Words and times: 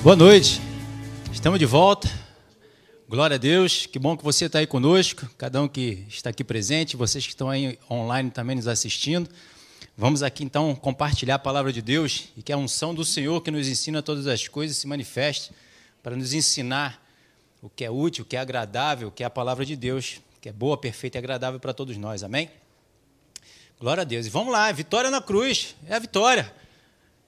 Boa 0.00 0.14
noite, 0.14 0.60
estamos 1.32 1.58
de 1.58 1.66
volta. 1.66 2.08
Glória 3.08 3.34
a 3.34 3.38
Deus, 3.38 3.84
que 3.84 3.98
bom 3.98 4.16
que 4.16 4.22
você 4.22 4.44
está 4.44 4.60
aí 4.60 4.66
conosco, 4.66 5.28
cada 5.36 5.60
um 5.60 5.66
que 5.66 6.06
está 6.08 6.30
aqui 6.30 6.44
presente, 6.44 6.96
vocês 6.96 7.24
que 7.24 7.32
estão 7.32 7.50
aí 7.50 7.76
online 7.90 8.30
também 8.30 8.54
nos 8.54 8.68
assistindo. 8.68 9.28
Vamos 9.96 10.22
aqui 10.22 10.44
então 10.44 10.72
compartilhar 10.76 11.34
a 11.34 11.38
palavra 11.38 11.72
de 11.72 11.82
Deus 11.82 12.28
e 12.36 12.42
que 12.42 12.52
a 12.52 12.56
unção 12.56 12.94
do 12.94 13.04
Senhor 13.04 13.42
que 13.42 13.50
nos 13.50 13.66
ensina 13.66 14.00
todas 14.00 14.28
as 14.28 14.46
coisas 14.46 14.76
se 14.76 14.86
manifeste 14.86 15.50
para 16.00 16.14
nos 16.14 16.32
ensinar 16.32 17.04
o 17.60 17.68
que 17.68 17.84
é 17.84 17.90
útil, 17.90 18.22
o 18.22 18.26
que 18.26 18.36
é 18.36 18.40
agradável, 18.40 19.08
o 19.08 19.10
que 19.10 19.24
é 19.24 19.26
a 19.26 19.30
palavra 19.30 19.66
de 19.66 19.74
Deus, 19.74 20.20
que 20.40 20.48
é 20.48 20.52
boa, 20.52 20.78
perfeita 20.78 21.18
e 21.18 21.20
agradável 21.20 21.58
para 21.58 21.74
todos 21.74 21.96
nós. 21.96 22.22
Amém? 22.22 22.48
Glória 23.80 24.02
a 24.02 24.04
Deus. 24.04 24.26
E 24.26 24.30
vamos 24.30 24.52
lá, 24.52 24.70
vitória 24.70 25.10
na 25.10 25.20
cruz, 25.20 25.74
é 25.88 25.96
a 25.96 25.98
vitória. 25.98 26.54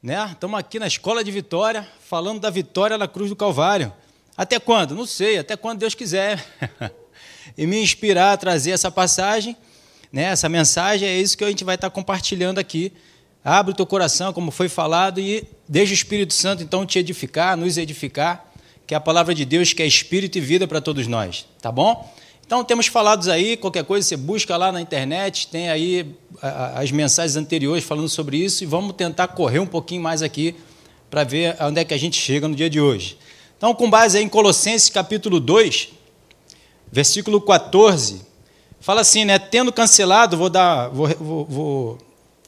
Né? 0.02 0.30
Estamos 0.32 0.58
aqui 0.58 0.78
na 0.78 0.86
escola 0.86 1.22
de 1.22 1.30
vitória, 1.30 1.86
falando 2.00 2.40
da 2.40 2.48
vitória 2.48 2.96
na 2.96 3.06
cruz 3.06 3.28
do 3.28 3.36
Calvário. 3.36 3.92
Até 4.34 4.58
quando? 4.58 4.94
Não 4.94 5.04
sei, 5.04 5.36
até 5.36 5.58
quando 5.58 5.80
Deus 5.80 5.94
quiser. 5.94 6.42
e 7.56 7.66
me 7.66 7.82
inspirar 7.82 8.32
a 8.32 8.36
trazer 8.38 8.70
essa 8.70 8.90
passagem, 8.90 9.54
né? 10.10 10.22
essa 10.22 10.48
mensagem, 10.48 11.06
é 11.06 11.20
isso 11.20 11.36
que 11.36 11.44
a 11.44 11.48
gente 11.48 11.64
vai 11.64 11.74
estar 11.74 11.90
compartilhando 11.90 12.58
aqui. 12.58 12.94
Abre 13.44 13.72
o 13.72 13.76
teu 13.76 13.84
coração, 13.84 14.32
como 14.32 14.50
foi 14.50 14.70
falado, 14.70 15.20
e 15.20 15.46
deixa 15.68 15.92
o 15.92 15.94
Espírito 15.94 16.32
Santo 16.32 16.62
então 16.62 16.86
te 16.86 16.98
edificar, 16.98 17.54
nos 17.54 17.76
edificar, 17.76 18.50
que 18.86 18.94
é 18.94 18.96
a 18.96 19.00
palavra 19.00 19.34
de 19.34 19.44
Deus 19.44 19.74
que 19.74 19.82
é 19.82 19.86
espírito 19.86 20.38
e 20.38 20.40
vida 20.40 20.66
para 20.66 20.80
todos 20.80 21.06
nós. 21.06 21.46
Tá 21.60 21.70
bom? 21.70 22.10
Então, 22.50 22.64
temos 22.64 22.88
falados 22.88 23.28
aí, 23.28 23.56
qualquer 23.56 23.84
coisa 23.84 24.08
você 24.08 24.16
busca 24.16 24.56
lá 24.56 24.72
na 24.72 24.80
internet, 24.80 25.46
tem 25.46 25.70
aí 25.70 26.16
as 26.42 26.90
mensagens 26.90 27.36
anteriores 27.36 27.84
falando 27.84 28.08
sobre 28.08 28.38
isso 28.38 28.64
e 28.64 28.66
vamos 28.66 28.92
tentar 28.96 29.28
correr 29.28 29.60
um 29.60 29.66
pouquinho 29.66 30.02
mais 30.02 30.20
aqui 30.20 30.56
para 31.08 31.22
ver 31.22 31.56
onde 31.60 31.80
é 31.80 31.84
que 31.84 31.94
a 31.94 31.96
gente 31.96 32.20
chega 32.20 32.48
no 32.48 32.56
dia 32.56 32.68
de 32.68 32.80
hoje. 32.80 33.16
Então, 33.56 33.72
com 33.72 33.88
base 33.88 34.18
em 34.18 34.28
Colossenses 34.28 34.90
capítulo 34.90 35.38
2, 35.38 35.90
versículo 36.90 37.40
14, 37.40 38.22
fala 38.80 39.02
assim, 39.02 39.24
né? 39.24 39.38
Tendo 39.38 39.72
cancelado, 39.72 40.36
vou 40.36 40.50
dar, 40.50 40.88
vou, 40.88 41.06
vou, 41.20 41.44
vou 41.44 41.98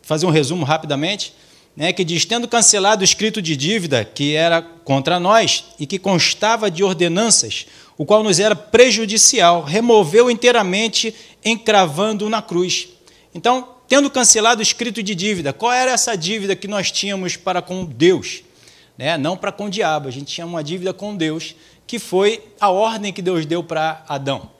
fazer 0.02 0.26
um 0.26 0.30
resumo 0.30 0.64
rapidamente, 0.64 1.32
né? 1.76 1.92
Que 1.92 2.02
diz: 2.02 2.24
tendo 2.24 2.48
cancelado 2.48 3.02
o 3.02 3.04
escrito 3.04 3.40
de 3.40 3.54
dívida 3.54 4.04
que 4.04 4.34
era 4.34 4.62
contra 4.62 5.20
nós 5.20 5.64
e 5.78 5.86
que 5.86 5.96
constava 5.96 6.68
de 6.68 6.82
ordenanças 6.82 7.66
o 7.96 8.04
qual 8.04 8.22
nos 8.22 8.40
era 8.40 8.56
prejudicial, 8.56 9.62
removeu 9.62 10.30
inteiramente, 10.30 11.14
encravando 11.44 12.28
na 12.28 12.40
cruz. 12.40 12.88
Então, 13.34 13.68
tendo 13.88 14.10
cancelado 14.10 14.60
o 14.60 14.62
escrito 14.62 15.02
de 15.02 15.14
dívida, 15.14 15.52
qual 15.52 15.72
era 15.72 15.90
essa 15.90 16.16
dívida 16.16 16.56
que 16.56 16.66
nós 16.66 16.90
tínhamos 16.90 17.36
para 17.36 17.60
com 17.60 17.84
Deus? 17.84 18.42
Né? 18.96 19.16
Não 19.18 19.36
para 19.36 19.52
com 19.52 19.66
o 19.66 19.70
diabo, 19.70 20.08
a 20.08 20.10
gente 20.10 20.32
tinha 20.32 20.46
uma 20.46 20.62
dívida 20.62 20.92
com 20.92 21.16
Deus, 21.16 21.54
que 21.86 21.98
foi 21.98 22.42
a 22.60 22.70
ordem 22.70 23.12
que 23.12 23.20
Deus 23.20 23.44
deu 23.44 23.62
para 23.62 24.04
Adão. 24.08 24.50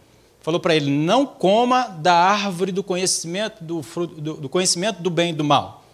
Falou 0.43 0.61
para 0.61 0.75
ele: 0.75 0.91
não 0.91 1.25
coma 1.25 1.85
da 1.85 2.15
árvore 2.15 2.73
do 2.73 2.83
conhecimento 2.83 3.63
do, 3.63 3.83
fruto, 3.83 4.21
do, 4.21 4.35
do 4.35 4.49
conhecimento 4.49 5.01
do 5.01 5.09
bem 5.09 5.31
e 5.31 5.35
do 5.35 5.45
mal. 5.45 5.85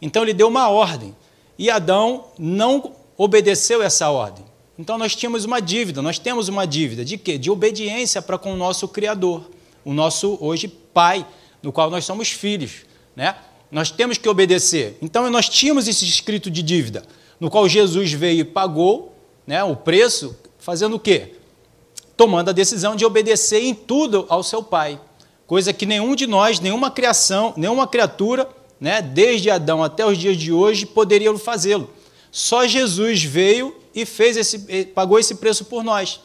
Então 0.00 0.22
ele 0.22 0.32
deu 0.32 0.48
uma 0.48 0.68
ordem. 0.68 1.14
E 1.58 1.70
Adão 1.70 2.24
não 2.38 2.92
obedeceu 3.16 3.82
essa 3.82 4.10
ordem. 4.10 4.44
Então 4.80 4.96
nós 4.96 5.14
tínhamos 5.14 5.44
uma 5.44 5.60
dívida, 5.60 6.00
nós 6.00 6.18
temos 6.18 6.48
uma 6.48 6.66
dívida 6.66 7.04
de 7.04 7.18
quê? 7.18 7.36
De 7.36 7.50
obediência 7.50 8.22
para 8.22 8.38
com 8.38 8.54
o 8.54 8.56
nosso 8.56 8.88
Criador, 8.88 9.50
o 9.84 9.92
nosso 9.92 10.38
hoje 10.40 10.68
Pai, 10.68 11.26
no 11.62 11.70
qual 11.70 11.90
nós 11.90 12.06
somos 12.06 12.30
filhos, 12.30 12.86
né? 13.14 13.36
Nós 13.70 13.90
temos 13.90 14.16
que 14.16 14.26
obedecer. 14.26 14.96
Então 15.02 15.28
nós 15.28 15.50
tínhamos 15.50 15.86
esse 15.86 16.06
escrito 16.06 16.50
de 16.50 16.62
dívida, 16.62 17.02
no 17.38 17.50
qual 17.50 17.68
Jesus 17.68 18.10
veio 18.12 18.40
e 18.40 18.44
pagou, 18.44 19.14
né, 19.46 19.62
o 19.62 19.76
preço, 19.76 20.34
fazendo 20.58 20.96
o 20.96 20.98
quê? 20.98 21.34
Tomando 22.16 22.48
a 22.48 22.52
decisão 22.52 22.96
de 22.96 23.04
obedecer 23.04 23.62
em 23.62 23.74
tudo 23.74 24.24
ao 24.30 24.42
seu 24.42 24.62
Pai, 24.62 24.98
coisa 25.46 25.74
que 25.74 25.84
nenhum 25.84 26.14
de 26.14 26.26
nós, 26.26 26.58
nenhuma 26.58 26.90
criação, 26.90 27.52
nenhuma 27.54 27.86
criatura, 27.86 28.48
né, 28.80 29.02
desde 29.02 29.50
Adão 29.50 29.84
até 29.84 30.06
os 30.06 30.16
dias 30.16 30.38
de 30.38 30.50
hoje, 30.50 30.86
poderia 30.86 31.36
fazê-lo. 31.36 31.90
Só 32.32 32.66
Jesus 32.66 33.22
veio 33.22 33.76
e 33.94 34.06
fez 34.06 34.36
esse, 34.36 34.86
pagou 34.86 35.18
esse 35.18 35.36
preço 35.36 35.64
por 35.64 35.82
nós, 35.82 36.20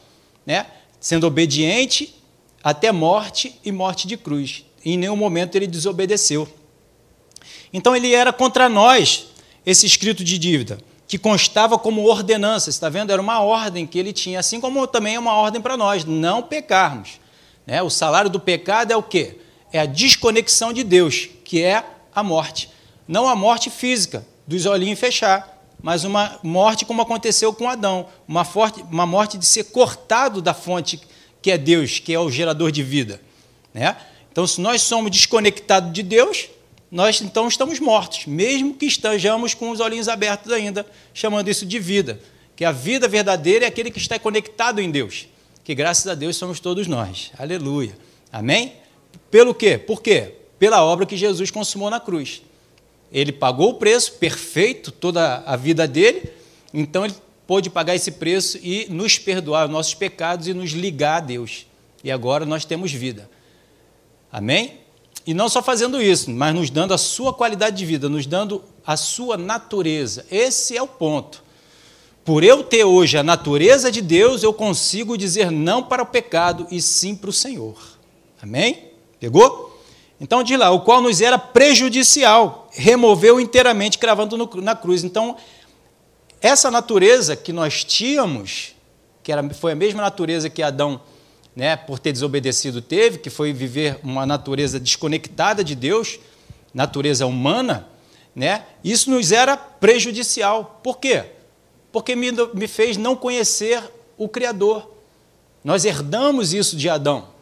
né? 0.46 0.68
sendo 1.00 1.28
obediente 1.28 2.16
até 2.64 2.92
morte 2.92 3.60
e 3.64 3.72
morte 3.72 4.08
de 4.08 4.18
cruz. 4.18 4.66
Em 4.84 4.98
nenhum 4.98 5.16
momento 5.16 5.56
ele 5.56 5.68
desobedeceu. 5.68 6.48
Então 7.72 7.96
ele 7.96 8.14
era 8.14 8.32
contra 8.32 8.68
nós 8.70 9.28
esse 9.66 9.86
escrito 9.86 10.24
de 10.24 10.38
dívida, 10.38 10.78
que 11.08 11.18
constava 11.18 11.78
como 11.78 12.06
ordenança, 12.06 12.70
está 12.70 12.90
vendo? 12.90 13.12
Era 13.12 13.22
uma 13.22 13.40
ordem 13.40 13.86
que 13.86 13.98
ele 14.00 14.14
tinha, 14.14 14.40
assim 14.40 14.60
como 14.60 14.86
também 14.88 15.16
é 15.16 15.20
uma 15.20 15.34
ordem 15.34 15.62
para 15.62 15.78
nós, 15.78 16.06
não 16.06 16.42
pecarmos. 16.42 17.20
Né? 17.66 17.82
O 17.82 17.90
salário 17.90 18.30
do 18.30 18.40
pecado 18.40 18.92
é 18.92 18.96
o 18.96 19.04
quê? 19.04 19.40
É 19.72 19.80
a 19.80 19.86
desconexão 19.86 20.72
de 20.72 20.84
Deus, 20.84 21.30
que 21.44 21.62
é 21.62 21.84
a 22.14 22.24
morte. 22.24 22.70
Não 23.08 23.28
a 23.28 23.36
morte 23.36 23.70
física, 23.70 24.26
dos 24.48 24.66
olhinhos 24.66 25.00
fechar, 25.00 25.55
mas 25.86 26.04
uma 26.04 26.40
morte 26.42 26.84
como 26.84 27.04
aconteceu 27.04 27.54
com 27.54 27.70
Adão, 27.70 28.08
uma, 28.28 28.44
forte, 28.44 28.84
uma 28.90 29.06
morte 29.06 29.38
de 29.38 29.46
ser 29.46 29.66
cortado 29.66 30.42
da 30.42 30.52
fonte 30.52 31.00
que 31.44 31.52
é 31.52 31.60
Deus, 31.60 32.00
que 32.00 32.12
é 32.12 32.20
o 32.20 32.28
gerador 32.28 32.72
de 32.72 32.82
vida. 32.82 33.22
Né? 33.72 33.96
Então, 34.32 34.48
se 34.48 34.60
nós 34.60 34.82
somos 34.82 35.12
desconectados 35.12 35.94
de 35.94 36.02
Deus, 36.02 36.50
nós 36.90 37.22
então 37.22 37.48
estamos 37.48 37.80
mortos, 37.80 38.26
mesmo 38.26 38.74
que 38.74 38.88
estejamos 38.88 39.54
com 39.54 39.70
os 39.70 39.80
olhinhos 39.80 40.10
abertos 40.10 40.52
ainda, 40.52 40.84
chamando 41.14 41.50
isso 41.50 41.68
de 41.68 41.78
vida. 41.78 42.20
Que 42.56 42.66
a 42.66 42.72
vida 42.72 43.08
verdadeira 43.08 43.66
é 43.66 43.68
aquele 43.68 43.92
que 43.92 44.00
está 44.00 44.18
conectado 44.18 44.82
em 44.82 44.90
Deus. 44.90 45.28
Que 45.64 45.76
graças 45.76 46.08
a 46.08 46.16
Deus 46.16 46.36
somos 46.36 46.60
todos 46.60 46.88
nós. 46.88 47.32
Aleluia. 47.38 47.96
Amém? 48.32 48.74
Pelo 49.30 49.54
quê? 49.54 49.78
Por 49.78 50.02
quê? 50.02 50.34
Pela 50.58 50.84
obra 50.84 51.06
que 51.06 51.16
Jesus 51.16 51.52
consumou 51.52 51.92
na 51.92 52.00
cruz. 52.00 52.42
Ele 53.12 53.32
pagou 53.32 53.72
o 53.72 53.74
preço 53.76 54.14
perfeito, 54.14 54.92
toda 54.92 55.44
a 55.46 55.56
vida 55.56 55.88
dele, 55.88 56.30
então 56.74 57.06
ele 57.06 57.16
pôde 57.48 57.70
pagar 57.70 57.96
esse 57.96 58.12
preço 58.12 58.58
e 58.62 58.88
nos 58.90 59.18
perdoar 59.18 59.66
os 59.66 59.72
nossos 59.72 59.94
pecados 59.94 60.48
e 60.48 60.54
nos 60.54 60.72
ligar 60.72 61.18
a 61.18 61.26
Deus. 61.26 61.68
E 62.04 62.12
agora 62.12 62.46
nós 62.46 62.66
temos 62.66 62.92
vida. 62.92 63.30
Amém? 64.32 64.80
E 65.26 65.34
não 65.34 65.50
só 65.50 65.64
fazendo 65.64 66.02
isso, 66.02 66.30
mas 66.30 66.54
nos 66.54 66.70
dando 66.70 66.94
a 66.94 66.98
sua 66.98 67.34
qualidade 67.34 67.78
de 67.78 67.86
vida, 67.86 68.08
nos 68.08 68.28
dando 68.28 68.64
a 68.86 68.96
sua 68.96 69.38
natureza. 69.38 70.26
Esse 70.30 70.78
é 70.78 70.82
o 70.82 70.88
ponto. 70.88 71.44
Por 72.24 72.44
eu 72.44 72.64
ter 72.64 72.84
hoje 72.84 73.18
a 73.18 73.24
natureza 73.24 73.92
de 73.92 74.02
Deus, 74.02 74.44
eu 74.44 74.54
consigo 74.54 75.18
dizer 75.18 75.52
não 75.52 75.82
para 75.82 76.04
o 76.04 76.08
pecado 76.08 76.68
e 76.70 76.82
sim 76.82 77.16
para 77.16 77.30
o 77.30 77.34
Senhor. 77.34 77.78
Amém? 78.42 78.92
Pegou? 79.20 79.65
Então 80.20 80.44
diz 80.44 80.58
lá, 80.58 80.72
o 80.72 80.82
qual 80.82 81.02
nos 81.02 81.20
era 81.20 81.38
prejudicial, 81.38 82.70
removeu 82.72 83.40
inteiramente, 83.40 83.98
cravando 83.98 84.38
no, 84.38 84.50
na 84.62 84.76
cruz. 84.76 85.04
Então, 85.04 85.36
essa 86.42 86.72
natureza 86.72 87.36
que 87.36 87.52
nós 87.52 87.84
tínhamos, 87.84 88.76
que 89.24 89.32
era, 89.32 89.48
foi 89.54 89.74
a 89.74 89.76
mesma 89.76 90.02
natureza 90.02 90.50
que 90.50 90.64
Adão, 90.64 91.02
né, 91.56 91.76
por 91.76 92.00
ter 92.00 92.12
desobedecido, 92.12 92.82
teve, 92.82 93.18
que 93.18 93.30
foi 93.30 93.52
viver 93.52 94.00
uma 94.04 94.26
natureza 94.26 94.80
desconectada 94.80 95.64
de 95.64 95.76
Deus, 95.76 96.20
natureza 96.74 97.26
humana, 97.26 97.88
né, 98.34 98.66
isso 98.84 99.10
nos 99.10 99.32
era 99.32 99.58
prejudicial. 99.58 100.80
Por 100.84 100.98
quê? 100.98 101.26
Porque 101.92 102.16
me, 102.16 102.32
me 102.54 102.68
fez 102.68 102.96
não 102.96 103.16
conhecer 103.16 103.82
o 104.18 104.30
Criador. 104.30 104.92
Nós 105.64 105.84
herdamos 105.84 106.54
isso 106.54 106.78
de 106.78 106.90
Adão. 106.90 107.35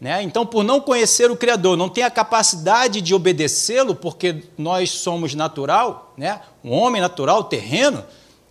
Né? 0.00 0.22
Então, 0.22 0.46
por 0.46 0.62
não 0.62 0.80
conhecer 0.80 1.30
o 1.30 1.36
Criador, 1.36 1.76
não 1.76 1.88
ter 1.88 2.02
a 2.02 2.10
capacidade 2.10 3.00
de 3.00 3.14
obedecê-lo, 3.14 3.94
porque 3.94 4.44
nós 4.56 4.90
somos 4.90 5.34
natural, 5.34 6.14
né? 6.16 6.40
um 6.62 6.72
homem 6.72 7.02
natural, 7.02 7.44
terreno, 7.44 8.04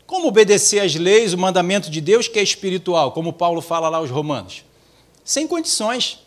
como 0.05 0.27
obedecer 0.27 0.79
às 0.79 0.95
leis, 0.95 1.33
o 1.33 1.37
mandamento 1.37 1.89
de 1.89 2.01
Deus 2.01 2.27
que 2.27 2.39
é 2.39 2.43
espiritual, 2.43 3.11
como 3.11 3.31
Paulo 3.31 3.61
fala 3.61 3.87
lá 3.89 3.97
aos 3.97 4.09
Romanos? 4.09 4.63
Sem 5.23 5.47
condições. 5.47 6.19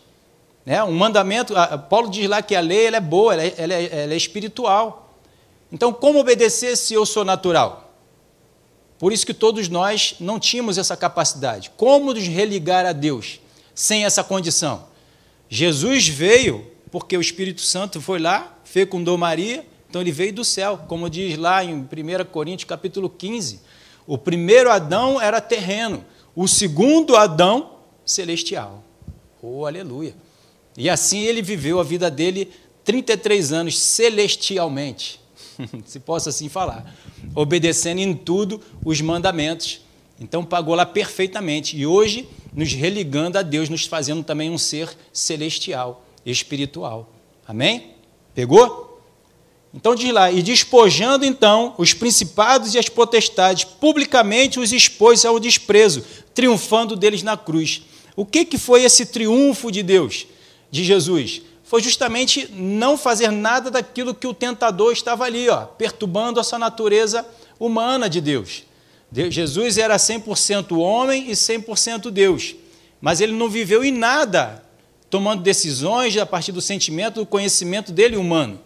Né? 0.65 0.83
Um 0.83 0.93
mandamento, 0.93 1.53
Paulo 1.89 2.09
diz 2.09 2.27
lá 2.27 2.41
que 2.41 2.55
a 2.55 2.61
lei 2.61 2.87
ela 2.87 2.97
é 2.97 3.01
boa, 3.01 3.33
ela 3.33 3.43
é, 3.43 3.53
ela, 3.57 3.73
é, 3.73 4.03
ela 4.03 4.13
é 4.13 4.17
espiritual. 4.17 5.15
Então, 5.71 5.93
como 5.93 6.19
obedecer 6.19 6.75
se 6.75 6.93
eu 6.93 7.05
sou 7.05 7.23
natural? 7.23 7.91
Por 8.99 9.11
isso 9.11 9.25
que 9.25 9.33
todos 9.33 9.67
nós 9.67 10.15
não 10.19 10.39
tínhamos 10.39 10.77
essa 10.77 10.95
capacidade. 10.95 11.71
Como 11.75 12.13
nos 12.13 12.27
religar 12.27 12.85
a 12.85 12.91
Deus 12.91 13.39
sem 13.73 14.05
essa 14.05 14.23
condição? 14.23 14.90
Jesus 15.53 16.07
veio 16.07 16.65
porque 16.89 17.17
o 17.17 17.21
Espírito 17.21 17.59
Santo 17.59 17.99
foi 17.99 18.19
lá, 18.19 18.57
fecundou 18.63 19.17
Maria, 19.17 19.65
então 19.89 19.99
ele 19.99 20.11
veio 20.11 20.31
do 20.31 20.45
céu, 20.45 20.79
como 20.87 21.09
diz 21.09 21.37
lá 21.37 21.61
em 21.61 21.75
1 21.75 21.87
Coríntios 22.31 22.69
capítulo 22.69 23.09
15. 23.09 23.59
O 24.07 24.17
primeiro 24.17 24.71
Adão 24.71 25.19
era 25.21 25.41
terreno, 25.41 26.05
o 26.33 26.47
segundo 26.47 27.17
Adão 27.17 27.79
celestial. 28.05 28.81
Oh, 29.41 29.65
aleluia. 29.65 30.15
E 30.77 30.89
assim 30.89 31.23
ele 31.23 31.41
viveu 31.41 31.81
a 31.81 31.83
vida 31.83 32.09
dele 32.09 32.49
33 32.85 33.51
anos 33.51 33.77
celestialmente, 33.77 35.19
se 35.85 35.99
posso 35.99 36.29
assim 36.29 36.47
falar, 36.47 36.95
obedecendo 37.35 37.99
em 37.99 38.13
tudo 38.13 38.61
os 38.85 39.01
mandamentos 39.01 39.81
Então 40.17 40.45
pagou 40.45 40.75
lá 40.75 40.85
perfeitamente. 40.85 41.75
E 41.75 41.85
hoje 41.85 42.29
nos 42.53 42.73
religando 42.73 43.37
a 43.37 43.41
Deus, 43.41 43.69
nos 43.69 43.85
fazendo 43.85 44.23
também 44.23 44.49
um 44.49 44.57
ser 44.57 44.89
celestial, 45.13 46.05
espiritual. 46.25 47.09
Amém? 47.47 47.95
Pegou? 48.33 48.91
Então 49.73 49.95
diz 49.95 50.11
lá, 50.11 50.29
e 50.29 50.41
despojando 50.41 51.25
então 51.25 51.73
os 51.77 51.93
principados 51.93 52.73
e 52.73 52.79
as 52.79 52.89
potestades, 52.89 53.63
publicamente 53.63 54.59
os 54.59 54.73
expôs 54.73 55.23
ao 55.23 55.39
desprezo, 55.39 56.03
triunfando 56.33 56.95
deles 56.95 57.23
na 57.23 57.37
cruz. 57.37 57.83
O 58.15 58.25
que, 58.25 58.43
que 58.43 58.57
foi 58.57 58.83
esse 58.83 59.05
triunfo 59.05 59.71
de 59.71 59.81
Deus, 59.81 60.27
de 60.69 60.83
Jesus? 60.83 61.41
Foi 61.63 61.81
justamente 61.81 62.49
não 62.51 62.97
fazer 62.97 63.31
nada 63.31 63.71
daquilo 63.71 64.13
que 64.13 64.27
o 64.27 64.33
tentador 64.33 64.91
estava 64.91 65.23
ali, 65.23 65.47
ó, 65.47 65.65
perturbando 65.65 66.37
a 66.37 66.43
sua 66.43 66.59
natureza 66.59 67.25
humana 67.57 68.09
de 68.09 68.19
Deus. 68.19 68.63
Jesus 69.13 69.77
era 69.77 69.97
100% 69.97 70.77
homem 70.77 71.29
e 71.29 71.33
100% 71.33 72.09
Deus, 72.09 72.55
mas 73.01 73.19
ele 73.19 73.33
não 73.33 73.49
viveu 73.49 73.83
em 73.83 73.91
nada 73.91 74.63
tomando 75.09 75.43
decisões 75.43 76.15
a 76.15 76.25
partir 76.25 76.53
do 76.53 76.61
sentimento, 76.61 77.15
do 77.15 77.25
conhecimento 77.25 77.91
dele 77.91 78.15
humano. 78.15 78.59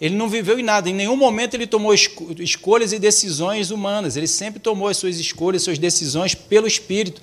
Ele 0.00 0.16
não 0.16 0.30
viveu 0.30 0.58
em 0.58 0.62
nada, 0.62 0.88
em 0.88 0.94
nenhum 0.94 1.16
momento 1.16 1.52
ele 1.52 1.66
tomou 1.66 1.92
escolhas 1.92 2.90
e 2.94 2.98
decisões 2.98 3.70
humanas, 3.70 4.16
ele 4.16 4.26
sempre 4.26 4.58
tomou 4.58 4.88
as 4.88 4.96
suas 4.96 5.18
escolhas, 5.18 5.62
suas 5.62 5.78
decisões 5.78 6.34
pelo 6.34 6.66
Espírito, 6.66 7.20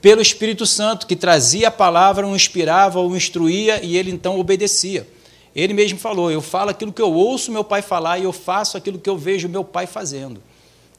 pelo 0.00 0.20
Espírito 0.20 0.66
Santo, 0.66 1.06
que 1.06 1.14
trazia 1.14 1.68
a 1.68 1.70
palavra, 1.70 2.26
o 2.26 2.34
inspirava, 2.34 2.98
o 3.00 3.16
instruía 3.16 3.80
e 3.84 3.96
ele 3.96 4.10
então 4.10 4.40
obedecia. 4.40 5.06
Ele 5.54 5.72
mesmo 5.72 6.00
falou: 6.00 6.32
Eu 6.32 6.40
falo 6.40 6.70
aquilo 6.70 6.92
que 6.92 7.02
eu 7.02 7.12
ouço 7.12 7.52
meu 7.52 7.62
pai 7.62 7.80
falar 7.80 8.18
e 8.18 8.24
eu 8.24 8.32
faço 8.32 8.76
aquilo 8.76 8.98
que 8.98 9.08
eu 9.08 9.16
vejo 9.16 9.48
meu 9.48 9.62
pai 9.62 9.86
fazendo. 9.86 10.42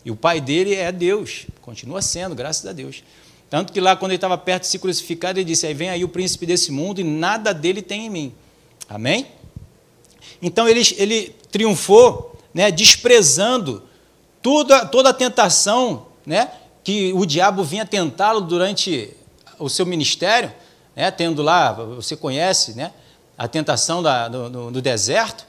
E 0.04 0.12
o 0.12 0.16
pai 0.16 0.42
dele 0.42 0.76
é 0.76 0.92
Deus, 0.92 1.46
continua 1.62 2.02
sendo, 2.02 2.34
graças 2.36 2.66
a 2.66 2.74
Deus. 2.74 3.04
Tanto 3.50 3.74
que 3.74 3.82
lá, 3.82 3.96
quando 3.96 4.12
ele 4.12 4.18
estava 4.18 4.38
perto 4.38 4.62
de 4.64 4.70
se 4.70 4.80
crucificar, 4.80 5.32
ele 5.32 5.44
disse: 5.44 5.68
Aí 5.68 5.74
vem 5.74 5.90
aí 5.90 6.04
o 6.04 6.10
príncipe 6.10 6.46
desse 6.46 6.72
mundo 6.72 7.02
e 7.02 7.04
nada 7.04 7.54
dele 7.54 7.82
tem 7.82 8.06
em 8.06 8.10
mim. 8.10 8.34
Amém? 8.88 9.28
Então 10.42 10.68
ele, 10.68 10.82
ele 10.98 11.36
triunfou, 11.52 12.36
né, 12.54 12.72
desprezando 12.72 13.84
toda, 14.42 14.86
toda 14.86 15.10
a 15.10 15.14
tentação 15.14 16.08
né, 16.26 16.52
que 16.84 17.14
o 17.14 17.26
diabo 17.26 17.64
vinha 17.64 17.86
tentá-lo 17.86 18.42
durante 18.42 19.14
o 19.60 19.70
seu 19.70 19.86
ministério, 19.86 20.52
né, 20.96 21.12
tendo 21.12 21.44
lá, 21.44 21.72
você 21.72 22.16
conhece, 22.16 22.74
né, 22.74 22.92
a 23.38 23.48
tentação 23.48 24.02
da, 24.02 24.30
no 24.30 24.82
deserto. 24.82 25.46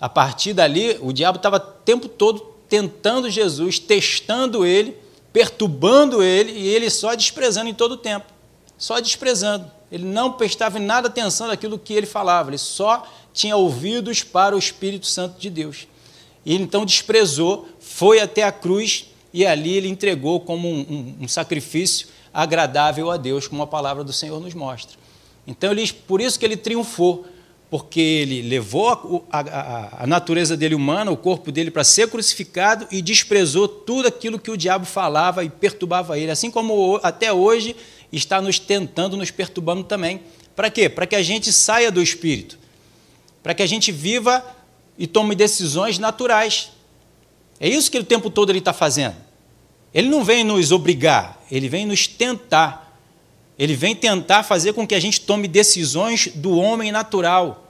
A 0.00 0.08
partir 0.08 0.52
dali, 0.52 0.98
o 1.00 1.12
diabo 1.12 1.36
estava 1.36 1.56
o 1.56 1.60
tempo 1.60 2.08
todo 2.08 2.53
tentando 2.74 3.30
Jesus, 3.30 3.78
testando 3.78 4.66
ele, 4.66 4.96
perturbando 5.32 6.24
ele 6.24 6.50
e 6.50 6.66
ele 6.66 6.90
só 6.90 7.14
desprezando 7.14 7.70
em 7.70 7.74
todo 7.74 7.92
o 7.92 7.96
tempo. 7.96 8.26
Só 8.76 8.98
desprezando. 8.98 9.70
Ele 9.92 10.04
não 10.04 10.32
prestava 10.32 10.80
em 10.80 10.82
nada 10.82 11.06
atenção 11.06 11.46
daquilo 11.46 11.78
que 11.78 11.94
ele 11.94 12.04
falava, 12.04 12.50
ele 12.50 12.58
só 12.58 13.06
tinha 13.32 13.56
ouvidos 13.56 14.24
para 14.24 14.56
o 14.56 14.58
Espírito 14.58 15.06
Santo 15.06 15.38
de 15.38 15.48
Deus. 15.48 15.86
E 16.44 16.52
ele 16.52 16.64
então 16.64 16.84
desprezou, 16.84 17.68
foi 17.78 18.18
até 18.18 18.42
a 18.42 18.50
cruz 18.50 19.06
e 19.32 19.46
ali 19.46 19.76
ele 19.76 19.88
entregou 19.88 20.40
como 20.40 20.68
um, 20.68 20.80
um, 20.80 21.16
um 21.22 21.28
sacrifício 21.28 22.08
agradável 22.32 23.08
a 23.08 23.16
Deus, 23.16 23.46
como 23.46 23.62
a 23.62 23.68
palavra 23.68 24.02
do 24.02 24.12
Senhor 24.12 24.40
nos 24.40 24.52
mostra. 24.52 24.98
Então, 25.46 25.70
ele, 25.70 25.92
por 25.92 26.20
isso 26.20 26.38
que 26.38 26.44
ele 26.44 26.56
triunfou, 26.56 27.24
porque 27.74 27.98
ele 27.98 28.40
levou 28.40 29.26
a, 29.32 29.40
a, 29.40 30.04
a, 30.04 30.06
natureza 30.06 30.56
dele 30.56 30.76
humana, 30.76 31.10
o 31.10 31.16
corpo 31.16 31.50
dele, 31.50 31.72
para 31.72 31.82
ser 31.82 32.08
crucificado 32.08 32.86
e 32.88 33.02
desprezou 33.02 33.66
tudo 33.66 34.06
aquilo 34.06 34.38
que 34.38 34.48
o 34.48 34.56
diabo 34.56 34.86
falava 34.86 35.42
e 35.42 35.50
perturbava 35.50 36.16
ele, 36.16 36.30
assim 36.30 36.52
como 36.52 37.00
até 37.02 37.32
hoje 37.32 37.74
está 38.12 38.40
nos 38.40 38.60
tentando, 38.60 39.16
nos 39.16 39.32
perturbando 39.32 39.82
também. 39.82 40.20
Para 40.54 40.70
quê? 40.70 40.88
Para 40.88 41.04
que 41.04 41.16
a 41.16 41.22
gente 41.24 41.52
saia 41.52 41.90
do 41.90 42.00
espírito, 42.00 42.56
para 43.42 43.52
que 43.54 43.62
a 43.64 43.66
gente 43.66 43.90
viva 43.90 44.46
e 44.96 45.08
tome 45.08 45.34
decisões 45.34 45.98
naturais. 45.98 46.70
É 47.58 47.68
isso 47.68 47.90
que 47.90 47.98
o 47.98 48.04
tempo 48.04 48.30
todo 48.30 48.52
ele 48.52 48.60
está 48.60 48.72
fazendo. 48.72 49.16
Ele 49.92 50.06
não 50.06 50.22
vem 50.22 50.44
nos 50.44 50.70
obrigar, 50.70 51.42
ele 51.50 51.68
vem 51.68 51.86
nos 51.86 52.06
tentar. 52.06 52.96
Ele 53.58 53.74
vem 53.74 53.96
tentar 53.96 54.44
fazer 54.44 54.74
com 54.74 54.86
que 54.86 54.94
a 54.94 55.00
gente 55.00 55.22
tome 55.22 55.48
decisões 55.48 56.28
do 56.36 56.56
homem 56.56 56.92
natural. 56.92 57.62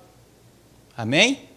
Amém? 0.97 1.49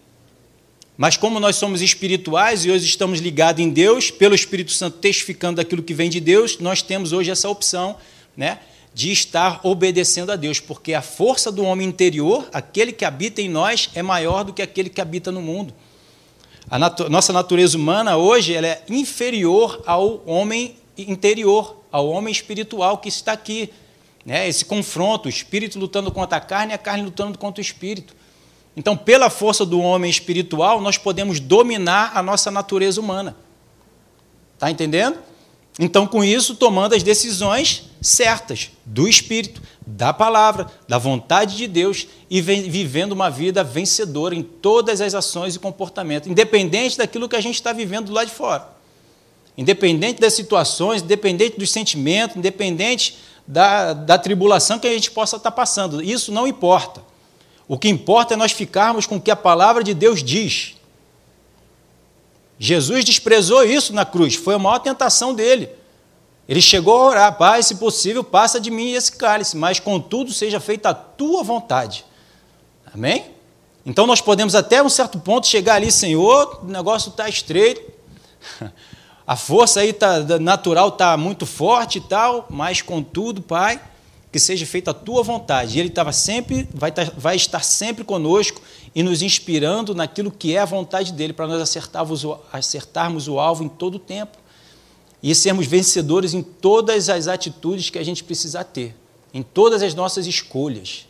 Mas 0.96 1.16
como 1.16 1.38
nós 1.38 1.54
somos 1.54 1.80
espirituais 1.80 2.64
e 2.64 2.70
hoje 2.72 2.84
estamos 2.84 3.20
ligados 3.20 3.62
em 3.62 3.70
Deus, 3.70 4.10
pelo 4.10 4.34
Espírito 4.34 4.72
Santo 4.72 4.98
testificando 4.98 5.56
daquilo 5.58 5.80
que 5.80 5.94
vem 5.94 6.10
de 6.10 6.18
Deus, 6.18 6.58
nós 6.58 6.82
temos 6.82 7.12
hoje 7.12 7.30
essa 7.30 7.48
opção, 7.48 7.96
né, 8.36 8.58
de 8.92 9.12
estar 9.12 9.60
obedecendo 9.62 10.32
a 10.32 10.36
Deus, 10.36 10.58
porque 10.58 10.94
a 10.94 11.02
força 11.02 11.52
do 11.52 11.62
homem 11.62 11.86
interior, 11.86 12.48
aquele 12.52 12.90
que 12.90 13.04
habita 13.04 13.40
em 13.40 13.48
nós, 13.48 13.90
é 13.94 14.02
maior 14.02 14.42
do 14.42 14.52
que 14.52 14.60
aquele 14.60 14.88
que 14.90 15.00
habita 15.00 15.30
no 15.30 15.40
mundo. 15.40 15.72
A 16.68 16.80
natu 16.80 17.08
nossa 17.08 17.32
natureza 17.32 17.78
humana 17.78 18.16
hoje 18.16 18.52
ela 18.54 18.66
é 18.66 18.82
inferior 18.88 19.80
ao 19.86 20.20
homem 20.26 20.76
interior, 20.98 21.80
ao 21.92 22.08
homem 22.08 22.32
espiritual 22.32 22.98
que 22.98 23.08
está 23.08 23.32
aqui. 23.32 23.70
Né? 24.26 24.48
Esse 24.48 24.64
confronto, 24.64 25.26
o 25.26 25.30
espírito 25.30 25.78
lutando 25.78 26.10
contra 26.10 26.38
a 26.38 26.40
carne 26.40 26.72
e 26.72 26.74
a 26.74 26.78
carne 26.78 27.04
lutando 27.04 27.38
contra 27.38 27.60
o 27.60 27.64
espírito. 27.64 28.14
Então, 28.78 28.96
pela 28.96 29.28
força 29.28 29.66
do 29.66 29.80
homem 29.80 30.08
espiritual, 30.08 30.80
nós 30.80 30.96
podemos 30.96 31.40
dominar 31.40 32.12
a 32.14 32.22
nossa 32.22 32.48
natureza 32.48 33.00
humana. 33.00 33.36
Está 34.54 34.70
entendendo? 34.70 35.18
Então, 35.80 36.06
com 36.06 36.22
isso, 36.22 36.54
tomando 36.54 36.94
as 36.94 37.02
decisões 37.02 37.90
certas 38.00 38.70
do 38.84 39.08
Espírito, 39.08 39.60
da 39.84 40.12
palavra, 40.12 40.68
da 40.86 40.96
vontade 40.96 41.56
de 41.56 41.66
Deus 41.66 42.06
e 42.30 42.40
vivendo 42.40 43.10
uma 43.10 43.28
vida 43.28 43.64
vencedora 43.64 44.32
em 44.32 44.44
todas 44.44 45.00
as 45.00 45.12
ações 45.12 45.56
e 45.56 45.58
comportamentos, 45.58 46.30
independente 46.30 46.96
daquilo 46.98 47.28
que 47.28 47.34
a 47.34 47.40
gente 47.40 47.56
está 47.56 47.72
vivendo 47.72 48.12
lá 48.12 48.22
de 48.22 48.30
fora. 48.30 48.68
Independente 49.56 50.20
das 50.20 50.34
situações, 50.34 51.02
independente 51.02 51.58
dos 51.58 51.72
sentimentos, 51.72 52.36
independente 52.36 53.18
da, 53.44 53.92
da 53.92 54.16
tribulação 54.16 54.78
que 54.78 54.86
a 54.86 54.92
gente 54.92 55.10
possa 55.10 55.34
estar 55.36 55.50
passando. 55.50 56.00
Isso 56.00 56.30
não 56.30 56.46
importa. 56.46 57.02
O 57.68 57.78
que 57.78 57.88
importa 57.88 58.32
é 58.32 58.36
nós 58.36 58.52
ficarmos 58.52 59.06
com 59.06 59.16
o 59.16 59.20
que 59.20 59.30
a 59.30 59.36
palavra 59.36 59.84
de 59.84 59.92
Deus 59.92 60.24
diz. 60.24 60.74
Jesus 62.58 63.04
desprezou 63.04 63.62
isso 63.62 63.92
na 63.92 64.06
cruz, 64.06 64.34
foi 64.34 64.54
a 64.54 64.58
maior 64.58 64.78
tentação 64.78 65.34
dele. 65.34 65.68
Ele 66.48 66.62
chegou 66.62 66.96
a 66.96 67.08
orar, 67.08 67.36
Pai, 67.36 67.62
se 67.62 67.74
possível, 67.74 68.24
passa 68.24 68.58
de 68.58 68.70
mim 68.70 68.92
esse 68.92 69.12
cálice, 69.12 69.54
mas 69.54 69.78
contudo 69.78 70.32
seja 70.32 70.58
feita 70.58 70.88
a 70.88 70.94
tua 70.94 71.44
vontade. 71.44 72.06
Amém? 72.92 73.26
Então 73.84 74.06
nós 74.06 74.22
podemos 74.22 74.54
até 74.54 74.82
um 74.82 74.88
certo 74.88 75.20
ponto 75.20 75.46
chegar 75.46 75.74
ali, 75.74 75.92
Senhor, 75.92 76.60
o 76.62 76.66
negócio 76.66 77.10
está 77.10 77.28
estreito, 77.28 77.82
a 79.26 79.36
força 79.36 79.80
aí 79.80 79.92
tá, 79.92 80.20
natural 80.40 80.88
está 80.88 81.16
muito 81.18 81.44
forte 81.44 81.98
e 81.98 82.00
tal, 82.00 82.46
mas 82.48 82.80
contudo, 82.80 83.42
Pai, 83.42 83.78
que 84.30 84.38
seja 84.38 84.66
feita 84.66 84.90
a 84.90 84.94
tua 84.94 85.22
vontade. 85.22 85.76
E 85.76 85.80
ele 85.80 85.88
estava 85.88 86.12
sempre, 86.12 86.68
vai, 86.74 86.92
tá, 86.92 87.10
vai 87.16 87.36
estar 87.36 87.62
sempre 87.62 88.04
conosco 88.04 88.60
e 88.94 89.02
nos 89.02 89.22
inspirando 89.22 89.94
naquilo 89.94 90.30
que 90.30 90.54
é 90.54 90.58
a 90.58 90.64
vontade 90.64 91.12
dele, 91.12 91.32
para 91.32 91.46
nós 91.46 91.60
acertarmos 91.60 92.24
acertarmos 92.52 93.28
o 93.28 93.38
alvo 93.38 93.64
em 93.64 93.68
todo 93.68 93.96
o 93.96 93.98
tempo 93.98 94.38
e 95.22 95.34
sermos 95.34 95.66
vencedores 95.66 96.34
em 96.34 96.42
todas 96.42 97.08
as 97.08 97.26
atitudes 97.26 97.90
que 97.90 97.98
a 97.98 98.04
gente 98.04 98.22
precisa 98.22 98.62
ter, 98.62 98.94
em 99.32 99.42
todas 99.42 99.82
as 99.82 99.94
nossas 99.94 100.26
escolhas. 100.26 101.06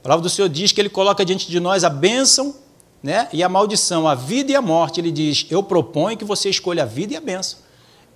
A 0.00 0.02
palavra 0.02 0.22
do 0.22 0.30
Senhor 0.30 0.48
diz 0.48 0.70
que 0.70 0.80
ele 0.80 0.88
coloca 0.88 1.24
diante 1.24 1.48
de 1.50 1.58
nós 1.58 1.84
a 1.84 1.90
bênção 1.90 2.54
né, 3.02 3.28
e 3.32 3.42
a 3.42 3.48
maldição, 3.48 4.06
a 4.06 4.14
vida 4.14 4.52
e 4.52 4.56
a 4.56 4.62
morte. 4.62 5.00
Ele 5.00 5.10
diz: 5.10 5.46
Eu 5.50 5.62
proponho 5.62 6.16
que 6.16 6.24
você 6.24 6.48
escolha 6.48 6.84
a 6.84 6.86
vida 6.86 7.14
e 7.14 7.16
a 7.16 7.20
bênção 7.20 7.67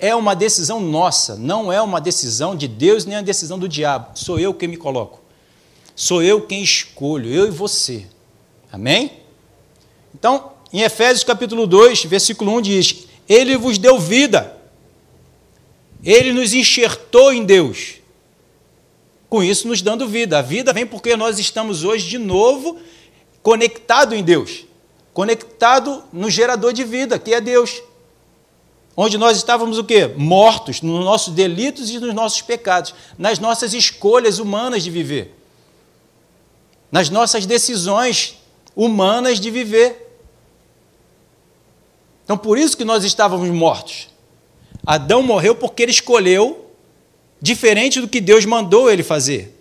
é 0.02 0.16
uma 0.16 0.35
decisão 0.35 0.80
nossa, 0.80 1.37
não 1.37 1.73
é 1.73 1.80
uma 1.80 2.00
decisão 2.00 2.56
de 2.56 2.66
Deus 2.66 3.04
nem 3.04 3.18
a 3.18 3.23
decisão 3.23 3.56
do 3.56 3.68
diabo. 3.68 4.18
Sou 4.18 4.37
eu 4.37 4.52
quem 4.52 4.68
me 4.68 4.76
coloco. 4.76 5.21
Sou 5.94 6.21
eu 6.21 6.44
quem 6.44 6.61
escolho, 6.61 7.32
eu 7.32 7.47
e 7.47 7.52
você. 7.52 8.04
Amém? 8.73 9.12
Então, 10.12 10.54
em 10.73 10.80
Efésios 10.80 11.23
capítulo 11.23 11.68
2, 11.68 12.04
versículo 12.06 12.52
1 12.56 12.62
diz: 12.62 13.06
Ele 13.28 13.56
vos 13.56 13.78
deu 13.78 13.97
vida. 14.00 14.59
Ele 16.02 16.32
nos 16.32 16.52
enxertou 16.52 17.32
em 17.32 17.44
Deus. 17.44 17.94
Com 19.28 19.40
isso, 19.40 19.68
nos 19.68 19.82
dando 19.82 20.09
vida. 20.09 20.40
A 20.40 20.42
vida 20.42 20.73
vem 20.73 20.85
porque 20.85 21.14
nós 21.14 21.38
estamos 21.38 21.85
hoje 21.85 22.09
de 22.09 22.18
novo 22.18 22.76
conectado 23.40 24.16
em 24.16 24.25
Deus, 24.25 24.64
conectado 25.14 26.02
no 26.12 26.28
gerador 26.28 26.73
de 26.73 26.82
vida, 26.82 27.21
que 27.21 27.32
é 27.32 27.40
Deus 27.40 27.80
onde 28.96 29.16
nós 29.16 29.37
estávamos 29.37 29.78
o 29.78 29.84
quê? 29.84 30.06
Mortos 30.16 30.82
nos 30.82 31.04
nossos 31.04 31.34
delitos 31.34 31.90
e 31.90 31.99
nos 31.99 32.14
nossos 32.14 32.42
pecados, 32.42 32.94
nas 33.18 33.38
nossas 33.38 33.75
escolhas 33.75 34.38
humanas 34.38 34.82
de 34.82 34.90
viver, 34.90 35.34
nas 36.90 37.08
nossas 37.08 37.46
decisões 37.46 38.38
humanas 38.76 39.40
de 39.40 39.50
viver. 39.50 40.20
Então, 42.25 42.37
por 42.37 42.58
isso 42.58 42.76
que 42.76 42.84
nós 42.84 43.04
estávamos 43.04 43.49
mortos. 43.49 44.08
Adão 44.87 45.22
morreu 45.22 45.54
porque 45.54 45.82
ele 45.82 45.92
escolheu 45.92 46.70
diferente 47.40 48.00
do 48.00 48.08
que 48.08 48.20
Deus 48.20 48.44
mandou 48.44 48.90
ele 48.90 49.02
fazer. 49.02 49.58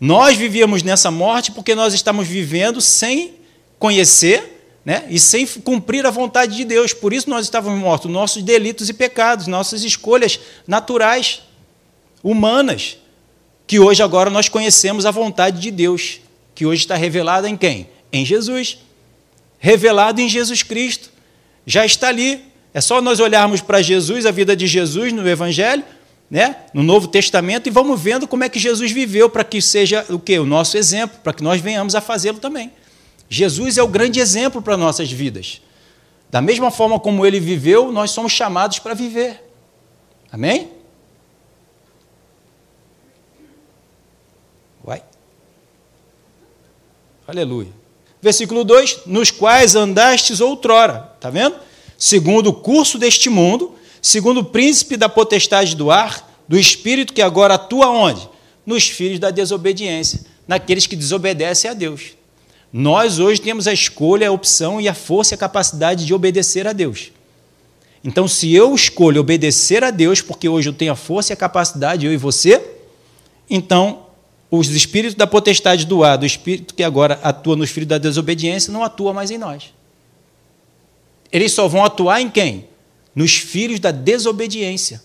Nós 0.00 0.36
vivíamos 0.36 0.82
nessa 0.82 1.10
morte 1.10 1.50
porque 1.50 1.74
nós 1.74 1.94
estamos 1.94 2.26
vivendo 2.26 2.80
sem 2.80 3.34
conhecer 3.78 4.57
né, 4.88 5.04
e 5.10 5.20
sem 5.20 5.46
cumprir 5.46 6.06
a 6.06 6.10
vontade 6.10 6.56
de 6.56 6.64
Deus. 6.64 6.94
Por 6.94 7.12
isso 7.12 7.28
nós 7.28 7.44
estávamos 7.44 7.78
mortos, 7.78 8.10
nossos 8.10 8.42
delitos 8.42 8.88
e 8.88 8.94
pecados, 8.94 9.46
nossas 9.46 9.84
escolhas 9.84 10.40
naturais, 10.66 11.42
humanas, 12.24 12.96
que 13.66 13.78
hoje 13.78 14.02
agora 14.02 14.30
nós 14.30 14.48
conhecemos 14.48 15.04
a 15.04 15.10
vontade 15.10 15.60
de 15.60 15.70
Deus, 15.70 16.20
que 16.54 16.64
hoje 16.64 16.80
está 16.80 16.96
revelada 16.96 17.46
em 17.50 17.54
quem? 17.54 17.86
Em 18.10 18.24
Jesus. 18.24 18.78
Revelado 19.58 20.22
em 20.22 20.28
Jesus 20.28 20.62
Cristo. 20.62 21.10
Já 21.66 21.84
está 21.84 22.08
ali. 22.08 22.42
É 22.72 22.80
só 22.80 23.02
nós 23.02 23.20
olharmos 23.20 23.60
para 23.60 23.82
Jesus, 23.82 24.24
a 24.24 24.30
vida 24.30 24.56
de 24.56 24.66
Jesus 24.66 25.12
no 25.12 25.28
Evangelho, 25.28 25.84
né? 26.30 26.56
no 26.72 26.82
Novo 26.82 27.08
Testamento, 27.08 27.66
e 27.66 27.70
vamos 27.70 28.00
vendo 28.00 28.26
como 28.26 28.42
é 28.42 28.48
que 28.48 28.58
Jesus 28.58 28.90
viveu 28.90 29.28
para 29.28 29.44
que 29.44 29.60
seja 29.60 30.06
o 30.08 30.18
que? 30.18 30.38
O 30.38 30.46
nosso 30.46 30.78
exemplo, 30.78 31.18
para 31.22 31.34
que 31.34 31.42
nós 31.42 31.60
venhamos 31.60 31.94
a 31.94 32.00
fazê-lo 32.00 32.38
também. 32.38 32.72
Jesus 33.28 33.76
é 33.76 33.82
o 33.82 33.88
grande 33.88 34.20
exemplo 34.20 34.62
para 34.62 34.76
nossas 34.76 35.10
vidas. 35.10 35.60
Da 36.30 36.40
mesma 36.40 36.70
forma 36.70 36.98
como 36.98 37.24
ele 37.26 37.40
viveu, 37.40 37.92
nós 37.92 38.10
somos 38.10 38.32
chamados 38.32 38.78
para 38.78 38.94
viver. 38.94 39.42
Amém? 40.30 40.70
Vai. 44.82 45.02
Aleluia. 47.26 47.72
Versículo 48.20 48.64
2: 48.64 49.00
Nos 49.06 49.30
quais 49.30 49.74
andastes 49.74 50.40
outrora, 50.40 51.12
está 51.14 51.30
vendo? 51.30 51.56
Segundo 51.96 52.48
o 52.48 52.54
curso 52.54 52.98
deste 52.98 53.28
mundo, 53.28 53.74
segundo 54.00 54.40
o 54.40 54.44
príncipe 54.44 54.96
da 54.96 55.08
potestade 55.08 55.74
do 55.74 55.90
ar, 55.90 56.42
do 56.46 56.58
espírito 56.58 57.12
que 57.12 57.22
agora 57.22 57.54
atua 57.54 57.88
onde? 57.88 58.28
Nos 58.64 58.88
filhos 58.88 59.18
da 59.18 59.30
desobediência, 59.30 60.20
naqueles 60.46 60.86
que 60.86 60.94
desobedecem 60.94 61.70
a 61.70 61.74
Deus. 61.74 62.17
Nós 62.72 63.18
hoje 63.18 63.40
temos 63.40 63.66
a 63.66 63.72
escolha, 63.72 64.28
a 64.28 64.32
opção 64.32 64.80
e 64.80 64.88
a 64.88 64.94
força 64.94 65.32
e 65.32 65.36
a 65.36 65.38
capacidade 65.38 66.04
de 66.04 66.12
obedecer 66.12 66.66
a 66.66 66.72
Deus. 66.72 67.12
Então, 68.04 68.28
se 68.28 68.54
eu 68.54 68.74
escolho 68.74 69.20
obedecer 69.20 69.82
a 69.82 69.90
Deus, 69.90 70.20
porque 70.20 70.48
hoje 70.48 70.68
eu 70.68 70.72
tenho 70.72 70.92
a 70.92 70.96
força 70.96 71.32
e 71.32 71.34
a 71.34 71.36
capacidade, 71.36 72.06
eu 72.06 72.12
e 72.12 72.16
você, 72.16 72.62
então 73.48 74.06
os 74.50 74.68
espíritos 74.70 75.14
da 75.14 75.26
potestade 75.26 75.84
do 75.86 76.04
ar, 76.04 76.16
do 76.16 76.24
espírito 76.24 76.74
que 76.74 76.82
agora 76.82 77.18
atua 77.22 77.56
nos 77.56 77.70
filhos 77.70 77.88
da 77.88 77.98
desobediência, 77.98 78.72
não 78.72 78.84
atua 78.84 79.12
mais 79.12 79.30
em 79.30 79.38
nós. 79.38 79.74
Eles 81.32 81.52
só 81.52 81.68
vão 81.68 81.84
atuar 81.84 82.20
em 82.20 82.30
quem? 82.30 82.68
Nos 83.14 83.36
filhos 83.36 83.80
da 83.80 83.90
desobediência, 83.90 85.02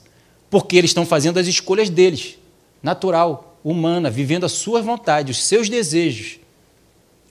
porque 0.49 0.77
eles 0.77 0.91
estão 0.91 1.05
fazendo 1.05 1.39
as 1.39 1.47
escolhas 1.47 1.89
deles, 1.89 2.37
natural, 2.81 3.57
humana, 3.63 4.09
vivendo 4.09 4.45
a 4.45 4.49
sua 4.49 4.81
vontade, 4.81 5.31
os 5.31 5.43
seus 5.43 5.67
desejos 5.67 6.42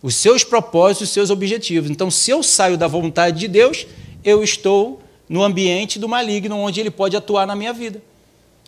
os 0.03 0.17
seus 0.17 0.43
propósitos, 0.43 1.09
os 1.09 1.15
seus 1.15 1.31
objetivos. 1.31 1.89
Então, 1.89 2.11
se 2.11 2.31
eu 2.31 2.43
saio 2.43 2.77
da 2.77 2.89
vontade 2.89 3.39
de 3.39 3.49
Deus, 3.49 3.87
eu 4.25 4.43
estou 4.43 5.01
no 5.29 5.43
ambiente 5.43 5.99
do 5.99 6.09
maligno, 6.09 6.57
onde 6.57 6.81
ele 6.81 6.91
pode 6.91 7.17
atuar 7.17 7.47
na 7.47 7.55
minha 7.55 7.73
vida. 7.73 8.03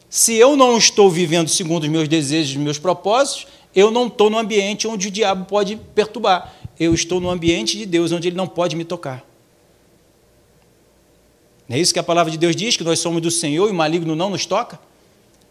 Se 0.08 0.34
eu 0.34 0.56
não 0.56 0.78
estou 0.78 1.10
vivendo 1.10 1.48
segundo 1.48 1.82
os 1.82 1.88
meus 1.88 2.06
desejos, 2.06 2.52
os 2.52 2.62
meus 2.62 2.78
propósitos, 2.78 3.48
eu 3.74 3.90
não 3.90 4.06
estou 4.06 4.30
no 4.30 4.38
ambiente 4.38 4.86
onde 4.86 5.08
o 5.08 5.10
diabo 5.10 5.44
pode 5.46 5.76
perturbar. 5.94 6.54
Eu 6.78 6.94
estou 6.94 7.20
no 7.20 7.28
ambiente 7.28 7.76
de 7.76 7.84
Deus, 7.84 8.12
onde 8.12 8.28
ele 8.28 8.36
não 8.36 8.46
pode 8.46 8.76
me 8.76 8.84
tocar. 8.84 9.24
Não 11.68 11.76
é 11.76 11.80
isso 11.80 11.92
que 11.92 11.98
a 11.98 12.04
palavra 12.04 12.30
de 12.30 12.38
Deus 12.38 12.54
diz, 12.54 12.76
que 12.76 12.84
nós 12.84 13.00
somos 13.00 13.20
do 13.20 13.30
Senhor 13.30 13.68
e 13.68 13.72
o 13.72 13.74
maligno 13.74 14.14
não 14.14 14.30
nos 14.30 14.46
toca? 14.46 14.78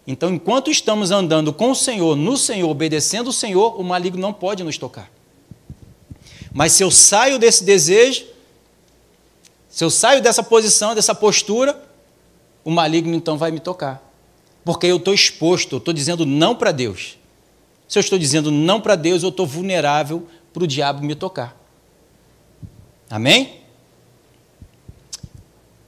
Então, 0.07 0.33
enquanto 0.33 0.71
estamos 0.71 1.11
andando 1.11 1.51
com 1.51 1.71
o 1.71 1.75
Senhor, 1.75 2.15
no 2.15 2.37
Senhor, 2.37 2.69
obedecendo 2.69 3.29
o 3.29 3.33
Senhor, 3.33 3.79
o 3.79 3.83
maligno 3.83 4.21
não 4.21 4.33
pode 4.33 4.63
nos 4.63 4.77
tocar. 4.77 5.09
Mas 6.53 6.73
se 6.73 6.83
eu 6.83 6.91
saio 6.91 7.39
desse 7.39 7.63
desejo, 7.63 8.25
se 9.67 9.83
eu 9.83 9.89
saio 9.89 10.21
dessa 10.21 10.43
posição, 10.43 10.93
dessa 10.93 11.15
postura, 11.15 11.83
o 12.63 12.69
maligno 12.69 13.15
então 13.15 13.37
vai 13.37 13.49
me 13.49 13.59
tocar. 13.59 14.01
Porque 14.63 14.85
eu 14.85 14.97
estou 14.97 15.13
exposto, 15.13 15.73
eu 15.73 15.77
estou 15.79 15.93
dizendo 15.93 16.25
não 16.25 16.55
para 16.55 16.71
Deus. 16.71 17.17
Se 17.87 17.97
eu 17.97 18.01
estou 18.01 18.19
dizendo 18.19 18.51
não 18.51 18.79
para 18.79 18.95
Deus, 18.95 19.23
eu 19.23 19.29
estou 19.29 19.45
vulnerável 19.45 20.27
para 20.53 20.63
o 20.63 20.67
diabo 20.67 21.03
me 21.03 21.15
tocar. 21.15 21.57
Amém? 23.09 23.61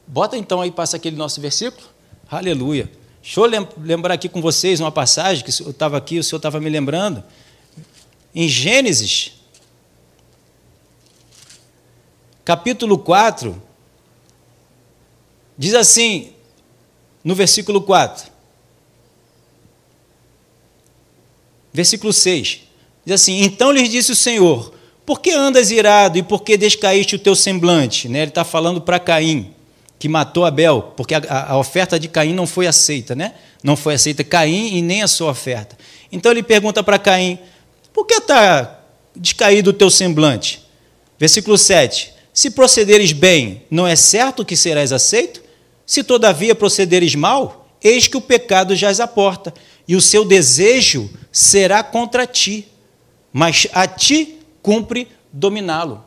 Bota 0.07 0.37
então 0.37 0.61
aí, 0.61 0.71
passa 0.71 0.97
aquele 0.97 1.15
nosso 1.15 1.39
versículo. 1.39 1.87
Aleluia. 2.29 2.91
Deixa 3.21 3.39
eu 3.39 3.45
lembrar 3.77 4.13
aqui 4.13 4.29
com 4.29 4.41
vocês 4.41 4.79
uma 4.79 4.91
passagem 4.91 5.43
que 5.43 5.63
eu 5.63 5.71
estava 5.71 5.97
aqui, 5.97 6.19
o 6.19 6.23
senhor 6.23 6.37
estava 6.37 6.59
me 6.59 6.69
lembrando. 6.69 7.23
Em 8.33 8.47
Gênesis, 8.47 9.33
capítulo 12.45 12.99
4, 12.99 13.59
diz 15.57 15.73
assim, 15.73 16.31
no 17.23 17.33
versículo 17.33 17.81
4, 17.81 18.31
versículo 21.73 22.13
6, 22.13 22.61
diz 23.03 23.15
assim: 23.15 23.41
Então 23.41 23.71
lhes 23.71 23.89
disse 23.89 24.11
o 24.11 24.15
Senhor: 24.15 24.71
Por 25.03 25.19
que 25.19 25.31
andas 25.31 25.71
irado 25.71 26.19
e 26.19 26.23
por 26.23 26.43
que 26.43 26.55
descaíste 26.55 27.15
o 27.15 27.19
teu 27.19 27.35
semblante? 27.35 28.07
Né? 28.07 28.19
Ele 28.19 28.29
está 28.29 28.43
falando 28.43 28.79
para 28.79 28.99
Caim, 28.99 29.51
que 29.97 30.07
matou 30.07 30.45
Abel, 30.45 30.93
porque 30.95 31.15
a, 31.15 31.51
a, 31.51 31.57
oferta 31.57 31.99
de 31.99 32.07
Caim 32.07 32.33
não 32.33 32.45
foi 32.45 32.67
aceita, 32.67 33.15
né? 33.15 33.33
Não 33.63 33.75
foi 33.75 33.95
aceita 33.95 34.23
Caim 34.23 34.75
e 34.75 34.81
nem 34.83 35.01
a 35.01 35.07
sua 35.07 35.31
oferta. 35.31 35.75
Então 36.11 36.31
ele 36.31 36.43
pergunta 36.43 36.83
para 36.83 36.99
Caim: 36.99 37.39
Por 37.91 38.05
que 38.05 38.13
está 38.13 38.81
descaído 39.15 39.71
o 39.71 39.73
teu 39.73 39.89
semblante? 39.89 40.63
Versículo 41.17 41.57
7. 41.57 42.14
Se 42.35 42.51
procederes 42.51 43.13
bem, 43.13 43.63
não 43.71 43.87
é 43.87 43.95
certo 43.95 44.43
que 44.43 44.57
serás 44.57 44.91
aceito? 44.91 45.41
Se 45.85 46.03
todavia 46.03 46.53
procederes 46.53 47.15
mal, 47.15 47.69
eis 47.81 48.09
que 48.09 48.17
o 48.17 48.21
pecado 48.21 48.75
jaz 48.75 48.99
à 48.99 49.07
porta, 49.07 49.53
e 49.87 49.95
o 49.95 50.01
seu 50.01 50.25
desejo 50.25 51.09
será 51.31 51.81
contra 51.81 52.27
ti, 52.27 52.67
mas 53.31 53.67
a 53.71 53.87
ti 53.87 54.37
cumpre 54.61 55.07
dominá-lo. 55.31 56.03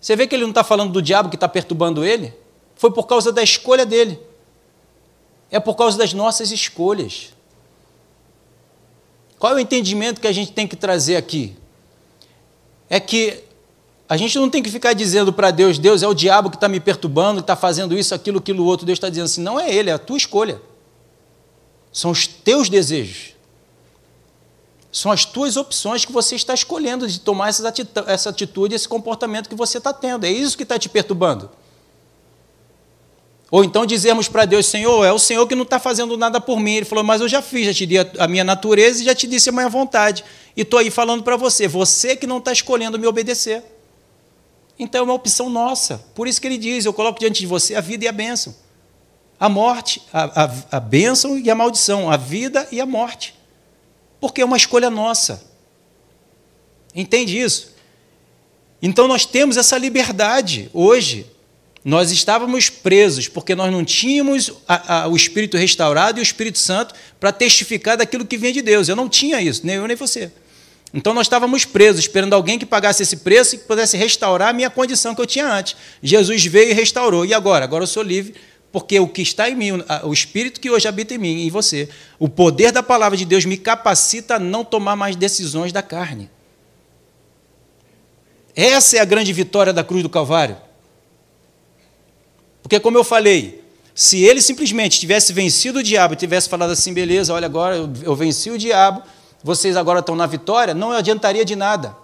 Você 0.00 0.16
vê 0.16 0.26
que 0.26 0.34
ele 0.34 0.44
não 0.44 0.50
está 0.50 0.64
falando 0.64 0.92
do 0.92 1.02
diabo 1.02 1.28
que 1.28 1.36
está 1.36 1.46
perturbando 1.48 2.06
ele? 2.06 2.32
Foi 2.74 2.90
por 2.90 3.06
causa 3.06 3.30
da 3.30 3.42
escolha 3.42 3.84
dele. 3.84 4.18
É 5.50 5.60
por 5.60 5.74
causa 5.74 5.98
das 5.98 6.14
nossas 6.14 6.50
escolhas. 6.50 7.34
Qual 9.38 9.52
é 9.52 9.56
o 9.56 9.60
entendimento 9.60 10.22
que 10.22 10.26
a 10.26 10.32
gente 10.32 10.52
tem 10.52 10.66
que 10.66 10.76
trazer 10.76 11.16
aqui? 11.16 11.54
É 12.88 12.98
que 12.98 13.44
a 14.08 14.16
gente 14.16 14.38
não 14.38 14.48
tem 14.48 14.62
que 14.62 14.70
ficar 14.70 14.94
dizendo 14.94 15.32
para 15.32 15.50
Deus, 15.50 15.78
Deus 15.78 16.02
é 16.02 16.08
o 16.08 16.14
diabo 16.14 16.48
que 16.48 16.56
está 16.56 16.66
me 16.66 16.80
perturbando, 16.80 17.40
está 17.40 17.54
fazendo 17.54 17.96
isso, 17.96 18.14
aquilo, 18.14 18.38
aquilo, 18.38 18.64
outro. 18.64 18.86
Deus 18.86 18.96
está 18.96 19.10
dizendo 19.10 19.26
assim, 19.26 19.42
não 19.42 19.60
é 19.60 19.72
ele, 19.72 19.90
é 19.90 19.92
a 19.92 19.98
tua 19.98 20.16
escolha. 20.16 20.62
São 21.92 22.10
os 22.10 22.26
teus 22.26 22.70
desejos. 22.70 23.34
São 24.90 25.12
as 25.12 25.26
tuas 25.26 25.58
opções 25.58 26.06
que 26.06 26.12
você 26.12 26.34
está 26.34 26.54
escolhendo 26.54 27.06
de 27.06 27.20
tomar 27.20 27.50
essa 27.50 28.30
atitude, 28.30 28.74
esse 28.74 28.88
comportamento 28.88 29.46
que 29.46 29.54
você 29.54 29.76
está 29.76 29.92
tendo. 29.92 30.24
É 30.24 30.30
isso 30.30 30.56
que 30.56 30.62
está 30.62 30.78
te 30.78 30.88
perturbando. 30.88 31.50
Ou 33.50 33.62
então 33.62 33.84
dizermos 33.84 34.26
para 34.26 34.46
Deus, 34.46 34.66
Senhor, 34.66 35.04
é 35.04 35.12
o 35.12 35.18
Senhor 35.18 35.46
que 35.46 35.54
não 35.54 35.64
está 35.64 35.78
fazendo 35.78 36.16
nada 36.16 36.40
por 36.40 36.58
mim. 36.58 36.76
Ele 36.76 36.86
falou, 36.86 37.04
mas 37.04 37.20
eu 37.20 37.28
já 37.28 37.42
fiz, 37.42 37.66
já 37.66 37.74
te 37.74 37.84
dei 37.84 37.98
a 38.18 38.26
minha 38.26 38.44
natureza 38.44 39.02
e 39.02 39.04
já 39.04 39.14
te 39.14 39.26
disse 39.26 39.50
a 39.50 39.52
minha 39.52 39.68
vontade. 39.68 40.24
E 40.56 40.62
estou 40.62 40.78
aí 40.78 40.90
falando 40.90 41.22
para 41.22 41.36
você, 41.36 41.68
você 41.68 42.16
que 42.16 42.26
não 42.26 42.38
está 42.38 42.52
escolhendo 42.52 42.98
me 42.98 43.06
obedecer. 43.06 43.62
Então 44.78 45.00
é 45.00 45.04
uma 45.04 45.14
opção 45.14 45.50
nossa. 45.50 45.98
Por 46.14 46.28
isso 46.28 46.40
que 46.40 46.46
ele 46.46 46.58
diz: 46.58 46.84
Eu 46.84 46.92
coloco 46.92 47.18
diante 47.18 47.40
de 47.40 47.46
você 47.46 47.74
a 47.74 47.80
vida 47.80 48.04
e 48.04 48.08
a 48.08 48.12
bênção. 48.12 48.54
A 49.40 49.48
morte, 49.48 50.02
a, 50.12 50.44
a, 50.44 50.50
a 50.72 50.80
bênção 50.80 51.38
e 51.38 51.50
a 51.50 51.54
maldição, 51.54 52.10
a 52.10 52.16
vida 52.16 52.66
e 52.70 52.80
a 52.80 52.86
morte. 52.86 53.34
Porque 54.20 54.40
é 54.40 54.44
uma 54.44 54.56
escolha 54.56 54.90
nossa. 54.90 55.44
Entende 56.94 57.38
isso? 57.38 57.74
Então 58.80 59.08
nós 59.08 59.24
temos 59.26 59.56
essa 59.56 59.76
liberdade 59.76 60.70
hoje. 60.72 61.26
Nós 61.84 62.10
estávamos 62.10 62.68
presos 62.68 63.28
porque 63.28 63.54
nós 63.54 63.72
não 63.72 63.84
tínhamos 63.84 64.52
a, 64.66 65.02
a, 65.02 65.08
o 65.08 65.16
Espírito 65.16 65.56
restaurado 65.56 66.18
e 66.18 66.20
o 66.20 66.22
Espírito 66.22 66.58
Santo 66.58 66.94
para 67.18 67.32
testificar 67.32 67.96
daquilo 67.96 68.26
que 68.26 68.36
vem 68.36 68.52
de 68.52 68.60
Deus. 68.60 68.88
Eu 68.88 68.96
não 68.96 69.08
tinha 69.08 69.40
isso, 69.40 69.64
nem 69.64 69.76
eu 69.76 69.86
nem 69.86 69.96
você. 69.96 70.30
Então 70.92 71.12
nós 71.12 71.26
estávamos 71.26 71.64
presos, 71.64 72.00
esperando 72.00 72.32
alguém 72.32 72.58
que 72.58 72.64
pagasse 72.64 73.02
esse 73.02 73.18
preço 73.18 73.54
e 73.54 73.58
que 73.58 73.64
pudesse 73.64 73.96
restaurar 73.96 74.48
a 74.48 74.52
minha 74.52 74.70
condição 74.70 75.14
que 75.14 75.20
eu 75.20 75.26
tinha 75.26 75.46
antes. 75.46 75.76
Jesus 76.02 76.44
veio 76.46 76.70
e 76.70 76.72
restaurou. 76.72 77.26
E 77.26 77.34
agora? 77.34 77.64
Agora 77.64 77.82
eu 77.84 77.86
sou 77.86 78.02
livre, 78.02 78.34
porque 78.72 78.98
o 78.98 79.06
que 79.06 79.20
está 79.20 79.50
em 79.50 79.54
mim, 79.54 79.84
o 80.02 80.12
Espírito 80.12 80.60
que 80.60 80.70
hoje 80.70 80.88
habita 80.88 81.14
em 81.14 81.18
mim 81.18 81.36
e 81.36 81.46
em 81.46 81.50
você, 81.50 81.88
o 82.18 82.28
poder 82.28 82.72
da 82.72 82.82
palavra 82.82 83.18
de 83.18 83.24
Deus 83.24 83.44
me 83.44 83.58
capacita 83.58 84.36
a 84.36 84.38
não 84.38 84.64
tomar 84.64 84.96
mais 84.96 85.14
decisões 85.14 85.72
da 85.72 85.82
carne. 85.82 86.30
Essa 88.56 88.96
é 88.96 89.00
a 89.00 89.04
grande 89.04 89.32
vitória 89.32 89.72
da 89.72 89.84
cruz 89.84 90.02
do 90.02 90.08
Calvário. 90.08 90.56
Porque, 92.62 92.80
como 92.80 92.98
eu 92.98 93.04
falei, 93.04 93.62
Se 93.98 94.22
ele 94.22 94.40
simplesmente 94.40 95.00
tivesse 95.00 95.32
vencido 95.32 95.80
o 95.80 95.82
diabo 95.82 96.14
tivesse 96.14 96.48
falado 96.48 96.70
assim, 96.70 96.94
beleza, 96.94 97.34
olha 97.34 97.46
agora, 97.46 97.74
eu 98.04 98.14
venci 98.14 98.48
o 98.48 98.56
diabo, 98.56 99.02
vocês 99.42 99.76
agora 99.76 100.00
estão 100.00 100.16
na 100.16 100.26
vitória, 100.26 100.74
não 100.74 100.92
adiantaria 100.92 101.44
de 101.44 101.54
nada. 101.54 101.96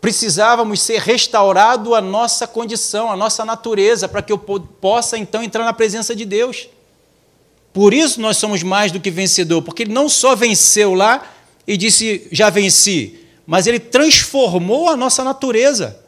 Precisávamos 0.00 0.82
ser 0.82 1.00
restaurado 1.00 1.94
a 1.94 2.00
nossa 2.00 2.46
condição, 2.46 3.10
a 3.10 3.16
nossa 3.16 3.44
natureza, 3.44 4.08
para 4.08 4.22
que 4.22 4.32
eu 4.32 4.38
possa 4.38 5.16
então 5.18 5.42
entrar 5.42 5.64
na 5.64 5.72
presença 5.72 6.14
de 6.14 6.24
Deus. 6.24 6.68
Por 7.72 7.92
isso 7.92 8.20
nós 8.20 8.36
somos 8.36 8.62
mais 8.62 8.92
do 8.92 9.00
que 9.00 9.10
vencedor, 9.10 9.62
porque 9.62 9.82
ele 9.82 9.92
não 9.92 10.08
só 10.08 10.34
venceu 10.34 10.94
lá 10.94 11.26
e 11.66 11.76
disse 11.76 12.28
já 12.30 12.50
venci, 12.50 13.18
mas 13.46 13.66
ele 13.66 13.80
transformou 13.80 14.88
a 14.88 14.96
nossa 14.96 15.24
natureza 15.24 16.00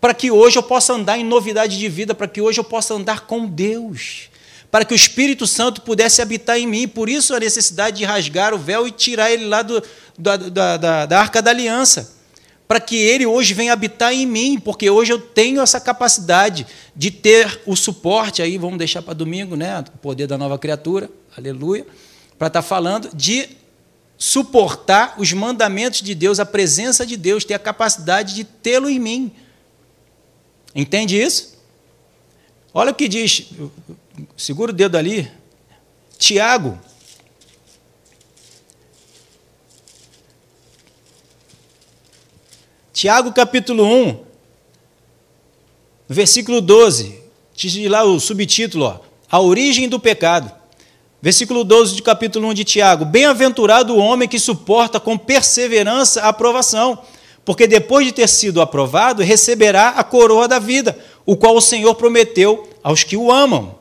para 0.00 0.14
que 0.14 0.30
hoje 0.30 0.58
eu 0.58 0.62
possa 0.62 0.94
andar 0.94 1.18
em 1.18 1.24
novidade 1.24 1.78
de 1.78 1.88
vida, 1.88 2.14
para 2.14 2.26
que 2.26 2.40
hoje 2.40 2.58
eu 2.58 2.64
possa 2.64 2.94
andar 2.94 3.26
com 3.26 3.46
Deus, 3.46 4.29
para 4.70 4.84
que 4.84 4.94
o 4.94 4.96
Espírito 4.96 5.46
Santo 5.46 5.82
pudesse 5.82 6.22
habitar 6.22 6.58
em 6.58 6.66
mim. 6.66 6.86
Por 6.86 7.08
isso 7.08 7.34
a 7.34 7.40
necessidade 7.40 7.98
de 7.98 8.04
rasgar 8.04 8.54
o 8.54 8.58
véu 8.58 8.86
e 8.86 8.90
tirar 8.90 9.30
ele 9.30 9.46
lá 9.46 9.62
do, 9.62 9.82
da, 10.18 10.36
da, 10.36 10.76
da, 10.76 11.06
da 11.06 11.20
arca 11.20 11.42
da 11.42 11.50
aliança, 11.50 12.14
para 12.68 12.78
que 12.78 12.96
ele 12.96 13.26
hoje 13.26 13.52
venha 13.52 13.72
habitar 13.72 14.12
em 14.12 14.24
mim, 14.24 14.60
porque 14.60 14.88
hoje 14.88 15.12
eu 15.12 15.18
tenho 15.18 15.60
essa 15.60 15.80
capacidade 15.80 16.66
de 16.94 17.10
ter 17.10 17.62
o 17.66 17.74
suporte, 17.74 18.42
aí 18.42 18.56
vamos 18.56 18.78
deixar 18.78 19.02
para 19.02 19.12
domingo, 19.12 19.56
né? 19.56 19.82
O 19.94 19.98
poder 19.98 20.28
da 20.28 20.38
nova 20.38 20.56
criatura, 20.56 21.10
aleluia, 21.36 21.84
para 22.38 22.46
estar 22.46 22.62
tá 22.62 22.68
falando 22.68 23.10
de 23.12 23.48
suportar 24.16 25.14
os 25.18 25.32
mandamentos 25.32 26.00
de 26.02 26.14
Deus, 26.14 26.38
a 26.38 26.46
presença 26.46 27.04
de 27.04 27.16
Deus, 27.16 27.44
ter 27.44 27.54
a 27.54 27.58
capacidade 27.58 28.34
de 28.34 28.44
tê-lo 28.44 28.88
em 28.88 29.00
mim. 29.00 29.32
Entende 30.74 31.20
isso? 31.20 31.58
Olha 32.72 32.92
o 32.92 32.94
que 32.94 33.08
diz, 33.08 33.46
segura 34.36 34.72
o 34.72 34.74
dedo 34.74 34.96
ali, 34.96 35.30
Tiago. 36.18 36.78
Tiago 42.92 43.32
capítulo 43.32 43.84
1, 43.84 44.24
versículo 46.08 46.60
12, 46.60 47.22
diz 47.54 47.90
lá 47.90 48.04
o 48.04 48.20
subtítulo, 48.20 48.84
ó, 48.84 49.00
a 49.30 49.40
origem 49.40 49.88
do 49.88 49.98
pecado. 49.98 50.52
Versículo 51.22 51.64
12 51.64 51.96
do 51.96 52.02
capítulo 52.02 52.48
1 52.48 52.54
de 52.54 52.64
Tiago: 52.64 53.04
Bem-aventurado 53.04 53.94
o 53.94 53.98
homem 53.98 54.28
que 54.28 54.38
suporta 54.38 54.98
com 54.98 55.18
perseverança 55.18 56.22
a 56.22 56.28
aprovação 56.28 56.98
porque 57.44 57.66
depois 57.66 58.06
de 58.06 58.12
ter 58.12 58.28
sido 58.28 58.60
aprovado, 58.60 59.22
receberá 59.22 59.88
a 59.90 60.04
coroa 60.04 60.46
da 60.46 60.58
vida, 60.58 60.96
o 61.24 61.36
qual 61.36 61.56
o 61.56 61.60
Senhor 61.60 61.94
prometeu 61.94 62.68
aos 62.82 63.02
que 63.02 63.16
o 63.16 63.30
amam. 63.30 63.79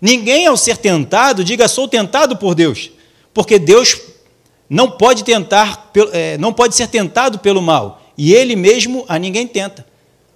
Ninguém, 0.00 0.46
ao 0.46 0.56
ser 0.56 0.76
tentado, 0.76 1.42
diga 1.42 1.68
sou 1.68 1.88
tentado 1.88 2.36
por 2.36 2.54
Deus, 2.54 2.90
porque 3.34 3.58
Deus 3.58 4.00
não 4.68 4.90
pode 4.90 5.24
tentar, 5.24 5.90
é, 6.12 6.38
não 6.38 6.52
pode 6.52 6.74
ser 6.74 6.88
tentado 6.88 7.38
pelo 7.38 7.62
mal, 7.62 8.02
e 8.16 8.32
Ele 8.32 8.54
mesmo 8.54 9.04
a 9.08 9.18
ninguém 9.18 9.46
tenta. 9.46 9.86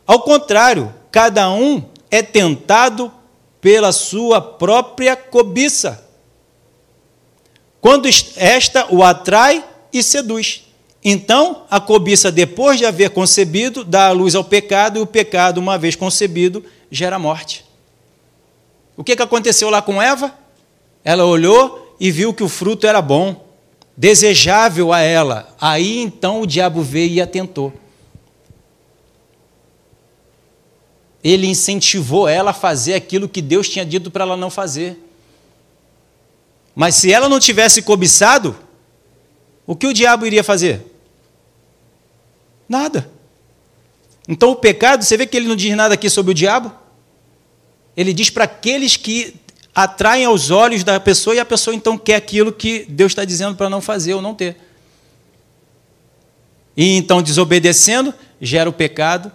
Ao 0.06 0.20
contrário, 0.20 0.92
cada 1.10 1.50
um 1.50 1.82
é 2.10 2.22
tentado 2.22 3.12
pela 3.60 3.92
sua 3.92 4.40
própria 4.40 5.14
cobiça, 5.14 6.04
quando 7.80 8.08
esta 8.36 8.86
o 8.92 9.02
atrai 9.02 9.64
e 9.92 10.02
seduz. 10.02 10.64
Então, 11.04 11.64
a 11.68 11.80
cobiça, 11.80 12.30
depois 12.30 12.78
de 12.78 12.86
haver 12.86 13.10
concebido, 13.10 13.84
dá 13.84 14.06
a 14.06 14.12
luz 14.12 14.36
ao 14.36 14.44
pecado, 14.44 14.98
e 14.98 15.02
o 15.02 15.06
pecado, 15.06 15.58
uma 15.58 15.76
vez 15.76 15.96
concebido, 15.96 16.64
gera 16.90 17.18
morte. 17.18 17.61
O 18.96 19.02
que, 19.02 19.16
que 19.16 19.22
aconteceu 19.22 19.70
lá 19.70 19.80
com 19.80 20.00
Eva? 20.00 20.34
Ela 21.04 21.24
olhou 21.24 21.96
e 21.98 22.10
viu 22.10 22.34
que 22.34 22.42
o 22.42 22.48
fruto 22.48 22.86
era 22.86 23.00
bom, 23.00 23.46
desejável 23.96 24.92
a 24.92 25.00
ela. 25.00 25.54
Aí 25.60 25.98
então 25.98 26.42
o 26.42 26.46
diabo 26.46 26.82
veio 26.82 27.12
e 27.12 27.20
a 27.20 27.26
tentou. 27.26 27.72
Ele 31.22 31.46
incentivou 31.46 32.28
ela 32.28 32.50
a 32.50 32.54
fazer 32.54 32.94
aquilo 32.94 33.28
que 33.28 33.40
Deus 33.40 33.68
tinha 33.68 33.86
dito 33.86 34.10
para 34.10 34.24
ela 34.24 34.36
não 34.36 34.50
fazer. 34.50 34.98
Mas 36.74 36.96
se 36.96 37.12
ela 37.12 37.28
não 37.28 37.38
tivesse 37.38 37.82
cobiçado, 37.82 38.56
o 39.66 39.76
que 39.76 39.86
o 39.86 39.92
diabo 39.92 40.26
iria 40.26 40.42
fazer? 40.42 40.84
Nada. 42.68 43.10
Então 44.26 44.50
o 44.50 44.56
pecado, 44.56 45.04
você 45.04 45.16
vê 45.16 45.26
que 45.26 45.36
ele 45.36 45.46
não 45.48 45.56
diz 45.56 45.76
nada 45.76 45.94
aqui 45.94 46.08
sobre 46.10 46.32
o 46.32 46.34
diabo? 46.34 46.81
Ele 47.96 48.12
diz 48.12 48.30
para 48.30 48.44
aqueles 48.44 48.96
que 48.96 49.34
atraem 49.74 50.24
aos 50.24 50.50
olhos 50.50 50.84
da 50.84 50.98
pessoa 51.00 51.36
e 51.36 51.38
a 51.38 51.44
pessoa 51.44 51.74
então 51.74 51.96
quer 51.96 52.16
aquilo 52.16 52.52
que 52.52 52.84
Deus 52.88 53.12
está 53.12 53.24
dizendo 53.24 53.56
para 53.56 53.70
não 53.70 53.80
fazer 53.80 54.14
ou 54.14 54.22
não 54.22 54.34
ter. 54.34 54.56
E 56.76 56.96
então 56.96 57.22
desobedecendo 57.22 58.14
gera 58.40 58.68
o 58.68 58.72
pecado, 58.72 59.30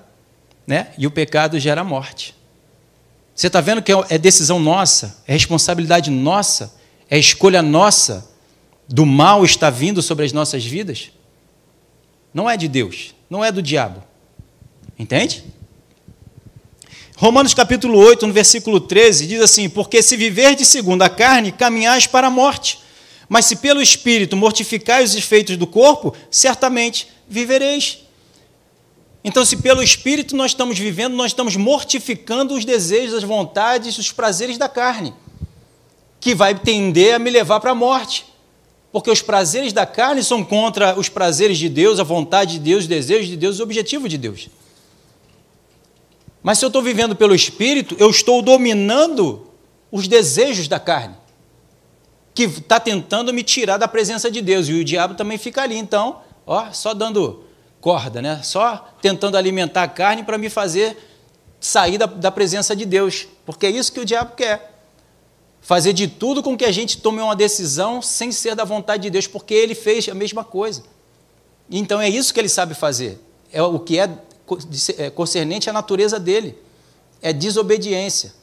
né? 0.66 0.88
E 0.98 1.06
o 1.06 1.12
pecado 1.12 1.60
gera 1.60 1.82
a 1.82 1.84
morte. 1.84 2.36
Você 3.36 3.48
está 3.48 3.62
vendo 3.62 3.82
que 3.82 3.92
é 4.10 4.18
decisão 4.18 4.60
nossa, 4.60 5.22
é 5.28 5.34
responsabilidade 5.34 6.10
nossa, 6.10 6.74
é 7.10 7.18
escolha 7.18 7.62
nossa 7.62 8.30
do 8.88 9.06
mal 9.06 9.46
está 9.46 9.70
vindo 9.70 10.02
sobre 10.02 10.26
as 10.26 10.32
nossas 10.32 10.66
vidas? 10.66 11.12
Não 12.34 12.50
é 12.50 12.58
de 12.58 12.68
Deus 12.68 13.16
não 13.30 13.44
é 13.44 13.52
do 13.52 13.62
diabo. 13.62 14.04
Entende? 14.98 15.44
Romanos 17.20 17.56
capítulo 17.56 17.98
8, 17.98 18.28
no 18.28 18.34
versículo 18.34 18.80
13, 18.80 19.26
diz 19.26 19.42
assim: 19.42 19.68
Porque 19.68 20.04
se 20.04 20.16
viver 20.16 20.56
de 20.56 20.64
segundo 20.64 21.02
a 21.02 21.10
carne, 21.10 21.52
caminhais 21.52 22.06
para 22.06 22.28
a 22.28 22.30
morte. 22.30 22.80
Mas 23.28 23.46
se 23.46 23.56
pelo 23.56 23.82
Espírito 23.82 24.38
mortificais 24.38 25.10
os 25.10 25.16
efeitos 25.16 25.58
do 25.58 25.66
corpo, 25.66 26.14
certamente 26.30 27.08
vivereis. 27.28 28.04
Então, 29.24 29.44
se 29.44 29.58
pelo 29.58 29.82
Espírito 29.82 30.36
nós 30.36 30.52
estamos 30.52 30.78
vivendo, 30.78 31.16
nós 31.16 31.32
estamos 31.32 31.56
mortificando 31.56 32.54
os 32.54 32.64
desejos, 32.64 33.16
as 33.16 33.24
vontades, 33.24 33.98
os 33.98 34.12
prazeres 34.12 34.60
da 34.60 34.70
carne, 34.70 35.12
que 36.20 36.36
vai 36.36 36.54
tender 36.54 37.16
a 37.16 37.20
me 37.20 37.32
levar 37.32 37.60
para 37.60 37.72
a 37.72 37.76
morte. 37.76 38.28
Porque 38.92 39.10
os 39.10 39.24
prazeres 39.24 39.74
da 39.74 39.88
carne 39.88 40.24
são 40.24 40.44
contra 40.44 40.98
os 40.98 41.10
prazeres 41.10 41.58
de 41.58 41.68
Deus, 41.68 42.00
a 42.00 42.04
vontade 42.04 42.54
de 42.54 42.60
Deus, 42.60 42.84
os 42.84 42.88
desejos 42.88 43.28
de 43.28 43.36
Deus, 43.36 43.60
o 43.60 43.64
objetivo 43.64 44.08
de 44.08 44.20
Deus. 44.20 44.50
Mas 46.42 46.60
se 46.60 46.66
eu 46.66 46.68
estou 46.68 46.82
vivendo 46.82 47.16
pelo 47.16 47.36
Espírito, 47.36 47.96
eu 48.00 48.10
estou 48.10 48.42
dominando 48.42 49.48
os 49.92 50.08
desejos 50.08 50.68
da 50.68 50.80
carne, 50.80 51.16
que 52.34 52.44
está 52.44 52.80
tentando 52.80 53.34
me 53.34 53.44
tirar 53.44 53.78
da 53.78 53.88
presença 53.88 54.30
de 54.30 54.42
Deus. 54.42 54.68
E 54.68 54.74
o 54.74 54.84
diabo 54.84 55.16
também 55.16 55.38
fica 55.38 55.62
ali, 55.62 55.78
então, 55.78 56.22
ó, 56.46 56.72
só 56.72 56.94
dando 56.94 57.44
corda, 57.82 58.22
né? 58.22 58.42
só 58.44 58.90
tentando 59.02 59.38
alimentar 59.38 59.84
a 59.84 59.88
carne 59.88 60.24
para 60.24 60.38
me 60.38 60.50
fazer 60.50 60.98
sair 61.60 61.98
da, 61.98 62.06
da 62.06 62.32
presença 62.32 62.76
de 62.76 62.86
Deus. 62.86 63.28
Porque 63.46 63.66
é 63.66 63.70
isso 63.70 63.92
que 63.92 64.00
o 64.00 64.06
diabo 64.06 64.36
quer 64.36 64.78
fazer 65.62 65.94
de 65.94 66.08
tudo 66.08 66.42
com 66.42 66.58
que 66.58 66.66
a 66.66 66.72
gente 66.72 67.02
tome 67.02 67.22
uma 67.22 67.36
decisão 67.36 68.02
sem 68.02 68.32
ser 68.32 68.56
da 68.56 68.64
vontade 68.64 69.04
de 69.04 69.10
Deus, 69.10 69.28
porque 69.28 69.54
ele 69.54 69.76
fez 69.76 70.08
a 70.08 70.14
mesma 70.14 70.44
coisa. 70.44 70.84
Então 71.70 72.00
é 72.00 72.08
isso 72.08 72.34
que 72.34 72.40
ele 72.40 72.50
sabe 72.50 72.74
fazer. 72.74 73.20
É 73.52 73.62
o 73.62 73.80
que 73.80 74.00
é, 74.00 74.10
concernente 75.16 75.70
à 75.70 75.74
natureza 75.74 76.20
dele. 76.20 76.58
É 77.22 77.34
desobediência. 77.34 78.34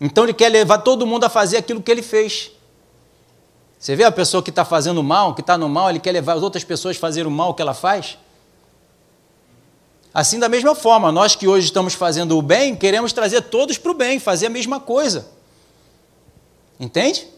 Então 0.00 0.24
ele 0.24 0.34
quer 0.34 0.48
levar 0.48 0.78
todo 0.78 1.06
mundo 1.06 1.24
a 1.24 1.28
fazer 1.28 1.56
aquilo 1.58 1.82
que 1.82 1.90
ele 1.90 2.02
fez. 2.02 2.50
Você 3.78 3.94
vê 3.94 4.04
a 4.04 4.12
pessoa 4.12 4.42
que 4.42 4.50
está 4.50 4.64
fazendo 4.64 5.02
mal, 5.02 5.34
que 5.34 5.40
está 5.40 5.56
no 5.56 5.68
mal, 5.68 5.90
ele 5.90 6.00
quer 6.00 6.12
levar 6.12 6.34
as 6.34 6.42
outras 6.42 6.64
pessoas 6.64 6.96
a 6.96 7.00
fazer 7.00 7.26
o 7.26 7.30
mal 7.30 7.54
que 7.54 7.62
ela 7.62 7.74
faz? 7.74 8.18
Assim, 10.12 10.38
da 10.38 10.48
mesma 10.48 10.74
forma, 10.74 11.12
nós 11.12 11.36
que 11.36 11.46
hoje 11.46 11.66
estamos 11.66 11.92
fazendo 11.92 12.38
o 12.38 12.42
bem, 12.42 12.74
queremos 12.74 13.12
trazer 13.12 13.42
todos 13.42 13.76
para 13.76 13.90
o 13.90 13.94
bem, 13.94 14.18
fazer 14.18 14.46
a 14.46 14.50
mesma 14.50 14.80
coisa. 14.80 15.28
Entende? 16.80 17.28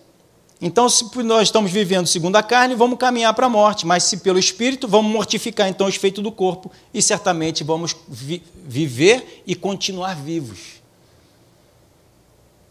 Então, 0.61 0.89
se 0.89 1.05
nós 1.23 1.43
estamos 1.43 1.71
vivendo 1.71 2.07
segundo 2.07 2.35
a 2.35 2.43
carne, 2.43 2.75
vamos 2.75 2.99
caminhar 2.99 3.33
para 3.33 3.47
a 3.47 3.51
morte, 3.51 3.87
mas 3.87 4.03
se 4.03 4.17
pelo 4.17 4.39
Espírito, 4.39 4.89
vamos 4.89 5.11
mortificar 5.13 5.69
então 5.69 5.87
os 5.87 5.95
feitos 5.95 6.23
do 6.23 6.33
corpo 6.33 6.71
e 6.93 7.01
certamente 7.01 7.63
vamos 7.63 7.95
vi 8.09 8.43
viver 8.67 9.43
e 9.47 9.55
continuar 9.55 10.17
vivos. 10.17 10.83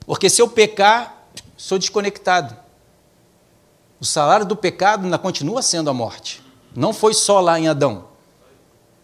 Porque 0.05 0.29
se 0.29 0.41
eu 0.41 0.49
pecar, 0.49 1.27
sou 1.55 1.79
desconectado. 1.79 2.55
O 3.99 4.05
salário 4.05 4.45
do 4.45 4.55
pecado 4.55 5.05
ainda 5.05 5.17
continua 5.17 5.61
sendo 5.61 5.89
a 5.89 5.93
morte. 5.93 6.41
Não 6.75 6.93
foi 6.93 7.13
só 7.13 7.39
lá 7.39 7.59
em 7.59 7.67
Adão. 7.67 8.05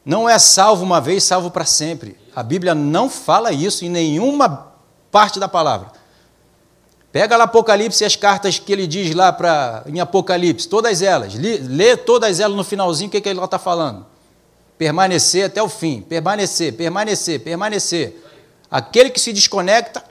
Não 0.05 0.27
é 0.27 0.37
salvo 0.37 0.83
uma 0.83 0.99
vez, 0.99 1.23
salvo 1.23 1.49
para 1.49 1.65
sempre. 1.65 2.17
A 2.35 2.43
Bíblia 2.43 2.75
não 2.75 3.09
fala 3.09 3.51
isso 3.51 3.85
em 3.85 3.89
nenhuma 3.89 4.73
parte 5.09 5.39
da 5.39 5.47
palavra. 5.47 5.91
Pega 7.13 7.37
lá 7.37 7.43
Apocalipse 7.43 8.03
as 8.03 8.15
cartas 8.15 8.57
que 8.57 8.73
ele 8.73 8.87
diz 8.87 9.13
lá 9.13 9.31
pra, 9.31 9.83
em 9.85 9.99
Apocalipse, 9.99 10.67
todas 10.67 10.99
elas. 11.03 11.35
Lê, 11.35 11.59
lê 11.59 11.95
todas 11.95 12.39
elas 12.39 12.57
no 12.57 12.63
finalzinho, 12.63 13.07
o 13.07 13.11
que, 13.11 13.21
que 13.21 13.29
ele 13.29 13.39
está 13.39 13.59
falando? 13.59 14.03
Permanecer 14.79 15.45
até 15.45 15.61
o 15.61 15.69
fim. 15.69 16.01
Permanecer, 16.01 16.73
permanecer, 16.73 17.39
permanecer. 17.41 18.19
Aquele 18.69 19.11
que 19.11 19.21
se 19.21 19.31
desconecta 19.31 20.03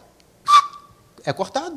é 1.25 1.33
cortado. 1.33 1.77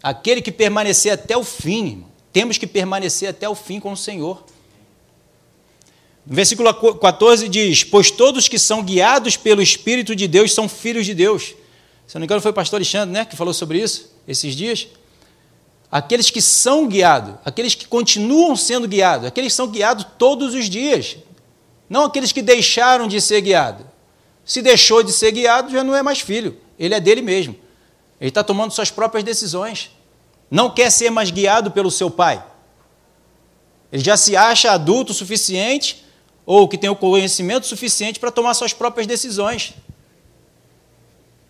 Aquele 0.00 0.40
que 0.40 0.52
permanecer 0.52 1.12
até 1.12 1.36
o 1.36 1.42
fim, 1.42 2.06
temos 2.32 2.56
que 2.56 2.68
permanecer 2.68 3.30
até 3.30 3.48
o 3.48 3.56
fim 3.56 3.80
com 3.80 3.90
o 3.90 3.96
Senhor. 3.96 4.44
No 6.24 6.36
versículo 6.36 6.72
14 6.72 7.48
diz: 7.48 7.82
Pois 7.82 8.12
todos 8.12 8.46
que 8.46 8.60
são 8.60 8.80
guiados 8.80 9.36
pelo 9.36 9.60
Espírito 9.60 10.14
de 10.14 10.28
Deus 10.28 10.54
são 10.54 10.68
filhos 10.68 11.04
de 11.04 11.14
Deus. 11.14 11.56
Se 12.06 12.14
não 12.14 12.20
me 12.20 12.26
engano, 12.26 12.40
foi 12.40 12.50
o 12.50 12.54
pastor 12.54 12.78
Alexandre 12.78 13.12
né, 13.12 13.24
que 13.24 13.36
falou 13.36 13.54
sobre 13.54 13.80
isso 13.80 14.10
esses 14.26 14.54
dias. 14.54 14.88
Aqueles 15.90 16.30
que 16.30 16.42
são 16.42 16.88
guiados, 16.88 17.34
aqueles 17.44 17.74
que 17.74 17.86
continuam 17.86 18.56
sendo 18.56 18.88
guiados, 18.88 19.26
aqueles 19.26 19.52
que 19.52 19.56
são 19.56 19.68
guiados 19.68 20.06
todos 20.18 20.54
os 20.54 20.68
dias, 20.68 21.16
não 21.88 22.04
aqueles 22.04 22.32
que 22.32 22.42
deixaram 22.42 23.06
de 23.06 23.20
ser 23.20 23.40
guiados. 23.40 23.86
Se 24.44 24.60
deixou 24.60 25.02
de 25.02 25.12
ser 25.12 25.30
guiado, 25.32 25.70
já 25.70 25.84
não 25.84 25.94
é 25.94 26.02
mais 26.02 26.20
filho, 26.20 26.58
ele 26.78 26.94
é 26.94 27.00
dele 27.00 27.22
mesmo. 27.22 27.56
Ele 28.20 28.28
está 28.28 28.42
tomando 28.42 28.72
suas 28.72 28.90
próprias 28.90 29.24
decisões. 29.24 29.90
Não 30.50 30.70
quer 30.70 30.90
ser 30.90 31.10
mais 31.10 31.30
guiado 31.30 31.70
pelo 31.70 31.90
seu 31.90 32.10
pai. 32.10 32.44
Ele 33.92 34.02
já 34.02 34.16
se 34.16 34.36
acha 34.36 34.72
adulto 34.72 35.12
o 35.12 35.14
suficiente 35.14 36.04
ou 36.46 36.68
que 36.68 36.76
tem 36.76 36.90
o 36.90 36.96
conhecimento 36.96 37.66
suficiente 37.66 38.18
para 38.18 38.30
tomar 38.30 38.54
suas 38.54 38.72
próprias 38.72 39.06
decisões. 39.06 39.74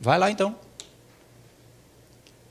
Vai 0.04 0.18
lá 0.18 0.30
então. 0.30 0.54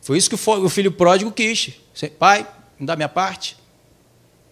Foi 0.02 0.18
isso 0.18 0.28
que 0.28 0.36
o 0.36 0.70
filho 0.70 0.92
pródigo 0.92 1.32
quis. 1.32 1.74
Pai, 2.18 2.48
me 2.80 2.88
dá 2.88 2.96
minha 2.96 3.08
parte, 3.08 3.56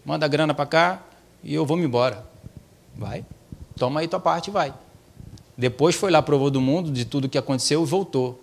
manda 0.05 0.23
a 0.23 0.29
grana 0.29 0.53
para 0.53 0.67
cá 0.67 1.03
e 1.43 1.51
eu 1.51 1.65
vou 1.65 1.75
me 1.75 1.83
embora. 1.83 2.23
Vai, 2.95 3.25
toma 3.75 4.01
aí 4.01 4.07
tua 4.07 4.19
parte 4.19 4.49
e 4.49 4.51
vai. 4.51 4.71
Depois 5.57 5.95
foi 5.95 6.11
lá, 6.11 6.21
provou 6.21 6.51
do 6.51 6.61
mundo, 6.61 6.91
de 6.91 7.03
tudo 7.03 7.27
que 7.27 7.39
aconteceu 7.39 7.81
e 7.81 7.85
voltou. 7.87 8.39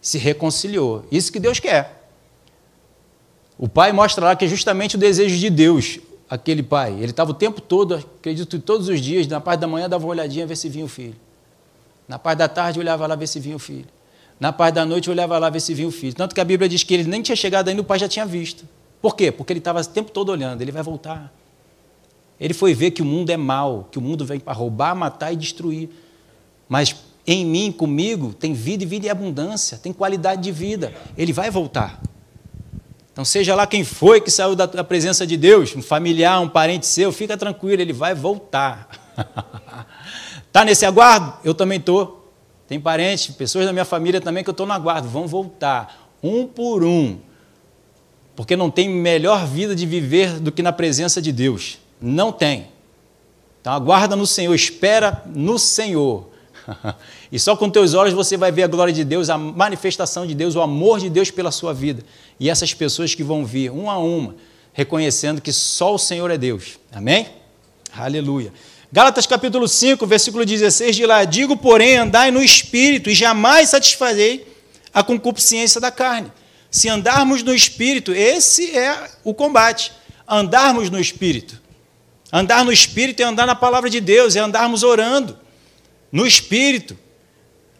Se 0.00 0.16
reconciliou. 0.16 1.04
Isso 1.12 1.30
que 1.30 1.38
Deus 1.38 1.60
quer. 1.60 2.08
O 3.58 3.68
pai 3.68 3.92
mostra 3.92 4.24
lá 4.24 4.34
que 4.34 4.46
é 4.46 4.48
justamente 4.48 4.96
o 4.96 4.98
desejo 4.98 5.36
de 5.36 5.50
Deus 5.50 5.98
aquele 6.30 6.62
pai. 6.62 6.94
Ele 6.94 7.10
estava 7.10 7.32
o 7.32 7.34
tempo 7.34 7.60
todo, 7.60 7.96
acredito, 7.96 8.58
todos 8.58 8.88
os 8.88 9.02
dias, 9.02 9.26
na 9.26 9.38
parte 9.38 9.60
da 9.60 9.66
manhã 9.66 9.86
dava 9.86 10.04
uma 10.04 10.10
olhadinha 10.12 10.46
ver 10.46 10.56
se 10.56 10.70
vinha 10.70 10.86
o 10.86 10.88
filho. 10.88 11.16
Na 12.08 12.18
parte 12.18 12.38
da 12.38 12.48
tarde 12.48 12.80
olhava 12.80 13.06
lá 13.06 13.14
ver 13.14 13.26
se 13.26 13.38
vinha 13.38 13.54
o 13.54 13.58
filho. 13.58 13.97
Na 14.38 14.52
parte 14.52 14.76
da 14.76 14.86
noite 14.86 15.10
olhava 15.10 15.38
lá 15.38 15.50
ver 15.50 15.60
se 15.60 15.74
vinha 15.74 15.88
o 15.88 15.90
filho. 15.90 16.14
Tanto 16.14 16.34
que 16.34 16.40
a 16.40 16.44
Bíblia 16.44 16.68
diz 16.68 16.82
que 16.82 16.94
ele 16.94 17.04
nem 17.04 17.22
tinha 17.22 17.36
chegado 17.36 17.68
ainda, 17.68 17.82
o 17.82 17.84
pai 17.84 17.98
já 17.98 18.08
tinha 18.08 18.24
visto. 18.24 18.64
Por 19.00 19.16
quê? 19.16 19.32
Porque 19.32 19.52
ele 19.52 19.58
estava 19.58 19.80
o 19.80 19.84
tempo 19.84 20.10
todo 20.10 20.30
olhando, 20.30 20.62
ele 20.62 20.72
vai 20.72 20.82
voltar. 20.82 21.32
Ele 22.40 22.54
foi 22.54 22.72
ver 22.72 22.92
que 22.92 23.02
o 23.02 23.04
mundo 23.04 23.30
é 23.30 23.36
mau, 23.36 23.88
que 23.90 23.98
o 23.98 24.00
mundo 24.00 24.24
vem 24.24 24.38
para 24.38 24.52
roubar, 24.52 24.94
matar 24.94 25.32
e 25.32 25.36
destruir. 25.36 25.88
Mas 26.68 26.94
em 27.26 27.44
mim, 27.44 27.70
comigo, 27.70 28.32
tem 28.32 28.54
vida 28.54 28.84
e 28.84 28.86
vida 28.86 29.06
em 29.06 29.10
abundância, 29.10 29.76
tem 29.76 29.92
qualidade 29.92 30.40
de 30.40 30.52
vida. 30.52 30.94
Ele 31.16 31.32
vai 31.32 31.50
voltar. 31.50 32.00
Então, 33.12 33.24
seja 33.24 33.54
lá 33.54 33.66
quem 33.66 33.82
foi 33.82 34.20
que 34.20 34.30
saiu 34.30 34.54
da, 34.54 34.66
presença 34.84 35.26
de 35.26 35.36
Deus, 35.36 35.74
um 35.74 35.82
familiar, 35.82 36.40
um 36.40 36.48
parente 36.48 36.86
seu, 36.86 37.10
fica 37.10 37.36
tranquilo, 37.36 37.82
ele 37.82 37.92
vai 37.92 38.14
voltar. 38.14 38.88
Está 40.46 40.62
nesse 40.64 40.86
aguardo? 40.86 41.34
Eu 41.44 41.52
também 41.52 41.78
estou. 41.78 42.17
Tem 42.68 42.78
parentes, 42.78 43.34
pessoas 43.34 43.64
da 43.64 43.72
minha 43.72 43.84
família 43.86 44.20
também 44.20 44.44
que 44.44 44.50
eu 44.50 44.52
estou 44.52 44.66
no 44.66 44.74
aguardo, 44.74 45.08
vão 45.08 45.26
voltar, 45.26 46.12
um 46.22 46.46
por 46.46 46.84
um. 46.84 47.18
Porque 48.36 48.54
não 48.54 48.70
tem 48.70 48.90
melhor 48.90 49.46
vida 49.46 49.74
de 49.74 49.86
viver 49.86 50.38
do 50.38 50.52
que 50.52 50.62
na 50.62 50.70
presença 50.70 51.20
de 51.20 51.32
Deus. 51.32 51.78
Não 52.00 52.30
tem. 52.30 52.68
Então 53.60 53.72
aguarda 53.72 54.14
no 54.14 54.26
Senhor, 54.26 54.54
espera 54.54 55.22
no 55.34 55.58
Senhor. 55.58 56.28
e 57.32 57.38
só 57.38 57.56
com 57.56 57.70
teus 57.70 57.94
olhos 57.94 58.12
você 58.12 58.36
vai 58.36 58.52
ver 58.52 58.64
a 58.64 58.68
glória 58.68 58.92
de 58.92 59.02
Deus, 59.02 59.30
a 59.30 59.38
manifestação 59.38 60.26
de 60.26 60.34
Deus, 60.34 60.54
o 60.54 60.60
amor 60.60 61.00
de 61.00 61.08
Deus 61.08 61.30
pela 61.30 61.50
sua 61.50 61.72
vida. 61.72 62.04
E 62.38 62.50
essas 62.50 62.74
pessoas 62.74 63.14
que 63.14 63.22
vão 63.22 63.46
vir, 63.46 63.70
uma 63.70 63.94
a 63.94 63.98
uma, 63.98 64.34
reconhecendo 64.74 65.40
que 65.40 65.52
só 65.52 65.94
o 65.94 65.98
Senhor 65.98 66.30
é 66.30 66.36
Deus. 66.36 66.78
Amém? 66.92 67.28
Aleluia. 67.96 68.52
Gálatas 68.90 69.26
capítulo 69.26 69.68
5, 69.68 70.06
versículo 70.06 70.46
16 70.46 70.96
de 70.96 71.04
lá: 71.04 71.24
Digo, 71.24 71.56
porém, 71.56 71.98
andai 71.98 72.30
no 72.30 72.42
espírito 72.42 73.10
e 73.10 73.14
jamais 73.14 73.68
satisfarei 73.68 74.46
a 74.92 75.02
concupiscência 75.02 75.80
da 75.80 75.90
carne. 75.90 76.32
Se 76.70 76.88
andarmos 76.88 77.42
no 77.42 77.54
espírito, 77.54 78.14
esse 78.14 78.76
é 78.76 79.10
o 79.24 79.34
combate. 79.34 79.92
Andarmos 80.26 80.90
no 80.90 80.98
espírito. 80.98 81.60
Andar 82.32 82.64
no 82.64 82.72
espírito 82.72 83.20
é 83.20 83.24
andar 83.24 83.46
na 83.46 83.54
palavra 83.54 83.88
de 83.88 84.00
Deus, 84.00 84.36
é 84.36 84.40
andarmos 84.40 84.82
orando 84.82 85.38
no 86.12 86.26
Espírito. 86.26 86.98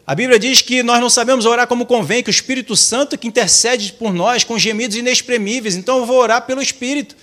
A 0.05 0.15
Bíblia 0.15 0.39
diz 0.39 0.61
que 0.61 0.81
nós 0.81 0.99
não 0.99 1.09
sabemos 1.09 1.45
orar 1.45 1.67
como 1.67 1.85
convém, 1.85 2.23
que 2.23 2.29
o 2.29 2.31
Espírito 2.31 2.75
Santo 2.75 3.15
que 3.17 3.27
intercede 3.27 3.93
por 3.93 4.11
nós 4.11 4.43
com 4.43 4.57
gemidos 4.57 4.97
inexprimíveis. 4.97 5.75
Então 5.75 5.99
eu 5.99 6.05
vou 6.05 6.17
orar 6.17 6.47
pelo 6.47 6.61
Espírito. 6.61 7.15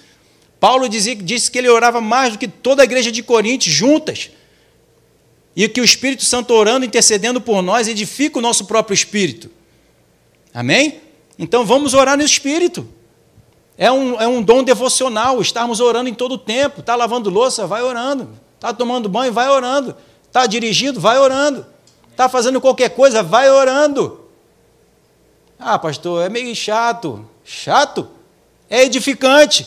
Paulo 0.58 0.88
dizia, 0.88 1.14
disse 1.14 1.50
que 1.50 1.58
ele 1.58 1.68
orava 1.68 2.00
mais 2.00 2.32
do 2.32 2.38
que 2.38 2.48
toda 2.48 2.82
a 2.82 2.84
igreja 2.84 3.12
de 3.12 3.22
Coríntios 3.22 3.74
juntas. 3.74 4.30
E 5.54 5.68
que 5.68 5.80
o 5.80 5.84
Espírito 5.84 6.24
Santo 6.24 6.52
orando, 6.52 6.84
intercedendo 6.84 7.40
por 7.40 7.62
nós, 7.62 7.88
edifica 7.88 8.38
o 8.38 8.42
nosso 8.42 8.66
próprio 8.66 8.94
espírito. 8.94 9.50
Amém? 10.52 11.00
Então 11.38 11.64
vamos 11.64 11.94
orar 11.94 12.16
no 12.16 12.22
Espírito. 12.22 12.86
É 13.78 13.92
um, 13.92 14.20
é 14.20 14.26
um 14.26 14.42
dom 14.42 14.62
devocional, 14.62 15.40
estarmos 15.40 15.80
orando 15.80 16.08
em 16.08 16.14
todo 16.14 16.32
o 16.32 16.38
tempo. 16.38 16.80
Está 16.80 16.94
lavando 16.94 17.28
louça, 17.28 17.66
vai 17.66 17.82
orando. 17.82 18.30
Está 18.54 18.72
tomando 18.72 19.08
banho, 19.08 19.32
vai 19.32 19.48
orando. 19.48 19.94
Está 20.26 20.46
dirigindo? 20.46 20.98
Vai 20.98 21.18
orando. 21.18 21.66
Está 22.10 22.28
fazendo 22.28 22.60
qualquer 22.60 22.90
coisa? 22.90 23.22
Vai 23.22 23.50
orando. 23.50 24.26
Ah, 25.58 25.78
pastor, 25.78 26.24
é 26.24 26.28
meio 26.28 26.54
chato. 26.54 27.26
Chato? 27.44 28.08
É 28.68 28.82
edificante. 28.82 29.66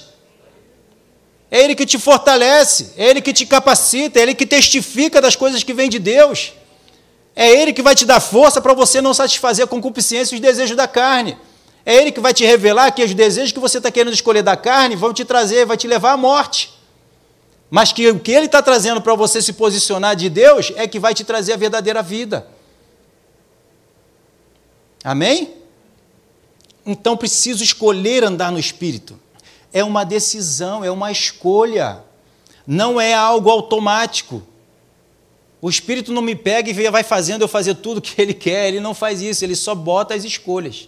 É 1.52 1.64
Ele 1.64 1.76
que 1.76 1.86
te 1.86 1.98
fortalece, 1.98 2.94
é 2.96 3.10
Ele 3.10 3.22
que 3.22 3.34
te 3.34 3.46
capacita, 3.46 4.20
é 4.20 4.24
Ele 4.24 4.36
que 4.36 4.46
testifica 4.46 5.22
das 5.22 5.36
coisas 5.36 5.64
que 5.64 5.74
vêm 5.74 5.90
de 5.90 6.00
Deus. 6.00 6.54
É 7.36 7.50
Ele 7.50 7.74
que 7.74 7.82
vai 7.82 7.96
te 7.96 8.06
dar 8.06 8.20
força 8.20 8.62
para 8.62 8.74
você 8.74 9.02
não 9.02 9.14
satisfazer 9.14 9.66
a 9.66 9.68
concupiscência 9.68 10.36
os 10.36 10.42
desejos 10.42 10.76
da 10.76 10.88
carne. 10.88 11.38
É 11.86 11.96
Ele 11.96 12.12
que 12.12 12.20
vai 12.20 12.34
te 12.34 12.46
revelar 12.46 12.92
que 12.92 13.04
os 13.04 13.14
desejos 13.14 13.52
que 13.52 13.60
você 13.60 13.78
está 13.78 13.90
querendo 13.90 14.14
escolher 14.14 14.44
da 14.44 14.56
carne 14.56 14.96
vão 14.96 15.14
te 15.14 15.26
trazer, 15.26 15.66
vai 15.66 15.78
te 15.78 15.88
levar 15.88 16.12
à 16.12 16.18
morte. 16.18 16.78
Mas 17.70 17.94
que 17.94 18.10
o 18.10 18.20
que 18.20 18.32
ele 18.32 18.48
está 18.48 18.62
trazendo 18.62 19.00
para 19.00 19.14
você 19.14 19.42
se 19.42 19.54
posicionar 19.54 20.16
de 20.16 20.30
Deus 20.30 20.74
é 20.76 20.88
que 20.88 21.00
vai 21.00 21.14
te 21.14 21.24
trazer 21.24 21.54
a 21.54 21.58
verdadeira 21.58 22.02
vida. 22.02 22.48
Amém? 25.04 25.54
Então 26.86 27.16
preciso 27.16 27.64
escolher 27.64 28.24
andar 28.24 28.52
no 28.52 28.60
Espírito. 28.60 29.20
É 29.72 29.84
uma 29.84 30.04
decisão, 30.04 30.84
é 30.84 30.92
uma 30.92 31.12
escolha. 31.12 32.04
Não 32.66 33.00
é 33.00 33.14
algo 33.14 33.50
automático. 33.50 34.44
O 35.62 35.70
Espírito 35.70 36.14
não 36.14 36.22
me 36.22 36.36
pega 36.36 36.70
e 36.70 36.90
vai 36.90 37.04
fazendo 37.04 37.42
eu 37.42 37.48
fazer 37.48 37.76
tudo 37.76 38.02
que 38.02 38.22
ele 38.22 38.34
quer. 38.34 38.68
Ele 38.68 38.80
não 38.80 38.94
faz 38.94 39.22
isso, 39.22 39.44
ele 39.44 39.56
só 39.56 39.76
bota 39.76 40.14
as 40.14 40.24
escolhas. 40.24 40.88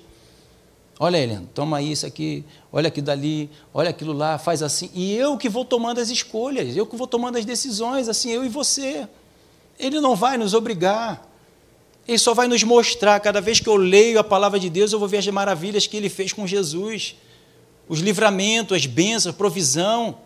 Olha, 1.00 1.18
Helena, 1.18 1.50
toma 1.56 1.82
isso 1.82 2.06
aqui, 2.06 2.46
olha 2.72 2.88
aquilo 2.88 3.08
dali, 3.08 3.50
olha 3.74 3.90
aquilo 3.90 4.14
lá, 4.14 4.38
faz 4.38 4.62
assim. 4.62 4.90
E 4.94 5.16
eu 5.16 5.36
que 5.36 5.50
vou 5.50 5.66
tomando 5.66 6.00
as 6.00 6.10
escolhas, 6.10 6.78
eu 6.78 6.86
que 6.86 6.96
vou 6.96 7.08
tomando 7.08 7.40
as 7.40 7.44
decisões, 7.44 8.08
assim, 8.08 8.30
eu 8.30 8.46
e 8.46 8.50
você. 8.50 9.08
Ele 9.80 10.00
não 10.00 10.16
vai 10.16 10.38
nos 10.38 10.54
obrigar. 10.54 11.28
Ele 12.08 12.20
só 12.20 12.36
vai 12.36 12.48
nos 12.48 12.64
mostrar. 12.64 13.20
Cada 13.20 13.42
vez 13.42 13.60
que 13.60 13.68
eu 13.68 13.76
leio 13.76 14.20
a 14.20 14.24
palavra 14.24 14.60
de 14.60 14.70
Deus, 14.70 14.94
eu 14.94 15.00
vou 15.00 15.08
ver 15.08 15.18
as 15.18 15.28
maravilhas 15.28 15.88
que 15.88 15.98
ele 15.98 16.08
fez 16.08 16.34
com 16.34 16.46
Jesus. 16.46 17.16
Os 17.88 18.00
livramentos, 18.00 18.78
as 18.78 18.86
bênçãos, 18.86 19.36
provisão. 19.36 20.18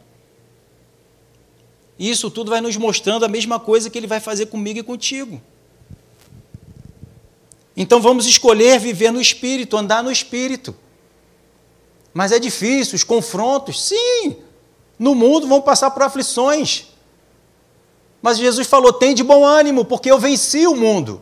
Isso 1.98 2.30
tudo 2.30 2.52
vai 2.52 2.62
nos 2.62 2.76
mostrando 2.78 3.26
a 3.26 3.28
mesma 3.28 3.60
coisa 3.60 3.89
que 3.89 3.98
ele 3.98 4.08
vai 4.08 4.20
fazer 4.20 4.48
comigo 4.48 4.80
e 4.80 4.84
contigo. 4.84 5.41
Então 7.76 8.02
vamos 8.02 8.26
escolher 8.26 8.80
viver 8.80 9.12
no 9.12 9.20
espírito, 9.20 9.76
andar 9.76 10.04
no 10.04 10.12
espírito. 10.12 10.76
Mas 12.13 12.32
é 12.32 12.39
difícil, 12.39 12.96
os 12.96 13.04
confrontos, 13.04 13.82
sim. 13.84 14.38
No 14.98 15.13
mundo 15.13 15.48
vão 15.48 15.62
passar 15.62 15.91
por 15.91 16.04
aflições. 16.04 16.86
Mas 18.22 18.38
Jesus 18.38 18.65
falou: 18.68 18.94
tem 18.94 19.13
de 19.13 19.24
bom 19.24 19.46
ânimo, 19.46 19.84
porque 19.84 20.10
eu 20.10 20.18
venci 20.18 20.65
o 20.65 20.76
mundo. 20.76 21.22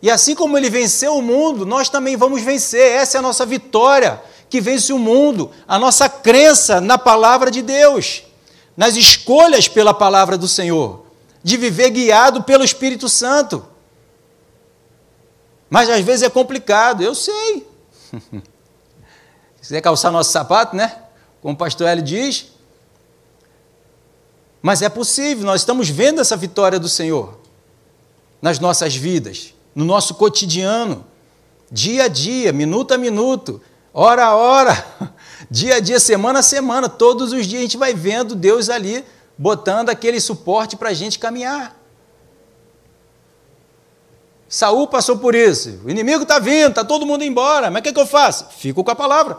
E 0.00 0.10
assim 0.10 0.34
como 0.34 0.56
ele 0.56 0.70
venceu 0.70 1.16
o 1.16 1.22
mundo, 1.22 1.66
nós 1.66 1.88
também 1.88 2.16
vamos 2.16 2.42
vencer. 2.42 2.92
Essa 2.92 3.16
é 3.16 3.18
a 3.18 3.22
nossa 3.22 3.44
vitória 3.44 4.22
que 4.48 4.60
vence 4.60 4.92
o 4.92 4.98
mundo, 4.98 5.50
a 5.66 5.78
nossa 5.78 6.08
crença 6.08 6.80
na 6.80 6.96
palavra 6.96 7.50
de 7.50 7.62
Deus, 7.62 8.22
nas 8.76 8.96
escolhas 8.96 9.68
pela 9.68 9.92
palavra 9.92 10.38
do 10.38 10.46
Senhor, 10.46 11.06
de 11.42 11.56
viver 11.56 11.90
guiado 11.90 12.42
pelo 12.42 12.64
Espírito 12.64 13.08
Santo. 13.08 13.64
Mas 15.68 15.90
às 15.90 16.00
vezes 16.00 16.22
é 16.22 16.30
complicado, 16.30 17.02
eu 17.02 17.14
sei. 17.14 17.66
Se 19.56 19.68
quiser 19.68 19.80
calçar 19.80 20.12
nosso 20.12 20.30
sapato, 20.30 20.76
né? 20.76 20.96
Como 21.42 21.54
o 21.54 21.56
pastor 21.56 21.88
Hélio 21.88 22.04
diz. 22.04 22.52
Mas 24.62 24.82
é 24.82 24.88
possível, 24.88 25.44
nós 25.44 25.60
estamos 25.62 25.88
vendo 25.88 26.20
essa 26.20 26.36
vitória 26.36 26.78
do 26.78 26.88
Senhor 26.88 27.38
nas 28.40 28.58
nossas 28.58 28.94
vidas, 28.94 29.54
no 29.74 29.84
nosso 29.84 30.14
cotidiano. 30.14 31.04
dia 31.70 32.04
a 32.04 32.08
dia, 32.08 32.52
minuto 32.52 32.94
a 32.94 32.98
minuto, 32.98 33.60
hora 34.00 34.26
a 34.26 34.34
hora, 34.34 34.86
dia 35.50 35.76
a 35.76 35.80
dia, 35.80 35.98
semana 35.98 36.40
a 36.40 36.42
semana, 36.42 36.88
todos 36.88 37.32
os 37.32 37.46
dias 37.46 37.60
a 37.60 37.62
gente 37.62 37.76
vai 37.78 37.94
vendo 37.94 38.34
Deus 38.34 38.68
ali 38.68 39.04
botando 39.38 39.88
aquele 39.88 40.20
suporte 40.20 40.76
para 40.76 40.90
a 40.90 40.94
gente 40.94 41.18
caminhar. 41.18 41.74
Saul 44.48 44.86
passou 44.86 45.18
por 45.18 45.34
isso. 45.34 45.80
O 45.84 45.90
inimigo 45.90 46.22
está 46.22 46.38
vindo, 46.38 46.68
está 46.68 46.84
todo 46.84 47.06
mundo 47.06 47.24
embora. 47.24 47.70
Mas 47.70 47.80
o 47.80 47.82
que, 47.82 47.92
que 47.92 48.00
eu 48.00 48.06
faço? 48.06 48.46
Fico 48.56 48.84
com 48.84 48.90
a 48.90 48.94
palavra. 48.94 49.38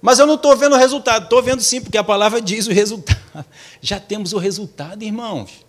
Mas 0.00 0.18
eu 0.18 0.26
não 0.26 0.34
estou 0.34 0.56
vendo 0.56 0.74
o 0.74 0.78
resultado. 0.78 1.24
Estou 1.24 1.40
vendo 1.42 1.62
sim, 1.62 1.80
porque 1.80 1.96
a 1.96 2.02
palavra 2.02 2.40
diz 2.42 2.66
o 2.66 2.72
resultado. 2.72 3.44
Já 3.80 4.00
temos 4.00 4.32
o 4.32 4.38
resultado, 4.38 5.02
irmãos. 5.04 5.64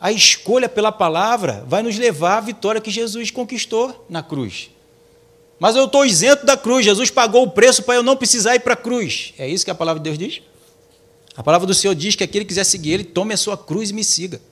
A 0.00 0.10
escolha 0.10 0.68
pela 0.68 0.90
palavra 0.90 1.64
vai 1.66 1.82
nos 1.82 1.98
levar 1.98 2.38
à 2.38 2.40
vitória 2.40 2.80
que 2.80 2.90
Jesus 2.90 3.30
conquistou 3.30 4.06
na 4.08 4.22
cruz. 4.22 4.70
Mas 5.62 5.76
eu 5.76 5.84
estou 5.84 6.04
isento 6.04 6.44
da 6.44 6.56
cruz. 6.56 6.84
Jesus 6.84 7.08
pagou 7.08 7.44
o 7.44 7.50
preço 7.52 7.84
para 7.84 7.94
eu 7.94 8.02
não 8.02 8.16
precisar 8.16 8.56
ir 8.56 8.58
para 8.58 8.72
a 8.72 8.76
cruz. 8.76 9.32
É 9.38 9.48
isso 9.48 9.64
que 9.64 9.70
a 9.70 9.74
palavra 9.76 10.02
de 10.02 10.10
Deus 10.10 10.18
diz? 10.18 10.42
A 11.36 11.42
palavra 11.44 11.68
do 11.68 11.72
Senhor 11.72 11.94
diz 11.94 12.16
que 12.16 12.24
aquele 12.24 12.44
que 12.44 12.48
quiser 12.48 12.64
seguir 12.64 12.94
Ele, 12.94 13.04
tome 13.04 13.32
a 13.32 13.36
sua 13.36 13.56
cruz 13.56 13.90
e 13.90 13.92
me 13.92 14.02
siga. 14.02 14.42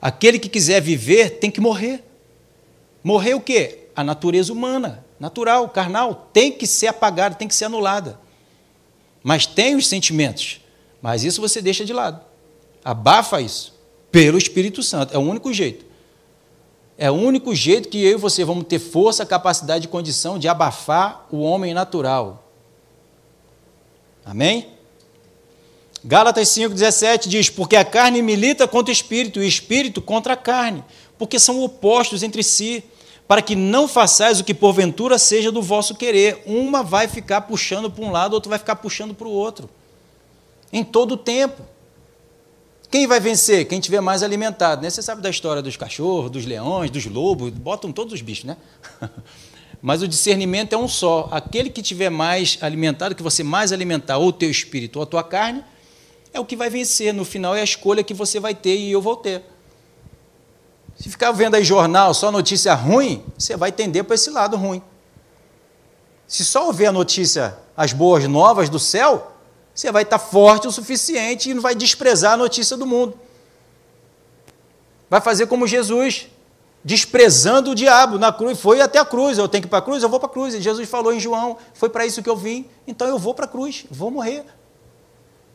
Aquele 0.00 0.38
que 0.38 0.48
quiser 0.48 0.80
viver 0.80 1.40
tem 1.40 1.50
que 1.50 1.60
morrer. 1.60 2.04
Morrer 3.02 3.34
o 3.34 3.40
quê? 3.40 3.88
A 3.96 4.04
natureza 4.04 4.52
humana, 4.52 5.04
natural, 5.18 5.68
carnal, 5.68 6.30
tem 6.32 6.52
que 6.52 6.64
ser 6.64 6.86
apagada, 6.86 7.34
tem 7.34 7.48
que 7.48 7.54
ser 7.56 7.64
anulada. 7.64 8.20
Mas 9.20 9.46
tem 9.46 9.74
os 9.74 9.88
sentimentos. 9.88 10.60
Mas 11.02 11.24
isso 11.24 11.40
você 11.40 11.60
deixa 11.60 11.84
de 11.84 11.92
lado. 11.92 12.24
Abafa 12.84 13.40
isso. 13.40 13.76
Pelo 14.12 14.38
Espírito 14.38 14.80
Santo. 14.80 15.12
É 15.12 15.18
o 15.18 15.22
único 15.22 15.52
jeito. 15.52 15.87
É 17.00 17.08
o 17.08 17.14
único 17.14 17.54
jeito 17.54 17.88
que 17.88 18.04
eu 18.04 18.18
e 18.18 18.20
você 18.20 18.44
vamos 18.44 18.64
ter 18.66 18.80
força, 18.80 19.24
capacidade 19.24 19.84
e 19.84 19.88
condição 19.88 20.36
de 20.36 20.48
abafar 20.48 21.28
o 21.30 21.38
homem 21.38 21.72
natural. 21.72 22.44
Amém? 24.26 24.66
Gálatas 26.04 26.48
5,17 26.48 27.28
diz: 27.28 27.48
Porque 27.48 27.76
a 27.76 27.84
carne 27.84 28.20
milita 28.20 28.66
contra 28.66 28.90
o 28.90 28.92
espírito, 28.92 29.40
e 29.40 29.44
o 29.44 29.48
espírito 29.48 30.02
contra 30.02 30.32
a 30.32 30.36
carne, 30.36 30.82
porque 31.16 31.38
são 31.38 31.62
opostos 31.62 32.24
entre 32.24 32.42
si, 32.42 32.82
para 33.28 33.42
que 33.42 33.54
não 33.54 33.86
façais 33.86 34.40
o 34.40 34.44
que 34.44 34.52
porventura 34.52 35.18
seja 35.18 35.52
do 35.52 35.62
vosso 35.62 35.94
querer. 35.94 36.42
Uma 36.46 36.82
vai 36.82 37.06
ficar 37.06 37.42
puxando 37.42 37.88
para 37.88 38.04
um 38.04 38.10
lado, 38.10 38.34
outra 38.34 38.50
vai 38.50 38.58
ficar 38.58 38.74
puxando 38.76 39.14
para 39.14 39.28
o 39.28 39.32
outro. 39.32 39.70
Em 40.72 40.82
todo 40.82 41.12
o 41.12 41.16
tempo. 41.16 41.62
Quem 42.90 43.06
vai 43.06 43.20
vencer? 43.20 43.66
Quem 43.66 43.80
tiver 43.80 44.00
mais 44.00 44.22
alimentado. 44.22 44.82
Né? 44.82 44.88
Você 44.88 45.02
sabe 45.02 45.20
da 45.20 45.28
história 45.28 45.60
dos 45.60 45.76
cachorros, 45.76 46.30
dos 46.30 46.46
leões, 46.46 46.90
dos 46.90 47.04
lobos, 47.06 47.50
botam 47.50 47.92
todos 47.92 48.14
os 48.14 48.22
bichos, 48.22 48.44
né? 48.44 48.56
Mas 49.80 50.02
o 50.02 50.08
discernimento 50.08 50.72
é 50.72 50.76
um 50.76 50.88
só. 50.88 51.28
Aquele 51.30 51.70
que 51.70 51.82
tiver 51.82 52.10
mais 52.10 52.58
alimentado, 52.60 53.14
que 53.14 53.22
você 53.22 53.44
mais 53.44 53.72
alimentar, 53.72 54.18
ou 54.18 54.28
o 54.28 54.32
teu 54.32 54.50
espírito 54.50 54.96
ou 54.96 55.02
a 55.02 55.06
tua 55.06 55.22
carne, 55.22 55.62
é 56.32 56.40
o 56.40 56.44
que 56.44 56.56
vai 56.56 56.70
vencer. 56.70 57.12
No 57.12 57.24
final 57.24 57.54
é 57.54 57.60
a 57.60 57.64
escolha 57.64 58.02
que 58.02 58.14
você 58.14 58.40
vai 58.40 58.54
ter 58.54 58.76
e 58.76 58.90
eu 58.90 59.00
vou 59.00 59.16
ter. 59.16 59.44
Se 60.96 61.08
ficar 61.08 61.30
vendo 61.30 61.54
aí 61.54 61.62
jornal, 61.62 62.12
só 62.12 62.32
notícia 62.32 62.74
ruim, 62.74 63.22
você 63.38 63.56
vai 63.56 63.70
tender 63.70 64.02
para 64.02 64.16
esse 64.16 64.30
lado 64.30 64.56
ruim. 64.56 64.82
Se 66.26 66.44
só 66.44 66.66
ouvir 66.66 66.86
a 66.86 66.92
notícia, 66.92 67.56
as 67.76 67.92
boas 67.92 68.26
novas 68.26 68.68
do 68.68 68.78
céu, 68.78 69.32
você 69.78 69.92
vai 69.92 70.02
estar 70.02 70.18
forte 70.18 70.66
o 70.66 70.72
suficiente 70.72 71.50
e 71.50 71.54
não 71.54 71.62
vai 71.62 71.72
desprezar 71.72 72.32
a 72.32 72.36
notícia 72.36 72.76
do 72.76 72.84
mundo. 72.84 73.16
Vai 75.08 75.20
fazer 75.20 75.46
como 75.46 75.68
Jesus, 75.68 76.26
desprezando 76.82 77.70
o 77.70 77.74
diabo 77.76 78.18
na 78.18 78.32
cruz, 78.32 78.58
foi 78.58 78.80
até 78.80 78.98
a 78.98 79.04
cruz, 79.04 79.38
eu 79.38 79.48
tenho 79.48 79.62
que 79.62 79.68
ir 79.68 79.70
para 79.70 79.78
a 79.78 79.82
cruz, 79.82 80.02
eu 80.02 80.08
vou 80.08 80.18
para 80.18 80.28
a 80.28 80.32
cruz. 80.32 80.52
E 80.52 80.60
Jesus 80.60 80.88
falou 80.88 81.12
em 81.12 81.20
João, 81.20 81.56
foi 81.74 81.88
para 81.88 82.04
isso 82.04 82.20
que 82.24 82.28
eu 82.28 82.36
vim, 82.36 82.68
então 82.88 83.06
eu 83.06 83.20
vou 83.20 83.32
para 83.34 83.44
a 83.44 83.48
cruz, 83.48 83.86
vou 83.88 84.10
morrer. 84.10 84.44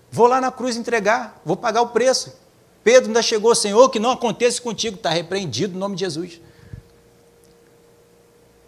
Vou 0.10 0.28
lá 0.28 0.40
na 0.40 0.54
cruz 0.54 0.78
entregar, 0.78 1.42
vou 1.44 1.58
pagar 1.58 1.82
o 1.82 1.90
preço. 1.90 2.34
Pedro 2.82 3.10
ainda 3.10 3.22
chegou, 3.22 3.54
Senhor, 3.54 3.90
que 3.90 4.00
não 4.00 4.12
aconteça 4.12 4.62
contigo, 4.62 4.96
está 4.96 5.10
repreendido 5.10 5.74
no 5.74 5.82
nome 5.82 5.96
de 5.98 6.00
Jesus. 6.00 6.40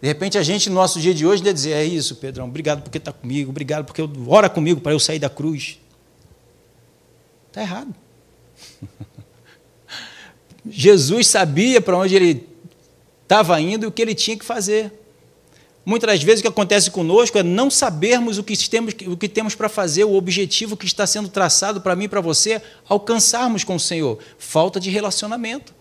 De 0.00 0.08
repente 0.08 0.36
a 0.36 0.42
gente, 0.42 0.68
no 0.68 0.74
nosso 0.74 1.00
dia 1.00 1.14
de 1.14 1.26
hoje, 1.26 1.42
deve 1.42 1.54
dizer: 1.54 1.72
É 1.72 1.84
isso, 1.84 2.16
Pedrão, 2.16 2.46
obrigado 2.46 2.82
porque 2.82 2.98
está 2.98 3.12
comigo, 3.12 3.50
obrigado 3.50 3.84
porque 3.84 4.02
ora 4.26 4.48
comigo 4.48 4.80
para 4.80 4.92
eu 4.92 5.00
sair 5.00 5.18
da 5.18 5.30
cruz. 5.30 5.78
Está 7.48 7.62
errado. 7.62 7.94
Jesus 10.68 11.28
sabia 11.28 11.80
para 11.80 11.96
onde 11.96 12.14
ele 12.14 12.46
estava 13.22 13.60
indo 13.60 13.84
e 13.84 13.86
o 13.86 13.92
que 13.92 14.02
ele 14.02 14.14
tinha 14.14 14.36
que 14.36 14.44
fazer. 14.44 14.92
Muitas 15.84 16.10
das 16.10 16.22
vezes 16.24 16.40
o 16.40 16.42
que 16.42 16.48
acontece 16.48 16.90
conosco 16.90 17.38
é 17.38 17.44
não 17.44 17.70
sabermos 17.70 18.38
o 18.38 18.42
que 18.42 18.56
temos, 18.68 18.92
o 19.06 19.16
que 19.16 19.28
temos 19.28 19.54
para 19.54 19.68
fazer, 19.68 20.02
o 20.02 20.14
objetivo 20.14 20.76
que 20.76 20.84
está 20.84 21.06
sendo 21.06 21.28
traçado 21.28 21.80
para 21.80 21.94
mim 21.94 22.04
e 22.04 22.08
para 22.08 22.20
você, 22.20 22.60
alcançarmos 22.88 23.62
com 23.62 23.76
o 23.76 23.80
Senhor. 23.80 24.18
Falta 24.36 24.80
de 24.80 24.90
relacionamento. 24.90 25.75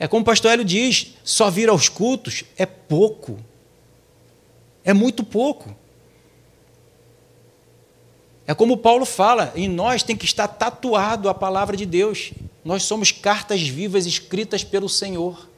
É 0.00 0.08
como 0.08 0.22
o 0.22 0.24
pastor 0.24 0.50
Hélio 0.50 0.64
diz: 0.64 1.14
só 1.22 1.48
vir 1.48 1.68
aos 1.68 1.88
cultos 1.88 2.42
é 2.56 2.66
pouco. 2.66 3.38
É 4.82 4.92
muito 4.92 5.22
pouco. 5.22 5.72
É 8.48 8.54
como 8.54 8.76
Paulo 8.76 9.04
fala: 9.04 9.52
em 9.54 9.68
nós 9.68 10.02
tem 10.02 10.16
que 10.16 10.24
estar 10.24 10.48
tatuado 10.48 11.28
a 11.28 11.34
palavra 11.34 11.76
de 11.76 11.86
Deus. 11.86 12.32
Nós 12.64 12.82
somos 12.82 13.12
cartas 13.12 13.60
vivas 13.60 14.06
escritas 14.06 14.64
pelo 14.64 14.88
Senhor 14.88 15.48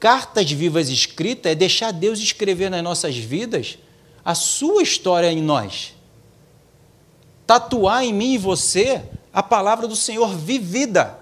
cartas 0.00 0.50
vivas 0.50 0.88
escritas 0.88 1.52
é 1.52 1.54
deixar 1.54 1.92
Deus 1.92 2.18
escrever 2.18 2.70
nas 2.70 2.82
nossas 2.82 3.14
vidas 3.18 3.78
a 4.24 4.34
sua 4.34 4.82
história 4.82 5.30
em 5.30 5.42
nós. 5.42 5.94
Tatuar 7.46 8.02
em 8.02 8.12
mim 8.12 8.32
e 8.32 8.38
você 8.38 9.02
a 9.32 9.42
palavra 9.42 9.86
do 9.86 9.94
Senhor 9.94 10.34
vivida. 10.34 11.19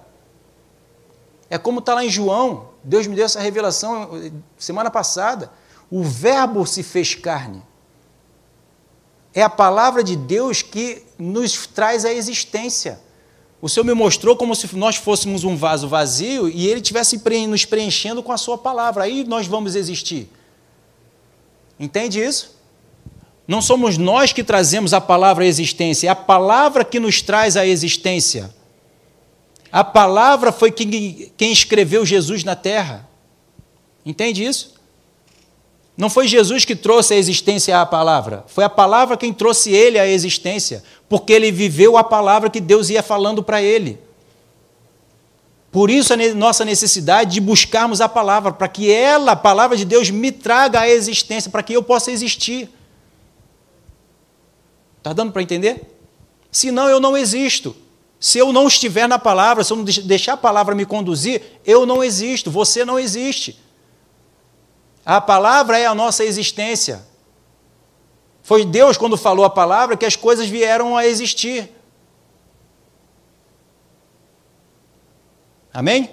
É 1.50 1.56
como 1.56 1.78
está 1.78 1.94
lá 1.94 2.04
em 2.04 2.10
João, 2.10 2.70
Deus 2.84 3.06
me 3.06 3.14
deu 3.14 3.24
essa 3.24 3.40
revelação 3.40 4.10
semana 4.58 4.90
passada. 4.90 5.50
O 5.90 6.02
Verbo 6.02 6.66
se 6.66 6.82
fez 6.82 7.14
carne. 7.14 7.62
É 9.34 9.42
a 9.42 9.48
palavra 9.48 10.02
de 10.02 10.16
Deus 10.16 10.62
que 10.62 11.04
nos 11.18 11.66
traz 11.66 12.04
a 12.04 12.12
existência. 12.12 13.00
O 13.60 13.68
Senhor 13.68 13.84
me 13.84 13.94
mostrou 13.94 14.36
como 14.36 14.54
se 14.54 14.74
nós 14.76 14.96
fôssemos 14.96 15.42
um 15.44 15.56
vaso 15.56 15.88
vazio 15.88 16.48
e 16.48 16.66
Ele 16.66 16.80
estivesse 16.80 17.20
nos 17.48 17.64
preenchendo 17.64 18.22
com 18.22 18.30
a 18.30 18.36
Sua 18.36 18.56
palavra. 18.56 19.04
Aí 19.04 19.24
nós 19.24 19.46
vamos 19.46 19.74
existir. 19.74 20.30
Entende 21.78 22.20
isso? 22.20 22.56
Não 23.46 23.62
somos 23.62 23.96
nós 23.96 24.32
que 24.32 24.44
trazemos 24.44 24.92
a 24.92 25.00
palavra 25.00 25.44
à 25.44 25.46
existência, 25.46 26.06
é 26.06 26.10
a 26.10 26.14
palavra 26.16 26.84
que 26.84 27.00
nos 27.00 27.22
traz 27.22 27.56
a 27.56 27.66
existência. 27.66 28.54
A 29.70 29.84
palavra 29.84 30.50
foi 30.50 30.70
quem, 30.70 31.32
quem 31.36 31.52
escreveu 31.52 32.04
Jesus 32.04 32.44
na 32.44 32.56
terra. 32.56 33.08
Entende 34.04 34.44
isso? 34.44 34.74
Não 35.96 36.08
foi 36.08 36.28
Jesus 36.28 36.64
que 36.64 36.76
trouxe 36.76 37.14
a 37.14 37.16
existência 37.16 37.80
à 37.80 37.84
palavra, 37.84 38.44
foi 38.46 38.62
a 38.62 38.68
palavra 38.68 39.16
quem 39.16 39.32
trouxe 39.32 39.72
ele 39.72 39.98
à 39.98 40.06
existência, 40.06 40.84
porque 41.08 41.32
ele 41.32 41.50
viveu 41.50 41.96
a 41.96 42.04
palavra 42.04 42.48
que 42.48 42.60
Deus 42.60 42.88
ia 42.88 43.02
falando 43.02 43.42
para 43.42 43.60
ele. 43.60 43.98
Por 45.72 45.90
isso 45.90 46.14
a 46.14 46.16
nossa 46.34 46.64
necessidade 46.64 47.32
de 47.32 47.40
buscarmos 47.40 48.00
a 48.00 48.08
palavra, 48.08 48.52
para 48.52 48.68
que 48.68 48.90
ela, 48.90 49.32
a 49.32 49.36
palavra 49.36 49.76
de 49.76 49.84
Deus, 49.84 50.08
me 50.08 50.30
traga 50.30 50.80
a 50.80 50.88
existência, 50.88 51.50
para 51.50 51.64
que 51.64 51.72
eu 51.72 51.82
possa 51.82 52.12
existir. 52.12 52.70
Está 54.98 55.12
dando 55.12 55.32
para 55.32 55.42
entender? 55.42 55.82
Senão 56.50 56.88
eu 56.88 57.00
não 57.00 57.16
existo. 57.16 57.74
Se 58.20 58.38
eu 58.38 58.52
não 58.52 58.66
estiver 58.66 59.08
na 59.08 59.18
palavra, 59.18 59.62
se 59.62 59.72
eu 59.72 59.76
não 59.76 59.84
deixar 59.84 60.32
a 60.32 60.36
palavra 60.36 60.74
me 60.74 60.84
conduzir, 60.84 61.42
eu 61.64 61.86
não 61.86 62.02
existo, 62.02 62.50
você 62.50 62.84
não 62.84 62.98
existe. 62.98 63.58
A 65.04 65.20
palavra 65.20 65.78
é 65.78 65.86
a 65.86 65.94
nossa 65.94 66.24
existência. 66.24 67.06
Foi 68.42 68.64
Deus, 68.64 68.96
quando 68.96 69.16
falou 69.16 69.44
a 69.44 69.50
palavra, 69.50 69.96
que 69.96 70.06
as 70.06 70.16
coisas 70.16 70.48
vieram 70.48 70.96
a 70.96 71.06
existir. 71.06 71.70
Amém? 75.72 76.10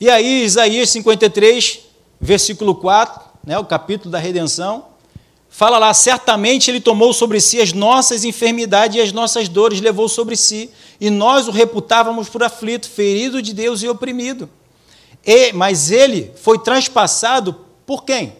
E 0.00 0.10
aí, 0.10 0.42
Isaías 0.42 0.90
53, 0.90 1.80
versículo 2.20 2.74
4, 2.74 3.22
né, 3.44 3.58
o 3.58 3.64
capítulo 3.64 4.10
da 4.10 4.18
redenção, 4.18 4.86
fala 5.52 5.78
lá: 5.78 5.94
certamente 5.94 6.70
ele 6.70 6.80
tomou 6.80 7.12
sobre 7.12 7.40
si 7.40 7.60
as 7.60 7.72
nossas 7.72 8.24
enfermidades 8.24 8.96
e 8.96 9.00
as 9.00 9.12
nossas 9.12 9.48
dores 9.48 9.80
levou 9.80 10.08
sobre 10.08 10.34
si, 10.34 10.70
e 10.98 11.10
nós 11.10 11.46
o 11.46 11.52
reputávamos 11.52 12.28
por 12.28 12.42
aflito, 12.42 12.88
ferido 12.88 13.40
de 13.40 13.52
Deus 13.54 13.82
e 13.82 13.88
oprimido. 13.88 14.50
E, 15.24 15.52
mas 15.52 15.90
ele 15.90 16.32
foi 16.42 16.58
transpassado 16.58 17.54
por 17.86 18.04
quem? 18.04 18.34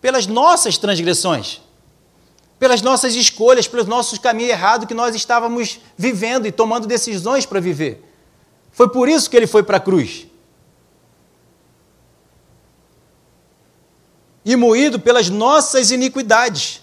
Pelas 0.00 0.26
nossas 0.26 0.76
transgressões, 0.76 1.60
pelas 2.58 2.82
nossas 2.82 3.14
escolhas, 3.14 3.68
pelos 3.68 3.86
nossos 3.86 4.18
caminhos 4.18 4.50
errados 4.50 4.86
que 4.86 4.94
nós 4.94 5.14
estávamos 5.14 5.78
vivendo 5.96 6.46
e 6.46 6.52
tomando 6.52 6.86
decisões 6.86 7.46
para 7.46 7.60
viver. 7.60 8.04
Foi 8.72 8.88
por 8.88 9.08
isso 9.08 9.30
que 9.30 9.36
ele 9.36 9.46
foi 9.46 9.62
para 9.62 9.76
a 9.76 9.80
cruz. 9.80 10.26
E 14.44 14.56
moído 14.56 14.98
pelas 14.98 15.28
nossas 15.28 15.90
iniquidades. 15.90 16.80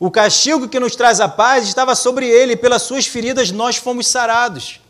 O 0.00 0.10
castigo 0.10 0.68
que 0.68 0.78
nos 0.78 0.94
traz 0.94 1.20
a 1.20 1.28
paz 1.28 1.66
estava 1.66 1.94
sobre 1.94 2.28
ele, 2.28 2.52
e 2.52 2.56
pelas 2.56 2.82
suas 2.82 3.06
feridas 3.06 3.50
nós 3.50 3.76
fomos 3.76 4.06
sarados. 4.06 4.80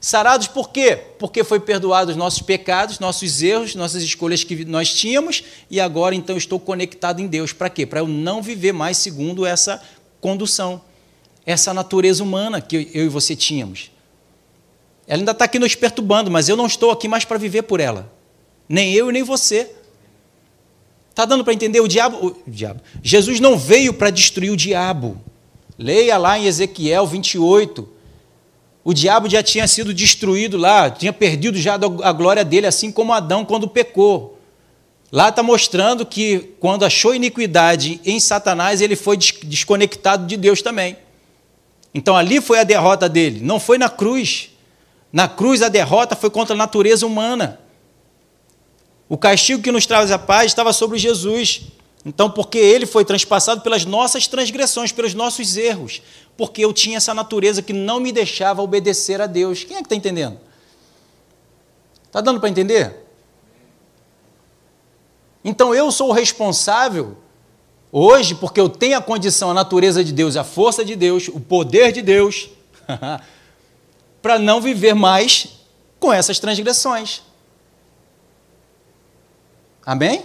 Sarados 0.00 0.48
por 0.48 0.70
quê? 0.70 0.98
Porque 1.18 1.42
foi 1.42 1.60
perdoado 1.60 2.10
os 2.10 2.16
nossos 2.16 2.42
pecados, 2.42 2.98
nossos 2.98 3.42
erros, 3.42 3.74
nossas 3.74 4.02
escolhas 4.02 4.44
que 4.44 4.64
nós 4.64 4.92
tínhamos, 4.92 5.42
e 5.70 5.80
agora 5.80 6.14
então 6.14 6.36
estou 6.36 6.60
conectado 6.60 7.20
em 7.20 7.26
Deus. 7.26 7.52
Para 7.52 7.70
quê? 7.70 7.86
Para 7.86 8.00
eu 8.00 8.08
não 8.08 8.42
viver 8.42 8.72
mais 8.72 8.98
segundo 8.98 9.46
essa 9.46 9.82
condução, 10.20 10.80
essa 11.44 11.74
natureza 11.74 12.22
humana 12.22 12.60
que 12.60 12.90
eu 12.94 13.04
e 13.04 13.08
você 13.08 13.36
tínhamos. 13.36 13.90
Ela 15.06 15.20
ainda 15.20 15.32
está 15.32 15.44
aqui 15.44 15.58
nos 15.58 15.74
perturbando, 15.74 16.30
mas 16.30 16.48
eu 16.48 16.56
não 16.56 16.66
estou 16.66 16.90
aqui 16.90 17.08
mais 17.08 17.24
para 17.24 17.36
viver 17.36 17.62
por 17.62 17.80
ela. 17.80 18.10
Nem 18.68 18.92
eu 18.94 19.10
e 19.10 19.12
nem 19.12 19.22
você. 19.22 19.70
Está 21.14 21.24
dando 21.24 21.44
para 21.44 21.54
entender? 21.54 21.78
O 21.78 21.86
diabo, 21.86 22.36
o 22.44 22.50
diabo. 22.50 22.80
Jesus 23.00 23.38
não 23.38 23.56
veio 23.56 23.94
para 23.94 24.10
destruir 24.10 24.50
o 24.50 24.56
diabo. 24.56 25.16
Leia 25.78 26.18
lá 26.18 26.36
em 26.36 26.46
Ezequiel 26.46 27.06
28. 27.06 27.88
O 28.82 28.92
diabo 28.92 29.30
já 29.30 29.40
tinha 29.40 29.68
sido 29.68 29.94
destruído 29.94 30.56
lá, 30.56 30.90
tinha 30.90 31.12
perdido 31.12 31.56
já 31.56 31.74
a 32.02 32.12
glória 32.12 32.44
dele, 32.44 32.66
assim 32.66 32.90
como 32.90 33.12
Adão 33.12 33.44
quando 33.44 33.68
pecou. 33.68 34.40
Lá 35.12 35.28
está 35.28 35.40
mostrando 35.40 36.04
que 36.04 36.52
quando 36.58 36.84
achou 36.84 37.14
iniquidade 37.14 38.00
em 38.04 38.18
Satanás, 38.18 38.80
ele 38.80 38.96
foi 38.96 39.16
desconectado 39.16 40.26
de 40.26 40.36
Deus 40.36 40.62
também. 40.62 40.96
Então 41.94 42.16
ali 42.16 42.40
foi 42.40 42.58
a 42.58 42.64
derrota 42.64 43.08
dele, 43.08 43.38
não 43.40 43.60
foi 43.60 43.78
na 43.78 43.88
cruz. 43.88 44.50
Na 45.12 45.28
cruz 45.28 45.62
a 45.62 45.68
derrota 45.68 46.16
foi 46.16 46.28
contra 46.28 46.56
a 46.56 46.58
natureza 46.58 47.06
humana. 47.06 47.60
O 49.08 49.18
castigo 49.18 49.62
que 49.62 49.72
nos 49.72 49.86
traz 49.86 50.10
a 50.10 50.18
paz 50.18 50.46
estava 50.46 50.72
sobre 50.72 50.98
Jesus. 50.98 51.62
Então, 52.04 52.30
porque 52.30 52.58
ele 52.58 52.84
foi 52.84 53.04
transpassado 53.04 53.62
pelas 53.62 53.84
nossas 53.84 54.26
transgressões, 54.26 54.92
pelos 54.92 55.14
nossos 55.14 55.56
erros, 55.56 56.02
porque 56.36 56.62
eu 56.62 56.72
tinha 56.72 56.98
essa 56.98 57.14
natureza 57.14 57.62
que 57.62 57.72
não 57.72 57.98
me 57.98 58.12
deixava 58.12 58.60
obedecer 58.60 59.20
a 59.20 59.26
Deus. 59.26 59.64
Quem 59.64 59.76
é 59.76 59.80
que 59.80 59.86
está 59.86 59.96
entendendo? 59.96 60.38
Está 62.06 62.20
dando 62.20 62.40
para 62.40 62.48
entender? 62.48 63.04
Então 65.42 65.74
eu 65.74 65.90
sou 65.90 66.10
o 66.10 66.12
responsável 66.12 67.16
hoje, 67.90 68.34
porque 68.34 68.60
eu 68.60 68.68
tenho 68.68 68.98
a 68.98 69.02
condição, 69.02 69.50
a 69.50 69.54
natureza 69.54 70.04
de 70.04 70.12
Deus, 70.12 70.36
a 70.36 70.44
força 70.44 70.84
de 70.84 70.96
Deus, 70.96 71.28
o 71.28 71.40
poder 71.40 71.92
de 71.92 72.02
Deus, 72.02 72.50
para 74.20 74.38
não 74.38 74.60
viver 74.60 74.94
mais 74.94 75.48
com 75.98 76.12
essas 76.12 76.38
transgressões. 76.38 77.22
Amém? 79.84 80.24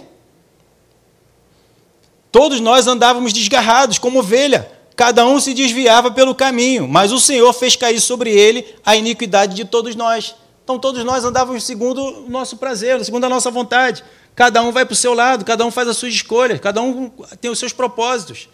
Todos 2.32 2.60
nós 2.60 2.86
andávamos 2.86 3.32
desgarrados 3.32 3.98
como 3.98 4.20
ovelha, 4.20 4.70
cada 4.94 5.26
um 5.26 5.40
se 5.40 5.52
desviava 5.52 6.10
pelo 6.10 6.34
caminho, 6.34 6.86
mas 6.86 7.10
o 7.10 7.18
Senhor 7.18 7.52
fez 7.52 7.74
cair 7.74 8.00
sobre 8.00 8.30
ele 8.30 8.74
a 8.84 8.94
iniquidade 8.94 9.54
de 9.54 9.64
todos 9.64 9.96
nós. 9.96 10.34
Então 10.62 10.78
todos 10.78 11.02
nós 11.04 11.24
andávamos 11.24 11.64
segundo 11.64 12.02
o 12.02 12.30
nosso 12.30 12.56
prazer, 12.56 13.04
segundo 13.04 13.24
a 13.24 13.28
nossa 13.28 13.50
vontade. 13.50 14.04
Cada 14.36 14.62
um 14.62 14.70
vai 14.70 14.86
para 14.86 14.92
o 14.92 14.96
seu 14.96 15.12
lado, 15.12 15.44
cada 15.44 15.66
um 15.66 15.70
faz 15.70 15.88
as 15.88 15.96
suas 15.96 16.14
escolhas, 16.14 16.60
cada 16.60 16.80
um 16.80 17.10
tem 17.40 17.50
os 17.50 17.58
seus 17.58 17.72
propósitos. 17.72 18.48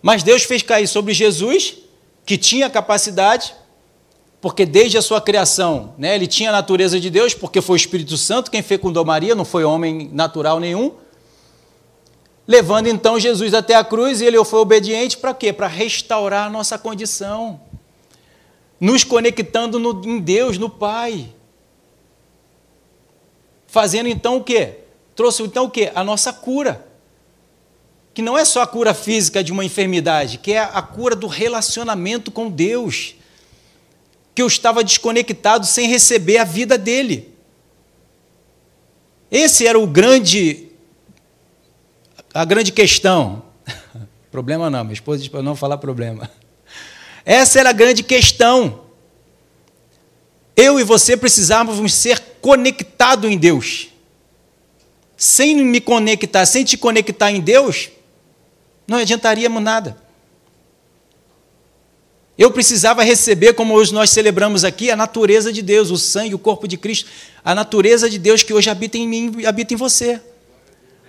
Mas 0.00 0.22
Deus 0.22 0.44
fez 0.44 0.62
cair 0.62 0.86
sobre 0.86 1.12
Jesus 1.12 1.76
que 2.24 2.38
tinha 2.38 2.70
capacidade, 2.70 3.54
porque 4.40 4.64
desde 4.64 4.96
a 4.96 5.02
sua 5.02 5.20
criação, 5.20 5.94
né, 5.98 6.14
ele 6.14 6.26
tinha 6.26 6.48
a 6.48 6.52
natureza 6.52 6.98
de 6.98 7.10
Deus, 7.10 7.34
porque 7.34 7.60
foi 7.60 7.74
o 7.74 7.76
Espírito 7.76 8.16
Santo 8.16 8.50
quem 8.50 8.62
fecundou 8.62 9.04
Maria, 9.04 9.34
não 9.34 9.44
foi 9.44 9.64
homem 9.64 10.08
natural 10.12 10.58
nenhum. 10.58 10.94
Levando 12.46 12.88
então 12.88 13.20
Jesus 13.20 13.52
até 13.52 13.74
a 13.74 13.84
cruz, 13.84 14.20
e 14.20 14.24
ele 14.24 14.42
foi 14.44 14.60
obediente 14.60 15.18
para 15.18 15.34
quê? 15.34 15.52
Para 15.52 15.66
restaurar 15.66 16.46
a 16.46 16.50
nossa 16.50 16.78
condição, 16.78 17.60
nos 18.80 19.04
conectando 19.04 19.78
no, 19.78 20.02
em 20.04 20.18
Deus, 20.18 20.56
no 20.56 20.70
Pai. 20.70 21.28
Fazendo 23.66 24.08
então 24.08 24.38
o 24.38 24.44
quê? 24.44 24.78
Trouxe 25.14 25.42
então 25.42 25.66
o 25.66 25.70
quê? 25.70 25.92
A 25.94 26.02
nossa 26.02 26.32
cura 26.32 26.86
que 28.12 28.22
não 28.22 28.36
é 28.36 28.44
só 28.44 28.62
a 28.62 28.66
cura 28.66 28.92
física 28.92 29.42
de 29.42 29.52
uma 29.52 29.64
enfermidade, 29.64 30.38
que 30.38 30.52
é 30.52 30.58
a 30.58 30.82
cura 30.82 31.14
do 31.14 31.26
relacionamento 31.26 32.30
com 32.30 32.50
Deus, 32.50 33.14
que 34.34 34.42
eu 34.42 34.46
estava 34.46 34.84
desconectado 34.84 35.66
sem 35.66 35.88
receber 35.88 36.38
a 36.38 36.44
vida 36.44 36.78
dele. 36.78 37.34
Esse 39.30 39.66
era 39.66 39.78
o 39.78 39.86
grande 39.86 40.68
a 42.32 42.44
grande 42.44 42.72
questão. 42.72 43.42
problema 44.30 44.70
não, 44.70 44.84
minha 44.84 44.94
esposa 44.94 45.18
disse 45.18 45.30
para 45.30 45.42
não 45.42 45.56
falar 45.56 45.78
problema. 45.78 46.30
Essa 47.24 47.60
era 47.60 47.70
a 47.70 47.72
grande 47.72 48.02
questão. 48.02 48.82
Eu 50.56 50.78
e 50.78 50.84
você 50.84 51.16
precisávamos 51.16 51.92
ser 51.94 52.20
conectados 52.40 53.30
em 53.30 53.36
Deus. 53.36 53.88
Sem 55.16 55.56
me 55.64 55.80
conectar, 55.80 56.46
sem 56.46 56.64
te 56.64 56.76
conectar 56.76 57.30
em 57.30 57.40
Deus, 57.40 57.90
não 58.86 58.98
adiantaríamos 58.98 59.62
nada. 59.62 59.96
Eu 62.40 62.50
precisava 62.50 63.04
receber, 63.04 63.52
como 63.52 63.74
hoje 63.74 63.92
nós 63.92 64.08
celebramos 64.08 64.64
aqui, 64.64 64.90
a 64.90 64.96
natureza 64.96 65.52
de 65.52 65.60
Deus, 65.60 65.90
o 65.90 65.98
sangue, 65.98 66.34
o 66.34 66.38
corpo 66.38 66.66
de 66.66 66.78
Cristo, 66.78 67.10
a 67.44 67.54
natureza 67.54 68.08
de 68.08 68.18
Deus 68.18 68.42
que 68.42 68.54
hoje 68.54 68.70
habita 68.70 68.96
em 68.96 69.06
mim 69.06 69.30
e 69.40 69.46
habita 69.46 69.74
em 69.74 69.76
você. 69.76 70.18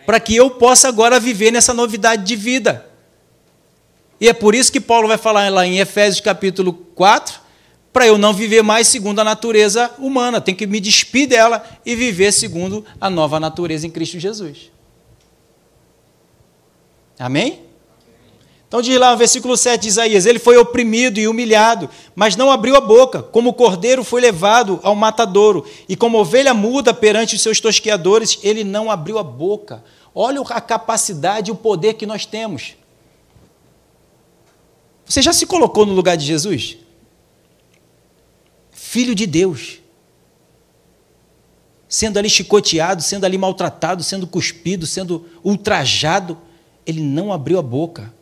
Para 0.05 0.19
que 0.19 0.35
eu 0.35 0.49
possa 0.49 0.89
agora 0.89 1.21
viver 1.21 1.49
nessa 1.49 1.73
novidade 1.73 2.25
de 2.25 2.35
vida. 2.35 2.85
E 4.19 4.27
é 4.27 4.33
por 4.33 4.53
isso 4.53 4.73
que 4.73 4.81
Paulo 4.81 5.07
vai 5.07 5.17
falar 5.17 5.49
lá 5.49 5.65
em 5.65 5.79
Efésios 5.79 6.19
capítulo 6.19 6.73
4, 6.73 7.39
para 7.93 8.05
eu 8.05 8.17
não 8.17 8.33
viver 8.33 8.61
mais 8.61 8.89
segundo 8.89 9.19
a 9.19 9.23
natureza 9.23 9.89
humana, 9.99 10.41
tenho 10.41 10.57
que 10.57 10.67
me 10.67 10.81
despir 10.81 11.29
dela 11.29 11.63
e 11.85 11.95
viver 11.95 12.33
segundo 12.33 12.83
a 12.99 13.09
nova 13.09 13.39
natureza 13.39 13.87
em 13.87 13.89
Cristo 13.89 14.19
Jesus. 14.19 14.69
Amém? 17.17 17.70
Então 18.71 18.81
diz 18.81 18.97
lá 18.97 19.11
no 19.11 19.17
versículo 19.17 19.57
7 19.57 19.81
de 19.81 19.89
Isaías: 19.89 20.25
Ele 20.25 20.39
foi 20.39 20.55
oprimido 20.55 21.19
e 21.19 21.27
humilhado, 21.27 21.89
mas 22.15 22.37
não 22.37 22.49
abriu 22.49 22.77
a 22.77 22.79
boca. 22.79 23.21
Como 23.21 23.51
cordeiro 23.51 24.01
foi 24.01 24.21
levado 24.21 24.79
ao 24.81 24.95
matadouro, 24.95 25.65
e 25.89 25.95
como 25.97 26.17
ovelha 26.17 26.53
muda 26.53 26.93
perante 26.93 27.35
os 27.35 27.41
seus 27.41 27.59
tosqueadores, 27.59 28.39
ele 28.41 28.63
não 28.63 28.89
abriu 28.89 29.19
a 29.19 29.23
boca. 29.23 29.83
Olha 30.15 30.39
a 30.39 30.61
capacidade 30.61 31.49
e 31.49 31.51
o 31.51 31.55
poder 31.55 31.95
que 31.95 32.05
nós 32.05 32.25
temos. 32.25 32.75
Você 35.05 35.21
já 35.21 35.33
se 35.33 35.45
colocou 35.45 35.85
no 35.85 35.91
lugar 35.91 36.15
de 36.15 36.25
Jesus? 36.25 36.77
Filho 38.71 39.13
de 39.13 39.27
Deus. 39.27 39.79
Sendo 41.89 42.17
ali 42.17 42.29
chicoteado, 42.29 43.01
sendo 43.01 43.25
ali 43.25 43.37
maltratado, 43.37 44.01
sendo 44.01 44.25
cuspido, 44.25 44.87
sendo 44.87 45.25
ultrajado, 45.43 46.37
ele 46.85 47.01
não 47.01 47.33
abriu 47.33 47.59
a 47.59 47.61
boca 47.61 48.13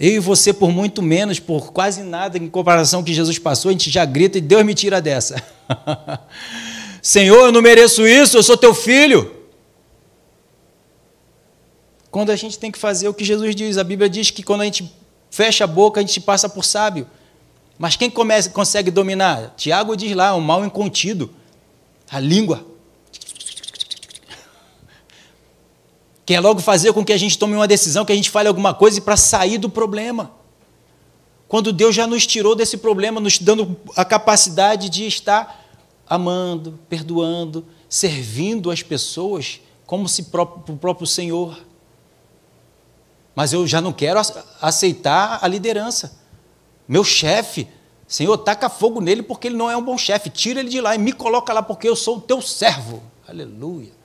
eu 0.00 0.14
e 0.14 0.18
você, 0.18 0.50
por 0.50 0.70
muito 0.70 1.02
menos, 1.02 1.38
por 1.38 1.74
quase 1.74 2.02
nada 2.02 2.38
em 2.38 2.48
comparação 2.48 3.00
com 3.00 3.04
que 3.04 3.12
Jesus 3.12 3.38
passou, 3.38 3.68
a 3.68 3.72
gente 3.72 3.90
já 3.90 4.02
grita 4.06 4.38
e 4.38 4.40
Deus 4.40 4.64
me 4.64 4.72
tira 4.72 4.98
dessa. 4.98 5.42
Senhor, 7.02 7.44
eu 7.44 7.52
não 7.52 7.60
mereço 7.60 8.06
isso, 8.06 8.38
eu 8.38 8.42
sou 8.42 8.56
teu 8.56 8.72
filho. 8.72 9.30
Quando 12.10 12.30
a 12.30 12.36
gente 12.36 12.58
tem 12.58 12.72
que 12.72 12.78
fazer 12.78 13.08
o 13.08 13.14
que 13.14 13.26
Jesus 13.26 13.54
diz, 13.54 13.76
a 13.76 13.84
Bíblia 13.84 14.08
diz 14.08 14.30
que 14.30 14.42
quando 14.42 14.62
a 14.62 14.64
gente 14.64 14.90
fecha 15.30 15.64
a 15.64 15.66
boca, 15.66 16.00
a 16.00 16.02
gente 16.02 16.18
passa 16.18 16.48
por 16.48 16.64
sábio. 16.64 17.06
Mas 17.78 17.94
quem 17.94 18.10
consegue 18.10 18.90
dominar? 18.90 19.54
Tiago 19.54 19.94
diz 19.94 20.16
lá, 20.16 20.34
o 20.34 20.40
mal 20.40 20.64
incontido, 20.64 21.30
a 22.10 22.18
língua. 22.18 22.66
Quer 26.30 26.38
logo 26.38 26.60
fazer 26.60 26.92
com 26.92 27.04
que 27.04 27.12
a 27.12 27.16
gente 27.16 27.36
tome 27.36 27.56
uma 27.56 27.66
decisão, 27.66 28.04
que 28.04 28.12
a 28.12 28.14
gente 28.14 28.30
fale 28.30 28.46
alguma 28.46 28.72
coisa 28.72 29.00
para 29.00 29.16
sair 29.16 29.58
do 29.58 29.68
problema. 29.68 30.30
Quando 31.48 31.72
Deus 31.72 31.92
já 31.92 32.06
nos 32.06 32.24
tirou 32.24 32.54
desse 32.54 32.76
problema, 32.76 33.20
nos 33.20 33.40
dando 33.40 33.76
a 33.96 34.04
capacidade 34.04 34.88
de 34.88 35.08
estar 35.08 35.66
amando, 36.08 36.78
perdoando, 36.88 37.66
servindo 37.88 38.70
as 38.70 38.80
pessoas 38.80 39.60
como 39.84 40.08
se 40.08 40.22
o 40.22 40.76
próprio 40.76 41.04
Senhor. 41.04 41.58
Mas 43.34 43.52
eu 43.52 43.66
já 43.66 43.80
não 43.80 43.92
quero 43.92 44.20
aceitar 44.62 45.40
a 45.42 45.48
liderança. 45.48 46.16
Meu 46.86 47.02
chefe, 47.02 47.66
Senhor, 48.06 48.38
taca 48.38 48.68
fogo 48.68 49.00
nele 49.00 49.24
porque 49.24 49.48
ele 49.48 49.56
não 49.56 49.68
é 49.68 49.76
um 49.76 49.82
bom 49.82 49.98
chefe. 49.98 50.30
Tira 50.30 50.60
ele 50.60 50.68
de 50.68 50.80
lá 50.80 50.94
e 50.94 50.98
me 50.98 51.12
coloca 51.12 51.52
lá 51.52 51.60
porque 51.60 51.88
eu 51.88 51.96
sou 51.96 52.18
o 52.18 52.20
teu 52.20 52.40
servo. 52.40 53.02
Aleluia. 53.26 53.98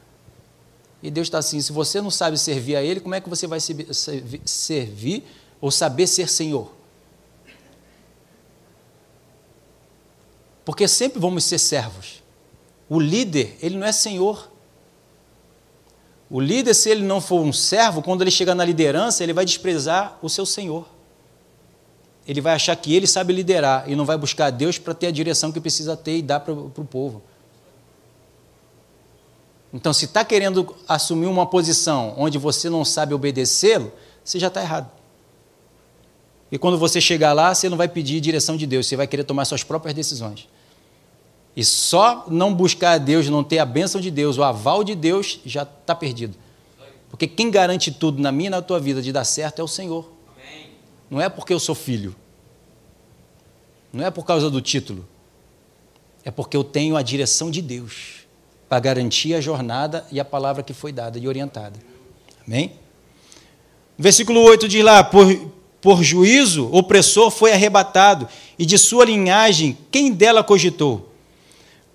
E 1.06 1.12
Deus 1.12 1.28
está 1.28 1.38
assim: 1.38 1.62
se 1.62 1.72
você 1.72 2.01
não 2.01 2.10
sabe 2.10 2.38
servir 2.38 2.76
a 2.76 2.82
Ele, 2.82 2.99
como 2.99 3.14
é 3.14 3.22
que 3.22 3.30
você 3.30 3.45
vai 3.45 3.60
servir 3.60 5.24
ou 5.62 5.70
saber 5.70 6.08
ser 6.08 6.28
Senhor? 6.28 6.72
Porque 10.66 10.88
sempre 10.88 11.20
vamos 11.20 11.43
ser 11.43 11.60
servos. 11.60 12.24
O 12.89 12.99
líder, 12.99 13.56
ele 13.62 13.78
não 13.78 13.86
é 13.86 13.91
senhor. 13.91 14.49
O 16.28 16.39
líder, 16.39 16.74
se 16.74 16.89
ele 16.89 17.03
não 17.03 17.22
for 17.22 17.39
um 17.41 17.53
servo, 17.53 18.01
quando 18.01 18.24
ele 18.24 18.32
chegar 18.32 18.56
na 18.56 18.66
liderança, 18.66 19.24
ele 19.24 19.32
vai 19.32 19.45
desprezar 19.45 20.18
o 20.24 20.30
seu 20.30 20.43
senhor. 20.43 20.88
Ele 22.28 22.41
vai 22.41 22.56
achar 22.56 22.76
que 22.76 22.95
ele 22.95 23.06
sabe 23.06 23.32
liderar 23.32 23.88
e 23.88 23.95
não 23.95 24.06
vai 24.06 24.18
buscar 24.18 24.47
a 24.47 24.49
Deus 24.49 24.80
para 24.80 24.95
ter 24.95 25.06
a 25.08 25.12
direção 25.12 25.51
que 25.51 25.62
precisa 25.62 25.95
ter 25.95 26.18
e 26.18 26.22
dar 26.24 26.39
para 26.39 26.53
o 26.53 26.88
povo. 26.89 27.22
Então, 29.76 29.91
se 29.91 30.05
está 30.05 30.23
querendo 30.23 30.73
assumir 30.88 31.26
uma 31.26 31.45
posição 31.45 32.13
onde 32.15 32.38
você 32.38 32.69
não 32.69 32.86
sabe 32.86 33.13
obedecê-lo, 33.13 33.91
você 34.23 34.39
já 34.39 34.47
está 34.47 34.61
errado. 34.61 34.89
E 36.49 36.57
quando 36.57 36.78
você 36.78 37.01
chegar 37.01 37.34
lá, 37.34 37.53
você 37.53 37.67
não 37.67 37.76
vai 37.76 37.89
pedir 37.89 38.21
direção 38.21 38.55
de 38.55 38.65
Deus, 38.65 38.88
você 38.88 38.95
vai 38.95 39.05
querer 39.05 39.26
tomar 39.26 39.43
suas 39.43 39.65
próprias 39.65 39.93
decisões. 39.93 40.47
E 41.53 41.65
só 41.65 42.23
não 42.30 42.53
buscar 42.53 42.91
a 42.91 42.97
Deus, 42.97 43.28
não 43.28 43.43
ter 43.43 43.59
a 43.59 43.65
bênção 43.65 43.99
de 43.99 44.09
Deus, 44.09 44.38
o 44.38 44.43
aval 44.43 44.82
de 44.82 44.95
Deus, 44.95 45.41
já 45.45 45.63
está 45.63 45.93
perdido. 45.93 46.38
Porque 47.09 47.28
quem 47.28 47.51
garante 47.51 47.91
tudo 47.91 48.21
na 48.21 48.32
minha 48.32 48.47
e 48.47 48.51
na 48.51 48.61
tua 48.61 48.80
vida 48.80 49.01
de 49.01 49.11
dar 49.11 49.26
certo 49.26 49.59
é 49.59 49.63
o 49.63 49.67
Senhor. 49.67 50.09
Amém. 50.38 50.69
Não 51.09 51.19
é 51.19 51.28
porque 51.28 51.53
eu 51.53 51.59
sou 51.59 51.76
filho. 51.76 52.15
Não 53.91 54.05
é 54.05 54.09
por 54.09 54.26
causa 54.26 54.49
do 54.49 54.61
título. 54.61 55.05
É 56.23 56.32
porque 56.32 56.55
eu 56.55 56.63
tenho 56.63 56.95
a 56.95 57.01
direção 57.01 57.51
de 57.51 57.61
Deus 57.61 58.24
para 58.68 58.80
garantir 58.80 59.34
a 59.34 59.41
jornada 59.41 60.05
e 60.11 60.20
a 60.20 60.26
palavra 60.26 60.63
que 60.63 60.74
foi 60.74 60.91
dada 60.91 61.20
e 61.20 61.28
orientada. 61.28 61.80
Amém? 62.45 62.74
Versículo 63.97 64.41
8 64.41 64.68
diz 64.68 64.84
lá: 64.84 65.03
Por, 65.03 65.51
por 65.82 66.03
juízo, 66.03 66.70
opressor 66.72 67.32
foi 67.32 67.51
arrebatado, 67.53 68.28
e 68.57 68.66
de 68.66 68.78
sua 68.78 69.05
linhagem, 69.05 69.78
quem 69.91 70.11
dela 70.11 70.43
cogitou? 70.43 71.11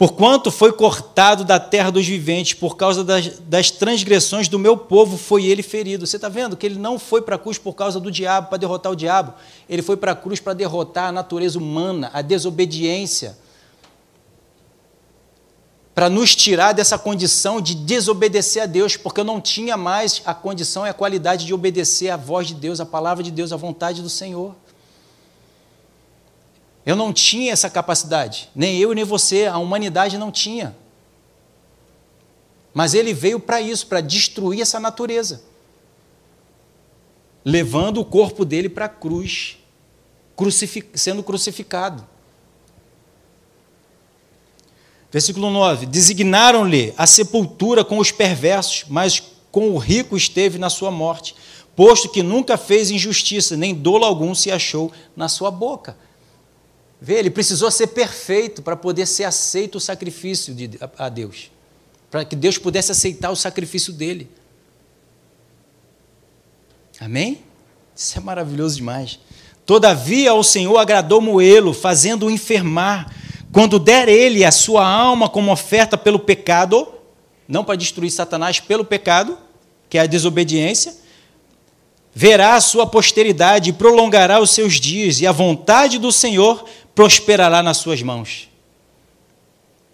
Porquanto 0.00 0.50
foi 0.50 0.72
cortado 0.72 1.44
da 1.44 1.60
terra 1.60 1.90
dos 1.90 2.06
viventes, 2.06 2.54
por 2.54 2.74
causa 2.74 3.04
das, 3.04 3.38
das 3.40 3.70
transgressões 3.70 4.48
do 4.48 4.58
meu 4.58 4.74
povo, 4.74 5.18
foi 5.18 5.44
ele 5.44 5.62
ferido. 5.62 6.06
Você 6.06 6.16
está 6.16 6.26
vendo 6.26 6.56
que 6.56 6.64
ele 6.64 6.78
não 6.78 6.98
foi 6.98 7.20
para 7.20 7.36
a 7.36 7.38
cruz 7.38 7.58
por 7.58 7.74
causa 7.74 8.00
do 8.00 8.10
diabo, 8.10 8.48
para 8.48 8.56
derrotar 8.56 8.90
o 8.90 8.96
diabo. 8.96 9.34
Ele 9.68 9.82
foi 9.82 9.98
para 9.98 10.12
a 10.12 10.16
cruz 10.16 10.40
para 10.40 10.54
derrotar 10.54 11.08
a 11.08 11.12
natureza 11.12 11.58
humana, 11.58 12.10
a 12.14 12.22
desobediência. 12.22 13.36
Para 16.00 16.08
nos 16.08 16.34
tirar 16.34 16.72
dessa 16.72 16.98
condição 16.98 17.60
de 17.60 17.74
desobedecer 17.74 18.62
a 18.62 18.64
Deus, 18.64 18.96
porque 18.96 19.20
eu 19.20 19.24
não 19.24 19.38
tinha 19.38 19.76
mais 19.76 20.22
a 20.24 20.32
condição 20.32 20.86
e 20.86 20.88
a 20.88 20.94
qualidade 20.94 21.44
de 21.44 21.52
obedecer 21.52 22.08
à 22.08 22.16
voz 22.16 22.46
de 22.46 22.54
Deus, 22.54 22.80
à 22.80 22.86
palavra 22.86 23.22
de 23.22 23.30
Deus, 23.30 23.52
à 23.52 23.56
vontade 23.58 24.00
do 24.00 24.08
Senhor. 24.08 24.56
Eu 26.86 26.96
não 26.96 27.12
tinha 27.12 27.52
essa 27.52 27.68
capacidade, 27.68 28.48
nem 28.54 28.78
eu 28.78 28.94
nem 28.94 29.04
você, 29.04 29.44
a 29.44 29.58
humanidade 29.58 30.16
não 30.16 30.32
tinha. 30.32 30.74
Mas 32.72 32.94
ele 32.94 33.12
veio 33.12 33.38
para 33.38 33.60
isso, 33.60 33.86
para 33.86 34.00
destruir 34.00 34.62
essa 34.62 34.80
natureza, 34.80 35.42
levando 37.44 38.00
o 38.00 38.06
corpo 38.06 38.46
dele 38.46 38.70
para 38.70 38.86
a 38.86 38.88
cruz, 38.88 39.58
crucific 40.34 40.98
sendo 40.98 41.22
crucificado. 41.22 42.08
Versículo 45.10 45.50
9: 45.50 45.86
Designaram-lhe 45.86 46.94
a 46.96 47.06
sepultura 47.06 47.84
com 47.84 47.98
os 47.98 48.12
perversos, 48.12 48.84
mas 48.88 49.22
com 49.50 49.70
o 49.70 49.78
rico 49.78 50.16
esteve 50.16 50.58
na 50.58 50.70
sua 50.70 50.90
morte, 50.90 51.34
posto 51.74 52.08
que 52.08 52.22
nunca 52.22 52.56
fez 52.56 52.90
injustiça, 52.90 53.56
nem 53.56 53.74
dolo 53.74 54.04
algum 54.04 54.34
se 54.34 54.50
achou 54.50 54.92
na 55.16 55.28
sua 55.28 55.50
boca. 55.50 55.96
Vê, 57.00 57.14
ele 57.14 57.30
precisou 57.30 57.70
ser 57.70 57.88
perfeito 57.88 58.62
para 58.62 58.76
poder 58.76 59.06
ser 59.06 59.24
aceito 59.24 59.76
o 59.76 59.80
sacrifício 59.80 60.54
de, 60.54 60.78
a, 60.80 61.06
a 61.06 61.08
Deus. 61.08 61.50
Para 62.10 62.24
que 62.24 62.36
Deus 62.36 62.58
pudesse 62.58 62.92
aceitar 62.92 63.30
o 63.30 63.36
sacrifício 63.36 63.92
dele. 63.92 64.30
Amém? 67.00 67.42
Isso 67.96 68.18
é 68.18 68.20
maravilhoso 68.20 68.76
demais. 68.76 69.18
Todavia 69.64 70.32
ao 70.32 70.42
Senhor 70.44 70.76
agradou 70.76 71.20
Moelo, 71.20 71.72
fazendo-o 71.72 72.30
enfermar, 72.30 73.10
quando 73.52 73.78
der 73.78 74.08
ele 74.08 74.44
a 74.44 74.52
sua 74.52 74.86
alma 74.86 75.28
como 75.28 75.52
oferta 75.52 75.98
pelo 75.98 76.18
pecado, 76.18 76.86
não 77.48 77.64
para 77.64 77.76
destruir 77.76 78.10
Satanás 78.10 78.60
pelo 78.60 78.84
pecado, 78.84 79.36
que 79.88 79.98
é 79.98 80.02
a 80.02 80.06
desobediência, 80.06 80.94
verá 82.14 82.54
a 82.54 82.60
sua 82.60 82.86
posteridade 82.86 83.70
e 83.70 83.72
prolongará 83.72 84.40
os 84.40 84.50
seus 84.50 84.74
dias, 84.74 85.20
e 85.20 85.26
a 85.26 85.32
vontade 85.32 85.98
do 85.98 86.12
Senhor 86.12 86.64
prosperará 86.94 87.62
nas 87.62 87.78
suas 87.78 88.02
mãos. 88.02 88.48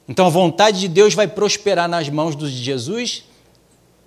Então 0.09 0.27
a 0.27 0.31
vontade 0.31 0.81
de 0.81 0.89
Deus 0.89 1.15
vai 1.15 1.27
prosperar 1.27 1.89
nas 1.89 2.09
mãos 2.09 2.37
de 2.37 2.49
Jesus, 2.49 3.25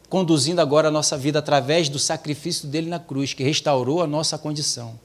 conduzindo 0.08 0.62
agora 0.62 0.88
a 0.88 0.92
nossa 0.92 1.18
vida 1.18 1.40
através 1.40 1.90
do 1.90 2.00
sacrifício 2.00 2.68
dele 2.68 2.88
na 2.88 3.00
cruz, 3.00 3.34
que 3.34 3.44
restaurou 3.44 4.02
a 4.02 4.08
nossa 4.08 4.38
condição, 4.38 5.00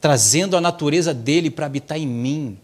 trazendo 0.00 0.56
a 0.56 0.60
natureza 0.60 1.14
dele 1.14 1.50
para 1.50 1.66
habitar 1.66 1.98
em 1.98 2.06
mim. 2.06 2.58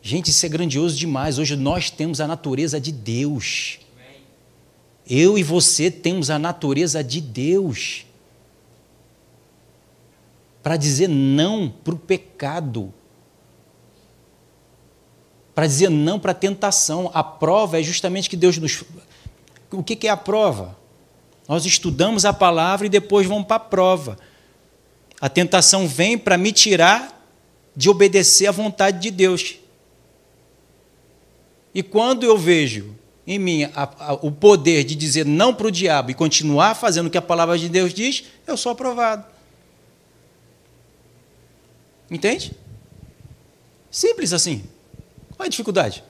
Gente, 0.00 0.30
isso 0.30 0.44
é 0.46 0.48
grandioso 0.48 0.96
demais. 0.96 1.38
Hoje 1.38 1.56
nós 1.56 1.90
temos 1.90 2.20
a 2.20 2.26
natureza 2.26 2.80
de 2.80 2.92
Deus. 2.92 3.78
Eu 5.08 5.38
e 5.38 5.42
você 5.42 5.90
temos 5.90 6.30
a 6.30 6.38
natureza 6.38 7.02
de 7.02 7.20
Deus 7.20 8.04
para 10.62 10.76
dizer 10.76 11.08
não 11.08 11.68
para 11.68 11.94
o 11.94 11.98
pecado, 11.98 12.92
para 15.54 15.66
dizer 15.66 15.88
não 15.88 16.20
para 16.20 16.32
a 16.32 16.34
tentação. 16.34 17.10
A 17.14 17.24
prova 17.24 17.80
é 17.80 17.82
justamente 17.82 18.28
que 18.28 18.36
Deus 18.36 18.58
nos. 18.58 18.84
O 19.70 19.82
que 19.82 20.06
é 20.06 20.10
a 20.10 20.16
prova? 20.16 20.76
Nós 21.48 21.64
estudamos 21.64 22.26
a 22.26 22.32
palavra 22.32 22.86
e 22.86 22.90
depois 22.90 23.26
vamos 23.26 23.46
para 23.46 23.56
a 23.56 23.60
prova. 23.60 24.18
A 25.18 25.28
tentação 25.30 25.88
vem 25.88 26.18
para 26.18 26.36
me 26.36 26.52
tirar 26.52 27.18
de 27.74 27.88
obedecer 27.88 28.46
à 28.46 28.52
vontade 28.52 29.00
de 29.00 29.10
Deus. 29.10 29.58
E 31.78 31.82
quando 31.84 32.24
eu 32.24 32.36
vejo 32.36 32.92
em 33.24 33.38
mim 33.38 33.62
a, 33.72 33.88
a, 34.00 34.12
o 34.14 34.32
poder 34.32 34.82
de 34.82 34.96
dizer 34.96 35.24
não 35.24 35.54
para 35.54 35.68
o 35.68 35.70
diabo 35.70 36.10
e 36.10 36.14
continuar 36.14 36.74
fazendo 36.74 37.06
o 37.06 37.10
que 37.10 37.16
a 37.16 37.22
palavra 37.22 37.56
de 37.56 37.68
Deus 37.68 37.94
diz, 37.94 38.24
eu 38.48 38.56
sou 38.56 38.72
aprovado. 38.72 39.24
Entende? 42.10 42.52
Simples 43.92 44.32
assim. 44.32 44.64
Qual 45.36 45.44
é 45.44 45.46
a 45.46 45.48
dificuldade? 45.48 46.02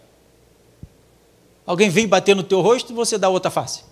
Alguém 1.66 1.90
vem 1.90 2.08
bater 2.08 2.34
no 2.34 2.42
teu 2.42 2.62
rosto 2.62 2.90
e 2.90 2.96
você 2.96 3.18
dá 3.18 3.28
outra 3.28 3.50
face. 3.50 3.82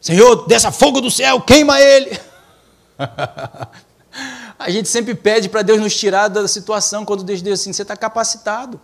Senhor, 0.00 0.48
desça 0.48 0.72
fogo 0.72 1.00
do 1.00 1.12
céu, 1.12 1.40
queima 1.42 1.80
ele. 1.80 2.18
a 4.58 4.68
gente 4.68 4.88
sempre 4.88 5.14
pede 5.14 5.48
para 5.48 5.62
Deus 5.62 5.78
nos 5.78 5.96
tirar 5.96 6.26
da 6.26 6.48
situação 6.48 7.04
quando 7.04 7.22
Deus 7.22 7.40
diz 7.40 7.52
assim: 7.60 7.72
você 7.72 7.82
está 7.82 7.96
capacitado. 7.96 8.80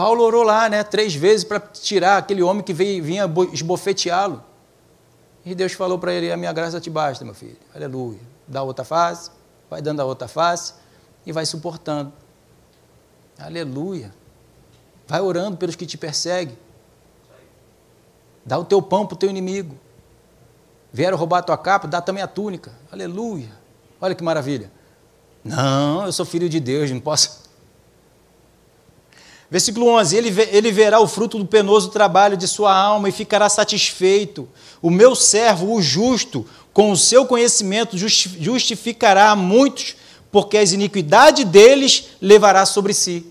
Paulo 0.00 0.24
orou 0.24 0.42
lá, 0.42 0.68
né, 0.68 0.82
três 0.82 1.14
vezes 1.14 1.44
para 1.44 1.60
tirar 1.60 2.18
aquele 2.18 2.42
homem 2.42 2.62
que 2.62 2.72
veio, 2.72 3.02
vinha 3.02 3.30
esbofeteá-lo. 3.52 4.42
E 5.44 5.54
Deus 5.54 5.72
falou 5.72 5.98
para 5.98 6.12
ele: 6.12 6.30
A 6.32 6.36
minha 6.36 6.52
graça 6.52 6.80
te 6.80 6.88
basta, 6.90 7.24
meu 7.24 7.34
filho. 7.34 7.56
Aleluia 7.74 8.30
dá 8.50 8.62
outra 8.64 8.84
face, 8.84 9.30
vai 9.70 9.80
dando 9.80 10.00
a 10.00 10.04
outra 10.04 10.26
face 10.26 10.74
e 11.24 11.32
vai 11.32 11.46
suportando. 11.46 12.12
Aleluia. 13.38 14.12
Vai 15.06 15.20
orando 15.20 15.56
pelos 15.56 15.76
que 15.76 15.86
te 15.86 15.96
perseguem. 15.96 16.58
Dá 18.44 18.58
o 18.58 18.64
teu 18.64 18.82
pão 18.82 19.06
para 19.06 19.14
o 19.14 19.18
teu 19.18 19.30
inimigo. 19.30 19.78
Vieram 20.92 21.16
roubar 21.16 21.38
a 21.38 21.42
tua 21.42 21.56
capa, 21.56 21.86
dá 21.86 22.00
também 22.00 22.22
a 22.22 22.26
túnica. 22.26 22.72
Aleluia. 22.90 23.50
Olha 24.00 24.14
que 24.14 24.24
maravilha. 24.24 24.70
Não, 25.44 26.04
eu 26.04 26.12
sou 26.12 26.26
filho 26.26 26.48
de 26.48 26.58
Deus, 26.58 26.90
não 26.90 27.00
posso. 27.00 27.39
Versículo 29.50 29.88
11: 29.88 30.16
ele, 30.16 30.42
ele 30.52 30.70
verá 30.70 31.00
o 31.00 31.08
fruto 31.08 31.36
do 31.36 31.44
penoso 31.44 31.88
trabalho 31.88 32.36
de 32.36 32.46
sua 32.46 32.72
alma 32.74 33.08
e 33.08 33.12
ficará 33.12 33.48
satisfeito. 33.48 34.48
O 34.80 34.90
meu 34.90 35.14
servo, 35.16 35.74
o 35.74 35.82
justo, 35.82 36.46
com 36.72 36.92
o 36.92 36.96
seu 36.96 37.26
conhecimento 37.26 37.98
justificará 37.98 39.30
a 39.30 39.36
muitos, 39.36 39.96
porque 40.30 40.56
as 40.56 40.72
iniquidades 40.72 41.44
deles 41.44 42.10
levará 42.20 42.64
sobre 42.64 42.94
si. 42.94 43.26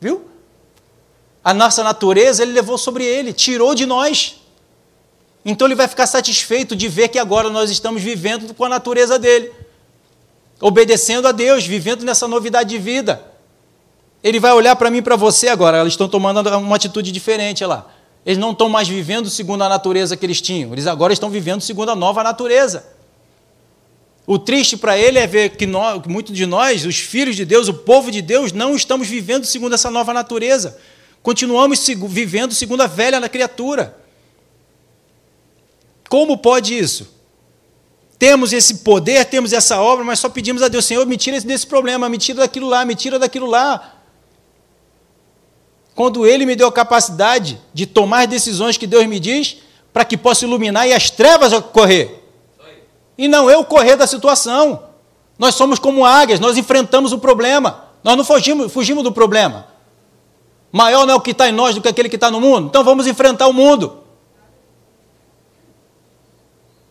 Viu? 0.00 0.22
A 1.44 1.52
nossa 1.52 1.84
natureza 1.84 2.42
ele 2.42 2.52
levou 2.52 2.78
sobre 2.78 3.04
ele, 3.04 3.32
tirou 3.32 3.74
de 3.74 3.84
nós. 3.84 4.36
Então 5.44 5.66
ele 5.66 5.74
vai 5.74 5.88
ficar 5.88 6.06
satisfeito 6.06 6.74
de 6.74 6.88
ver 6.88 7.08
que 7.08 7.18
agora 7.18 7.50
nós 7.50 7.70
estamos 7.70 8.02
vivendo 8.02 8.52
com 8.54 8.64
a 8.64 8.68
natureza 8.68 9.18
dele, 9.18 9.52
obedecendo 10.60 11.28
a 11.28 11.32
Deus, 11.32 11.66
vivendo 11.66 12.04
nessa 12.04 12.26
novidade 12.26 12.70
de 12.70 12.78
vida. 12.78 13.29
Ele 14.22 14.38
vai 14.38 14.52
olhar 14.52 14.76
para 14.76 14.90
mim 14.90 14.98
e 14.98 15.02
para 15.02 15.16
você 15.16 15.48
agora, 15.48 15.80
eles 15.80 15.94
estão 15.94 16.08
tomando 16.08 16.40
uma 16.58 16.76
atitude 16.76 17.10
diferente 17.10 17.64
lá. 17.64 17.86
Eles 18.24 18.38
não 18.38 18.52
estão 18.52 18.68
mais 18.68 18.86
vivendo 18.86 19.30
segundo 19.30 19.62
a 19.64 19.68
natureza 19.68 20.16
que 20.16 20.26
eles 20.26 20.40
tinham, 20.40 20.72
eles 20.72 20.86
agora 20.86 21.12
estão 21.12 21.30
vivendo 21.30 21.62
segundo 21.62 21.90
a 21.90 21.96
nova 21.96 22.22
natureza. 22.22 22.84
O 24.26 24.38
triste 24.38 24.76
para 24.76 24.96
ele 24.96 25.18
é 25.18 25.26
ver 25.26 25.56
que 25.56 25.66
nós, 25.66 26.02
muitos 26.06 26.36
de 26.36 26.46
nós, 26.46 26.84
os 26.84 26.98
filhos 26.98 27.34
de 27.34 27.44
Deus, 27.44 27.66
o 27.66 27.74
povo 27.74 28.10
de 28.10 28.20
Deus, 28.20 28.52
não 28.52 28.76
estamos 28.76 29.08
vivendo 29.08 29.44
segundo 29.44 29.74
essa 29.74 29.90
nova 29.90 30.12
natureza. 30.12 30.78
Continuamos 31.22 31.84
vivendo 32.06 32.54
segundo 32.54 32.82
a 32.82 32.86
velha 32.86 33.26
criatura. 33.28 33.96
Como 36.08 36.36
pode 36.38 36.78
isso? 36.78 37.18
Temos 38.18 38.52
esse 38.52 38.78
poder, 38.78 39.24
temos 39.24 39.52
essa 39.52 39.80
obra, 39.80 40.04
mas 40.04 40.18
só 40.18 40.28
pedimos 40.28 40.62
a 40.62 40.68
Deus, 40.68 40.84
Senhor, 40.84 41.06
me 41.06 41.16
tira 41.16 41.40
desse 41.40 41.66
problema, 41.66 42.08
me 42.08 42.18
tira 42.18 42.40
daquilo 42.40 42.68
lá, 42.68 42.84
me 42.84 42.94
tira 42.94 43.18
daquilo 43.18 43.46
lá. 43.46 43.99
Quando 45.94 46.26
Ele 46.26 46.46
me 46.46 46.56
deu 46.56 46.68
a 46.68 46.72
capacidade 46.72 47.60
de 47.74 47.86
tomar 47.86 48.26
decisões 48.26 48.76
que 48.76 48.86
Deus 48.86 49.06
me 49.06 49.20
diz, 49.20 49.58
para 49.92 50.04
que 50.04 50.16
possa 50.16 50.44
iluminar 50.44 50.86
e 50.86 50.92
as 50.92 51.10
trevas 51.10 51.52
correr 51.72 52.20
e 53.20 53.28
não 53.28 53.50
eu 53.50 53.62
correr 53.62 53.96
da 53.96 54.06
situação. 54.06 54.82
Nós 55.38 55.54
somos 55.54 55.78
como 55.78 56.06
águias, 56.06 56.40
nós 56.40 56.56
enfrentamos 56.56 57.12
o 57.12 57.18
problema. 57.18 57.84
Nós 58.02 58.16
não 58.16 58.24
fugimos, 58.24 58.72
fugimos 58.72 59.04
do 59.04 59.12
problema. 59.12 59.66
Maior 60.72 61.04
não 61.04 61.12
é 61.12 61.16
o 61.18 61.20
que 61.20 61.32
está 61.32 61.46
em 61.46 61.52
nós 61.52 61.74
do 61.74 61.82
que 61.82 61.88
aquele 61.88 62.08
que 62.08 62.14
está 62.14 62.30
no 62.30 62.40
mundo. 62.40 62.68
Então 62.68 62.82
vamos 62.82 63.06
enfrentar 63.06 63.46
o 63.46 63.52
mundo. 63.52 63.98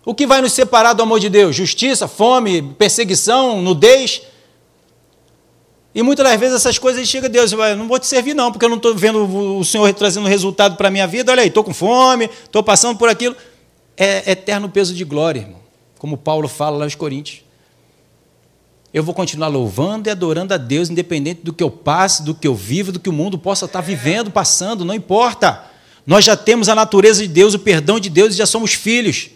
O 0.06 0.14
que 0.14 0.28
vai 0.28 0.39
nos 0.39 0.54
separar 0.54 0.93
do 0.93 1.02
amor 1.02 1.20
de 1.20 1.30
Deus? 1.30 1.56
Justiça, 1.56 2.08
fome, 2.08 2.62
perseguição, 2.78 3.60
nudez. 3.60 4.22
E 5.94 6.04
muitas 6.04 6.24
das 6.26 6.40
vezes 6.40 6.56
essas 6.56 6.78
coisas 6.78 7.08
chegam 7.08 7.28
a 7.28 7.32
Deus, 7.32 7.52
eu 7.52 7.76
não 7.76 7.88
vou 7.88 8.00
te 8.00 8.08
servir 8.08 8.34
não, 8.34 8.52
porque 8.52 8.64
eu 8.64 8.70
não 8.70 8.78
estou 8.78 8.94
vendo 8.96 9.58
o 9.58 9.66
Senhor 9.66 9.92
trazendo 9.94 10.28
resultado 10.28 10.76
para 10.76 10.88
a 10.88 10.92
minha 10.92 11.08
vida. 11.08 11.32
Olha 11.32 11.42
aí, 11.42 11.48
estou 11.48 11.64
com 11.64 11.74
fome, 11.74 12.30
estou 12.44 12.62
passando 12.64 12.98
por 12.98 13.10
aquilo. 13.10 13.36
É 13.98 14.32
eterno 14.32 14.70
peso 14.70 14.94
de 14.94 15.04
glória, 15.04 15.40
irmão 15.40 15.60
como 16.00 16.18
Paulo 16.18 16.48
fala 16.48 16.78
lá 16.78 16.86
aos 16.86 16.96
Coríntios. 16.96 17.44
Eu 18.92 19.04
vou 19.04 19.14
continuar 19.14 19.50
louvando 19.50 20.10
e 20.10 20.12
adorando 20.12 20.54
a 20.54 20.58
Deus, 20.58 20.90
independente 20.90 21.42
do 21.44 21.54
que 21.54 21.62
eu 21.62 21.70
passe, 21.70 22.24
do 22.24 22.34
que 22.34 22.48
eu 22.48 22.56
vivo, 22.56 22.92
do 22.92 23.00
que 23.00 23.10
o 23.10 23.14
mundo 23.14 23.38
possa 23.38 23.66
estar 23.66 23.82
vivendo, 23.82 24.32
passando, 24.32 24.84
não 24.84 24.96
importa. 24.96 25.66
Nós 26.08 26.26
já 26.26 26.36
temos 26.36 26.70
a 26.70 26.74
natureza 26.74 27.22
de 27.22 27.28
Deus, 27.28 27.54
o 27.54 27.60
perdão 27.60 28.00
de 28.00 28.10
Deus 28.10 28.34
e 28.34 28.38
já 28.38 28.48
somos 28.48 28.74
filhos. 28.74 29.30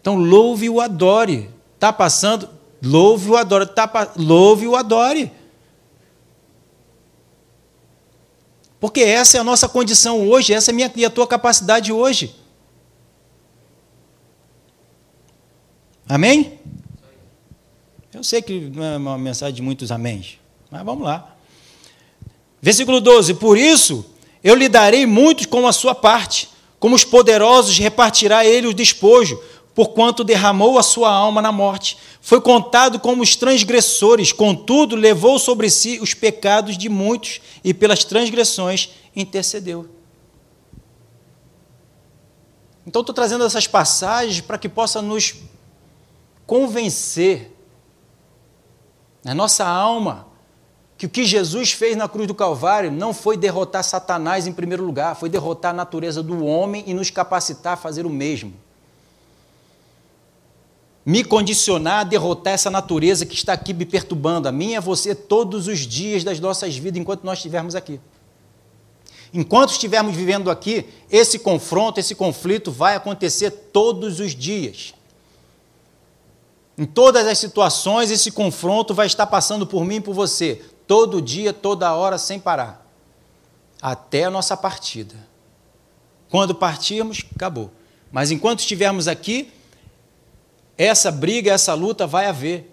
Então 0.00 0.16
louve 0.16 0.66
e 0.66 0.70
o 0.70 0.80
adore. 0.80 1.50
Está 1.74 1.92
passando, 1.92 2.48
louve 2.82 3.30
o 3.30 3.36
adore. 3.36 3.66
Tá, 3.66 4.12
louve 4.16 4.66
o 4.66 4.76
adore. 4.76 5.32
Porque 8.78 9.00
essa 9.00 9.38
é 9.38 9.40
a 9.40 9.44
nossa 9.44 9.68
condição 9.68 10.28
hoje, 10.28 10.52
essa 10.52 10.70
é 10.70 10.72
a 10.72 10.74
minha 10.74 10.92
e 10.94 11.04
a 11.04 11.10
tua 11.10 11.26
capacidade 11.26 11.92
hoje. 11.92 12.34
Amém? 16.08 16.60
Eu 18.14 18.22
sei 18.22 18.40
que 18.40 18.60
não 18.60 18.84
é 18.84 18.96
uma 18.96 19.18
mensagem 19.18 19.54
de 19.54 19.62
muitos 19.62 19.90
améns, 19.90 20.38
mas 20.70 20.84
vamos 20.84 21.04
lá. 21.04 21.36
Versículo 22.62 23.00
12: 23.00 23.34
Por 23.34 23.58
isso 23.58 24.04
eu 24.42 24.54
lhe 24.54 24.68
darei 24.68 25.04
muitos 25.04 25.46
como 25.46 25.66
a 25.66 25.72
sua 25.72 25.94
parte, 25.94 26.48
como 26.78 26.94
os 26.94 27.04
poderosos 27.04 27.76
repartirá 27.78 28.44
ele 28.44 28.68
o 28.68 28.74
despojo, 28.74 29.42
porquanto 29.74 30.22
derramou 30.22 30.78
a 30.78 30.82
sua 30.82 31.10
alma 31.10 31.42
na 31.42 31.50
morte. 31.50 31.98
Foi 32.26 32.40
contado 32.40 32.98
como 32.98 33.22
os 33.22 33.36
transgressores, 33.36 34.32
contudo 34.32 34.96
levou 34.96 35.38
sobre 35.38 35.70
si 35.70 36.00
os 36.00 36.12
pecados 36.12 36.76
de 36.76 36.88
muitos 36.88 37.40
e 37.62 37.72
pelas 37.72 38.02
transgressões 38.02 38.90
intercedeu. 39.14 39.88
Então 42.84 42.98
estou 42.98 43.14
trazendo 43.14 43.44
essas 43.44 43.68
passagens 43.68 44.40
para 44.40 44.58
que 44.58 44.68
possa 44.68 45.00
nos 45.00 45.36
convencer 46.44 47.56
na 49.22 49.32
nossa 49.32 49.64
alma 49.64 50.26
que 50.98 51.06
o 51.06 51.08
que 51.08 51.24
Jesus 51.24 51.70
fez 51.70 51.96
na 51.96 52.08
cruz 52.08 52.26
do 52.26 52.34
Calvário 52.34 52.90
não 52.90 53.14
foi 53.14 53.36
derrotar 53.36 53.84
Satanás 53.84 54.48
em 54.48 54.52
primeiro 54.52 54.84
lugar, 54.84 55.14
foi 55.14 55.28
derrotar 55.28 55.70
a 55.70 55.76
natureza 55.76 56.24
do 56.24 56.44
homem 56.44 56.82
e 56.88 56.92
nos 56.92 57.08
capacitar 57.08 57.74
a 57.74 57.76
fazer 57.76 58.04
o 58.04 58.10
mesmo. 58.10 58.65
Me 61.06 61.22
condicionar 61.22 62.00
a 62.00 62.04
derrotar 62.04 62.54
essa 62.54 62.68
natureza 62.68 63.24
que 63.24 63.36
está 63.36 63.52
aqui 63.52 63.72
me 63.72 63.86
perturbando, 63.86 64.48
a 64.48 64.52
mim 64.52 64.72
e 64.72 64.76
a 64.76 64.80
você, 64.80 65.14
todos 65.14 65.68
os 65.68 65.78
dias 65.86 66.24
das 66.24 66.40
nossas 66.40 66.76
vidas, 66.76 67.00
enquanto 67.00 67.22
nós 67.22 67.38
estivermos 67.38 67.76
aqui. 67.76 68.00
Enquanto 69.32 69.70
estivermos 69.70 70.16
vivendo 70.16 70.50
aqui, 70.50 70.84
esse 71.08 71.38
confronto, 71.38 72.00
esse 72.00 72.12
conflito 72.16 72.72
vai 72.72 72.96
acontecer 72.96 73.52
todos 73.52 74.18
os 74.18 74.34
dias. 74.34 74.94
Em 76.76 76.84
todas 76.84 77.24
as 77.28 77.38
situações, 77.38 78.10
esse 78.10 78.32
confronto 78.32 78.92
vai 78.92 79.06
estar 79.06 79.28
passando 79.28 79.64
por 79.64 79.84
mim 79.84 79.96
e 79.96 80.00
por 80.00 80.12
você, 80.12 80.60
todo 80.88 81.22
dia, 81.22 81.52
toda 81.52 81.94
hora, 81.94 82.18
sem 82.18 82.40
parar, 82.40 82.84
até 83.80 84.24
a 84.24 84.30
nossa 84.30 84.56
partida. 84.56 85.14
Quando 86.28 86.52
partirmos, 86.52 87.24
acabou. 87.36 87.70
Mas 88.10 88.32
enquanto 88.32 88.58
estivermos 88.58 89.06
aqui, 89.06 89.52
essa 90.76 91.10
briga, 91.10 91.52
essa 91.52 91.74
luta 91.74 92.06
vai 92.06 92.26
haver. 92.26 92.72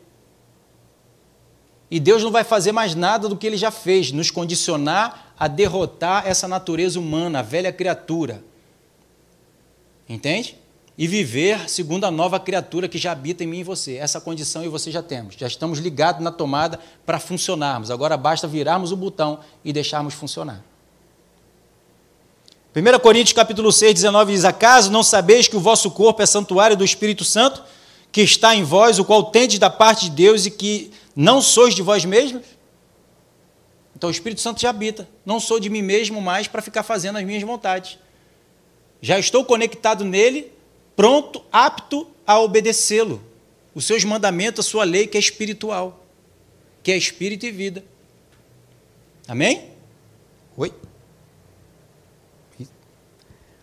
E 1.90 2.00
Deus 2.00 2.24
não 2.24 2.32
vai 2.32 2.44
fazer 2.44 2.72
mais 2.72 2.96
nada 2.96 3.30
do 3.30 3.38
que 3.38 3.46
ele 3.46 3.58
já 3.58 3.72
fez, 3.72 4.12
nos 4.12 4.32
condicionar 4.32 5.34
a 5.38 5.48
derrotar 5.48 6.28
essa 6.28 6.48
natureza 6.48 7.00
humana, 7.00 7.40
a 7.40 7.44
velha 7.44 7.72
criatura. 7.72 8.44
Entende? 10.08 10.58
e 10.98 11.08
viver 11.08 11.70
segundo 11.70 12.06
a 12.06 12.12
nova 12.12 12.40
criatura 12.40 12.88
que 12.88 12.98
já 12.98 13.12
habita 13.12 13.44
em 13.44 13.48
mim 13.48 13.60
e 13.60 13.64
você. 13.64 13.96
Essa 13.96 14.22
condição 14.22 14.64
e 14.64 14.68
você 14.68 14.92
já 14.92 15.02
temos. 15.02 15.36
Já 15.36 15.48
estamos 15.48 15.80
ligados 15.80 16.24
na 16.24 16.32
tomada 16.32 16.80
para 17.06 17.20
funcionarmos. 17.20 17.90
Agora 17.90 18.16
basta 18.16 18.48
virarmos 18.48 18.92
o 18.92 18.96
botão 18.96 19.40
e 19.66 19.74
deixarmos 19.74 20.14
funcionar. 20.14 20.64
1 22.76 23.00
Coríntios 23.00 23.34
capítulo 23.34 23.72
6, 23.72 23.94
19 23.96 24.34
diz: 24.34 24.46
Acaso 24.46 24.92
não 24.92 25.04
sabeis 25.04 25.48
que 25.48 25.56
o 25.56 25.60
vosso 25.60 25.92
corpo 25.92 26.22
é 26.22 26.26
santuário 26.26 26.78
do 26.78 26.84
Espírito 26.84 27.24
Santo, 27.24 27.64
que 28.14 28.22
está 28.22 28.56
em 28.56 28.64
vós, 28.64 29.00
o 29.00 29.04
qual 29.04 29.32
tendes 29.32 29.58
da 29.58 29.72
parte 29.72 30.06
de 30.06 30.12
Deus 30.12 30.46
e 30.46 30.52
que 30.52 30.92
não 31.16 31.42
sois 31.42 31.74
de 31.74 31.82
vós 31.82 32.06
mesmos? 32.06 32.46
Então 33.96 34.08
o 34.08 34.12
Espírito 34.12 34.40
Santo 34.40 34.62
já 34.62 34.70
habita. 34.70 35.10
Não 35.26 35.40
sou 35.40 35.60
de 35.60 35.68
mim 35.68 35.82
mesmo 35.82 36.22
mais 36.22 36.48
para 36.48 36.62
ficar 36.62 36.84
fazendo 36.84 37.18
as 37.18 37.26
minhas 37.26 37.42
vontades. 37.42 37.98
Já 39.02 39.18
estou 39.18 39.44
conectado 39.44 40.06
nele 40.06 40.52
pronto, 40.96 41.44
apto 41.52 42.08
a 42.26 42.40
obedecê-lo, 42.40 43.20
os 43.74 43.84
seus 43.84 44.04
mandamentos, 44.04 44.64
a 44.64 44.70
sua 44.70 44.84
lei, 44.84 45.08
que 45.08 45.18
é 45.18 45.20
espiritual, 45.20 46.06
que 46.84 46.92
é 46.92 46.96
espírito 46.96 47.48
e 47.48 47.52
vida. 47.52 47.84
Amém? 49.28 49.72
Oi? 50.56 50.72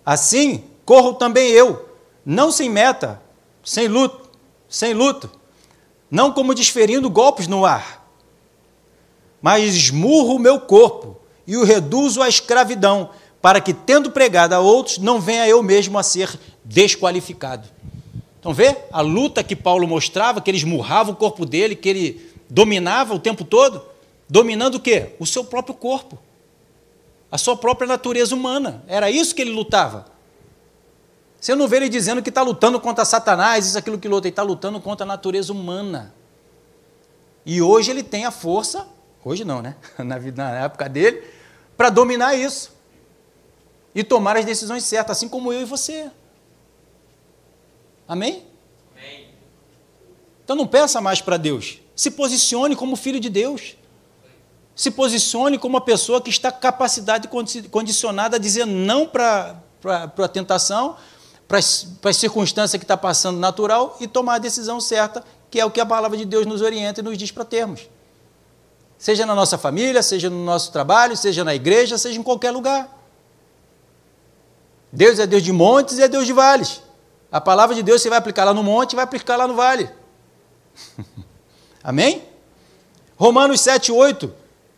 Assim, 0.04 0.64
corro 0.84 1.14
também 1.14 1.50
eu, 1.50 1.88
não 2.26 2.50
sem 2.50 2.68
meta, 2.68 3.22
sem 3.62 3.86
luto, 3.86 4.19
sem 4.70 4.94
luto, 4.94 5.28
não 6.10 6.32
como 6.32 6.54
desferindo 6.54 7.10
golpes 7.10 7.48
no 7.48 7.66
ar, 7.66 8.08
mas 9.42 9.74
esmurro 9.74 10.36
o 10.36 10.38
meu 10.38 10.60
corpo 10.60 11.18
e 11.46 11.56
o 11.56 11.64
reduzo 11.64 12.22
à 12.22 12.28
escravidão, 12.28 13.10
para 13.42 13.60
que, 13.60 13.74
tendo 13.74 14.10
pregado 14.10 14.54
a 14.54 14.60
outros, 14.60 14.98
não 14.98 15.20
venha 15.20 15.48
eu 15.48 15.62
mesmo 15.62 15.98
a 15.98 16.02
ser 16.02 16.38
desqualificado. 16.64 17.68
Então, 18.38 18.54
vê 18.54 18.76
a 18.92 19.00
luta 19.00 19.42
que 19.42 19.56
Paulo 19.56 19.86
mostrava, 19.88 20.40
que 20.40 20.50
ele 20.50 20.58
esmurrava 20.58 21.10
o 21.10 21.16
corpo 21.16 21.44
dele, 21.44 21.74
que 21.74 21.88
ele 21.88 22.32
dominava 22.48 23.14
o 23.14 23.18
tempo 23.18 23.44
todo, 23.44 23.82
dominando 24.28 24.76
o 24.76 24.80
quê? 24.80 25.14
O 25.18 25.26
seu 25.26 25.42
próprio 25.42 25.74
corpo, 25.74 26.18
a 27.32 27.38
sua 27.38 27.56
própria 27.56 27.88
natureza 27.88 28.34
humana. 28.34 28.84
Era 28.86 29.10
isso 29.10 29.34
que 29.34 29.42
ele 29.42 29.52
lutava. 29.52 30.06
Você 31.40 31.54
não 31.54 31.66
vê 31.66 31.78
ele 31.78 31.88
dizendo 31.88 32.22
que 32.22 32.28
está 32.28 32.42
lutando 32.42 32.78
contra 32.78 33.04
Satanás, 33.04 33.66
isso, 33.66 33.78
aquilo 33.78 33.98
que 33.98 34.06
luta, 34.06 34.26
ele 34.26 34.32
está 34.32 34.42
lutando 34.42 34.78
contra 34.78 35.04
a 35.04 35.08
natureza 35.08 35.52
humana. 35.52 36.14
E 37.46 37.62
hoje 37.62 37.90
ele 37.90 38.02
tem 38.02 38.26
a 38.26 38.30
força, 38.30 38.86
hoje 39.24 39.42
não, 39.42 39.62
né? 39.62 39.74
Na, 39.98 40.18
vida, 40.18 40.44
na 40.44 40.64
época 40.64 40.86
dele, 40.86 41.24
para 41.78 41.88
dominar 41.88 42.34
isso 42.34 42.72
e 43.94 44.04
tomar 44.04 44.36
as 44.36 44.44
decisões 44.44 44.84
certas, 44.84 45.16
assim 45.16 45.28
como 45.28 45.50
eu 45.50 45.62
e 45.62 45.64
você. 45.64 46.10
Amém? 48.06 48.44
Amém. 48.94 49.28
Então 50.44 50.54
não 50.54 50.66
peça 50.66 51.00
mais 51.00 51.22
para 51.22 51.38
Deus. 51.38 51.78
Se 51.96 52.10
posicione 52.10 52.76
como 52.76 52.96
filho 52.96 53.18
de 53.18 53.30
Deus. 53.30 53.76
Se 54.76 54.90
posicione 54.90 55.58
como 55.58 55.76
uma 55.76 55.80
pessoa 55.80 56.20
que 56.20 56.30
está 56.30 56.52
capacidade 56.52 57.28
condicionada 57.70 58.36
a 58.36 58.38
dizer 58.38 58.66
não 58.66 59.06
para 59.06 59.62
a 59.84 60.28
tentação, 60.28 60.96
para 61.50 62.10
a 62.10 62.12
circunstância 62.12 62.78
que 62.78 62.84
está 62.84 62.96
passando 62.96 63.36
natural 63.36 63.96
e 63.98 64.06
tomar 64.06 64.36
a 64.36 64.38
decisão 64.38 64.80
certa, 64.80 65.24
que 65.50 65.58
é 65.58 65.64
o 65.64 65.70
que 65.70 65.80
a 65.80 65.84
palavra 65.86 66.16
de 66.16 66.24
Deus 66.24 66.46
nos 66.46 66.62
orienta 66.62 67.00
e 67.00 67.02
nos 67.02 67.18
diz 67.18 67.32
para 67.32 67.44
termos. 67.44 67.88
Seja 68.96 69.26
na 69.26 69.34
nossa 69.34 69.58
família, 69.58 70.00
seja 70.00 70.30
no 70.30 70.44
nosso 70.44 70.70
trabalho, 70.70 71.16
seja 71.16 71.42
na 71.42 71.52
igreja, 71.52 71.98
seja 71.98 72.20
em 72.20 72.22
qualquer 72.22 72.52
lugar. 72.52 72.88
Deus 74.92 75.18
é 75.18 75.26
Deus 75.26 75.42
de 75.42 75.50
montes 75.50 75.98
e 75.98 76.02
é 76.04 76.06
Deus 76.06 76.24
de 76.24 76.32
vales. 76.32 76.82
A 77.32 77.40
palavra 77.40 77.74
de 77.74 77.82
Deus 77.82 78.00
você 78.00 78.08
vai 78.08 78.18
aplicar 78.18 78.44
lá 78.44 78.54
no 78.54 78.62
monte 78.62 78.92
e 78.92 78.96
vai 78.96 79.04
aplicar 79.04 79.36
lá 79.36 79.48
no 79.48 79.56
vale. 79.56 79.90
Amém? 81.82 82.22
Romanos 83.16 83.60
7, 83.60 83.90
8. 83.90 84.32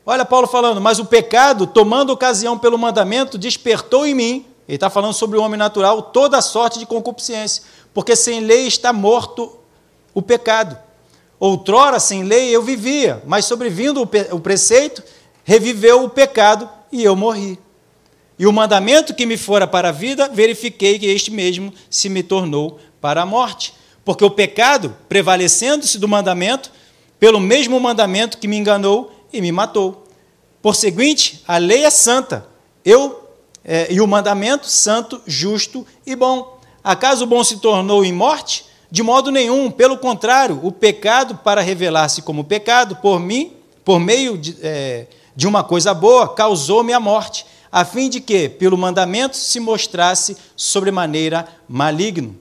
Olha 0.07 0.25
Paulo 0.25 0.47
falando, 0.47 0.81
mas 0.81 0.99
o 0.99 1.05
pecado, 1.05 1.67
tomando 1.67 2.15
ocasião 2.15 2.59
pelo 2.59 2.79
mandamento, 2.79 3.37
despertou 3.37 4.07
em 4.07 4.15
mim, 4.15 4.47
ele 4.73 4.79
está 4.79 4.89
falando 4.89 5.13
sobre 5.13 5.37
o 5.37 5.43
homem 5.43 5.59
natural, 5.59 6.01
toda 6.01 6.41
sorte 6.41 6.79
de 6.79 6.87
concupiscência, 6.87 7.63
porque 7.93 8.17
sem 8.17 8.41
lei 8.41 8.67
está 8.67 8.91
morto 8.91 9.59
o 10.15 10.23
pecado. 10.23 10.79
Outrora, 11.39 12.01
sem 12.01 12.23
lei, 12.23 12.57
eu 12.57 12.63
vivia, 12.63 13.23
mas 13.27 13.45
sobrevindo 13.45 14.01
o 14.01 14.41
preceito, 14.41 15.03
reviveu 15.45 16.05
o 16.05 16.09
pecado 16.09 16.67
e 16.91 17.05
eu 17.05 17.15
morri. 17.15 17.59
E 18.39 18.47
o 18.47 18.53
mandamento 18.53 19.13
que 19.13 19.27
me 19.27 19.37
fora 19.37 19.67
para 19.67 19.91
a 19.91 19.93
vida, 19.93 20.31
verifiquei 20.31 20.99
que 20.99 21.05
este 21.05 21.31
mesmo 21.31 21.71
se 21.91 22.09
me 22.09 22.23
tornou 22.23 22.79
para 22.99 23.21
a 23.21 23.27
morte. 23.27 23.75
Porque 24.03 24.25
o 24.25 24.31
pecado, 24.31 24.97
prevalecendo-se 25.07 25.99
do 25.99 26.09
mandamento, 26.09 26.73
pelo 27.21 27.39
mesmo 27.39 27.79
mandamento 27.79 28.39
que 28.39 28.49
me 28.49 28.57
enganou 28.57 29.13
e 29.31 29.43
me 29.43 29.53
matou. 29.53 30.07
Por 30.63 30.75
seguinte, 30.75 31.43
a 31.47 31.59
lei 31.59 31.85
é 31.85 31.91
santa, 31.91 32.49
eu 32.83 33.22
é, 33.65 33.93
e 33.93 34.01
o 34.01 34.07
mandamento 34.07 34.67
santo, 34.67 35.21
justo 35.27 35.87
e 36.07 36.15
bom. 36.17 36.59
Acaso 36.83 37.25
o 37.25 37.27
bom 37.27 37.43
se 37.45 37.59
tornou 37.59 38.05
em 38.05 38.13
morte? 38.13 38.65
De 38.91 39.03
modo 39.03 39.31
nenhum, 39.31 39.71
pelo 39.71 39.97
contrário, 39.97 40.61
o 40.63 40.71
pecado, 40.71 41.37
para 41.37 41.61
revelar-se 41.61 42.23
como 42.23 42.45
pecado, 42.45 42.97
por 42.97 43.19
mim, 43.19 43.53
por 43.85 43.99
meio 43.99 44.37
de, 44.37 44.57
é, 44.63 45.07
de 45.35 45.47
uma 45.47 45.65
coisa 45.65 45.95
boa, 45.95 46.29
causou-me 46.29 46.93
a 46.93 47.01
morte 47.01 47.47
a 47.73 47.87
fim 47.87 48.11
de 48.11 48.21
que, 48.21 48.51
pelo 48.51 48.77
mandamento, 48.77 49.35
se 49.35 49.59
mostrasse 49.59 50.37
sobremaneira 50.55 51.49
maligno. 51.67 52.37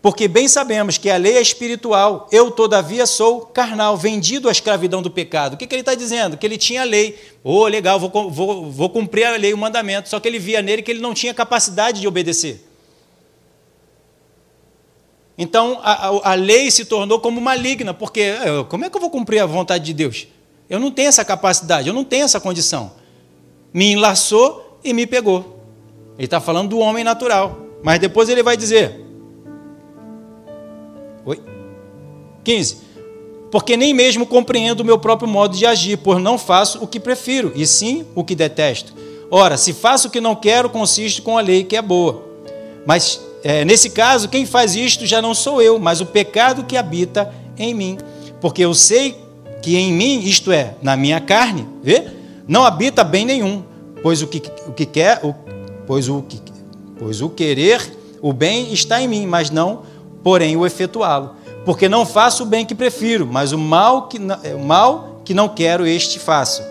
Porque 0.00 0.28
bem 0.28 0.46
sabemos 0.46 0.96
que 0.96 1.10
a 1.10 1.16
lei 1.16 1.36
é 1.36 1.40
espiritual, 1.40 2.28
eu, 2.30 2.50
todavia, 2.50 3.04
sou 3.04 3.40
carnal, 3.40 3.96
vendido 3.96 4.48
à 4.48 4.52
escravidão 4.52 5.02
do 5.02 5.10
pecado. 5.10 5.54
O 5.54 5.56
que, 5.56 5.66
que 5.66 5.74
ele 5.74 5.82
está 5.82 5.94
dizendo? 5.94 6.36
Que 6.36 6.46
ele 6.46 6.56
tinha 6.56 6.82
a 6.82 6.84
lei. 6.84 7.18
Oh, 7.42 7.66
legal, 7.66 7.98
vou, 7.98 8.30
vou, 8.30 8.70
vou 8.70 8.90
cumprir 8.90 9.24
a 9.24 9.36
lei, 9.36 9.52
o 9.52 9.58
mandamento. 9.58 10.08
Só 10.08 10.20
que 10.20 10.28
ele 10.28 10.38
via 10.38 10.62
nele 10.62 10.82
que 10.82 10.90
ele 10.90 11.00
não 11.00 11.14
tinha 11.14 11.34
capacidade 11.34 12.00
de 12.00 12.06
obedecer. 12.06 12.64
Então 15.36 15.80
a, 15.82 16.08
a, 16.08 16.32
a, 16.32 16.34
lei 16.34 16.70
se 16.70 16.84
tornou 16.84 17.20
como 17.20 17.40
maligna, 17.40 17.94
porque 17.94 18.34
como 18.68 18.84
é 18.84 18.90
que 18.90 18.96
eu 18.96 19.00
vou 19.00 19.10
cumprir 19.10 19.40
a 19.40 19.46
vontade 19.46 19.84
de 19.84 19.94
Deus? 19.94 20.26
Eu 20.68 20.80
não 20.80 20.90
tenho 20.90 21.08
essa 21.08 21.24
capacidade, 21.24 21.86
eu 21.88 21.94
não 21.94 22.04
tenho 22.04 22.24
essa 22.24 22.40
condição 22.40 22.92
me 23.72 23.92
enlaçou 23.92 24.78
e 24.82 24.92
me 24.92 25.06
pegou. 25.06 25.62
Ele 26.16 26.24
está 26.24 26.40
falando 26.40 26.70
do 26.70 26.78
homem 26.78 27.04
natural. 27.04 27.58
Mas 27.82 28.00
depois 28.00 28.28
ele 28.28 28.42
vai 28.42 28.56
dizer. 28.56 29.07
15. 32.48 32.78
Porque 33.50 33.76
nem 33.76 33.92
mesmo 33.92 34.24
compreendo 34.24 34.80
o 34.80 34.84
meu 34.84 34.98
próprio 34.98 35.28
modo 35.28 35.54
de 35.54 35.66
agir, 35.66 35.98
pois 35.98 36.18
não 36.22 36.38
faço 36.38 36.82
o 36.82 36.86
que 36.86 36.98
prefiro, 36.98 37.52
e 37.54 37.66
sim 37.66 38.06
o 38.14 38.24
que 38.24 38.34
detesto. 38.34 38.94
Ora, 39.30 39.58
se 39.58 39.74
faço 39.74 40.08
o 40.08 40.10
que 40.10 40.18
não 40.18 40.34
quero, 40.34 40.70
consiste 40.70 41.20
com 41.20 41.36
a 41.36 41.42
lei 41.42 41.62
que 41.62 41.76
é 41.76 41.82
boa. 41.82 42.24
Mas 42.86 43.20
é, 43.44 43.66
nesse 43.66 43.90
caso, 43.90 44.30
quem 44.30 44.46
faz 44.46 44.74
isto 44.74 45.04
já 45.04 45.20
não 45.20 45.34
sou 45.34 45.60
eu, 45.60 45.78
mas 45.78 46.00
o 46.00 46.06
pecado 46.06 46.64
que 46.64 46.78
habita 46.78 47.30
em 47.58 47.74
mim. 47.74 47.98
Porque 48.40 48.64
eu 48.64 48.72
sei 48.72 49.14
que 49.60 49.76
em 49.76 49.92
mim, 49.92 50.20
isto 50.20 50.50
é, 50.50 50.74
na 50.80 50.96
minha 50.96 51.20
carne, 51.20 51.68
vê? 51.82 52.06
não 52.46 52.64
habita 52.64 53.04
bem 53.04 53.26
nenhum, 53.26 53.62
pois 54.02 54.22
o 54.22 54.26
que, 54.26 54.42
o 54.66 54.72
que 54.72 54.86
quer, 54.86 55.20
o, 55.22 55.34
pois, 55.86 56.08
o 56.08 56.24
pois 56.98 57.20
o 57.20 57.28
querer, 57.28 57.92
o 58.22 58.32
bem 58.32 58.72
está 58.72 59.02
em 59.02 59.06
mim, 59.06 59.26
mas 59.26 59.50
não, 59.50 59.82
porém, 60.22 60.56
o 60.56 60.64
efetuá-lo. 60.64 61.37
Porque 61.68 61.86
não 61.86 62.06
faço 62.06 62.44
o 62.44 62.46
bem 62.46 62.64
que 62.64 62.74
prefiro, 62.74 63.28
mas 63.30 63.52
o 63.52 63.58
mal 63.58 64.08
que, 64.08 64.18
é, 64.42 64.54
o 64.54 64.58
mal 64.58 65.20
que 65.22 65.34
não 65.34 65.50
quero, 65.50 65.86
este 65.86 66.18
faço. 66.18 66.62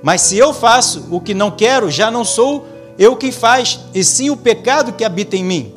Mas 0.00 0.20
se 0.20 0.38
eu 0.38 0.54
faço 0.54 1.04
o 1.10 1.20
que 1.20 1.34
não 1.34 1.50
quero, 1.50 1.90
já 1.90 2.12
não 2.12 2.24
sou 2.24 2.64
eu 2.96 3.16
quem 3.16 3.32
faz, 3.32 3.80
e 3.92 4.04
sim 4.04 4.30
o 4.30 4.36
pecado 4.36 4.92
que 4.92 5.04
habita 5.04 5.34
em 5.34 5.42
mim. 5.42 5.74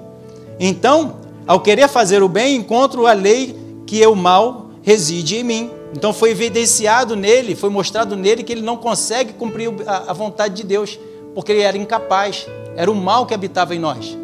Então, 0.59 1.15
ao 1.47 1.59
querer 1.61 1.88
fazer 1.88 2.22
o 2.22 2.30
bem, 2.30 2.57
encontro 2.57 3.07
a 3.07 3.13
lei 3.13 3.57
que 3.88 4.03
é 4.03 4.07
o 4.07 4.15
mal 4.15 4.67
reside 4.84 5.38
em 5.38 5.43
mim. 5.43 5.72
Então 5.91 6.13
foi 6.13 6.30
evidenciado 6.30 7.15
nele, 7.15 7.55
foi 7.55 7.72
mostrado 7.72 8.15
nele 8.15 8.43
que 8.43 8.51
ele 8.51 8.61
não 8.61 8.78
consegue 8.78 9.34
cumprir 9.34 9.72
a 9.88 10.13
vontade 10.13 10.53
de 10.53 10.63
Deus, 10.63 10.99
porque 11.34 11.53
ele 11.53 11.61
era 11.61 11.76
incapaz, 11.76 12.45
era 12.76 12.91
o 12.91 12.93
mal 12.93 13.26
que 13.26 13.34
habitava 13.34 13.74
em 13.74 13.80
nós. 13.80 14.15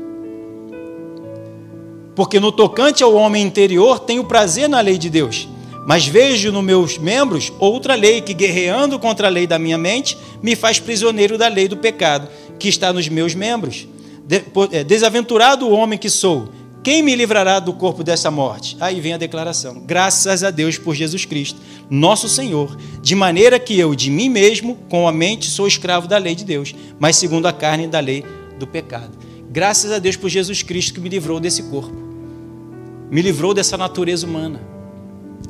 Porque 2.16 2.40
no 2.40 2.52
tocante 2.52 3.04
ao 3.04 3.14
homem 3.14 3.44
interior 3.44 4.00
tenho 4.00 4.24
prazer 4.24 4.70
na 4.70 4.80
lei 4.80 4.98
de 4.98 5.10
Deus, 5.10 5.48
mas 5.86 6.08
vejo 6.08 6.52
nos 6.52 6.64
meus 6.64 6.98
membros 6.98 7.52
outra 7.60 7.94
lei 7.94 8.22
que, 8.22 8.34
guerreando 8.34 8.98
contra 8.98 9.28
a 9.28 9.30
lei 9.30 9.46
da 9.46 9.60
minha 9.60 9.78
mente, 9.78 10.18
me 10.42 10.56
faz 10.56 10.80
prisioneiro 10.80 11.38
da 11.38 11.48
lei 11.48 11.68
do 11.68 11.78
pecado 11.78 12.28
que 12.58 12.70
está 12.70 12.92
nos 12.94 13.08
meus 13.10 13.36
membros. 13.36 13.88
É, 14.72 14.84
desaventurado 14.84 15.68
o 15.68 15.72
homem 15.72 16.00
que 16.00 16.10
sou, 16.10 16.50
quem 16.86 17.02
me 17.02 17.16
livrará 17.16 17.60
do 17.60 17.74
corpo 17.74 18.04
dessa 18.04 18.30
morte? 18.30 18.78
Aí 18.80 19.02
vem 19.02 19.14
a 19.14 19.18
declaração: 19.18 19.82
graças 19.86 20.44
a 20.44 20.52
Deus 20.52 20.78
por 20.78 20.96
Jesus 20.96 21.26
Cristo, 21.26 21.60
nosso 21.90 22.30
Senhor, 22.30 22.78
de 23.02 23.16
maneira 23.16 23.60
que 23.60 23.78
eu, 23.80 23.96
de 23.96 24.10
mim 24.10 24.30
mesmo, 24.30 24.76
com 24.90 25.08
a 25.08 25.12
mente, 25.12 25.50
sou 25.50 25.68
escravo 25.68 26.08
da 26.08 26.18
lei 26.18 26.36
de 26.36 26.46
Deus, 26.46 26.76
mas 27.00 27.16
segundo 27.16 27.48
a 27.48 27.54
carne, 27.54 27.88
da 27.88 28.00
lei 28.00 28.24
do 28.58 28.68
pecado. 28.68 29.18
Graças 29.50 29.92
a 29.92 30.00
Deus 30.00 30.16
por 30.16 30.30
Jesus 30.30 30.62
Cristo 30.62 30.94
que 30.94 31.00
me 31.00 31.10
livrou 31.10 31.40
desse 31.40 31.64
corpo, 31.64 31.96
me 33.10 33.22
livrou 33.22 33.54
dessa 33.54 33.78
natureza 33.78 34.26
humana. 34.26 34.62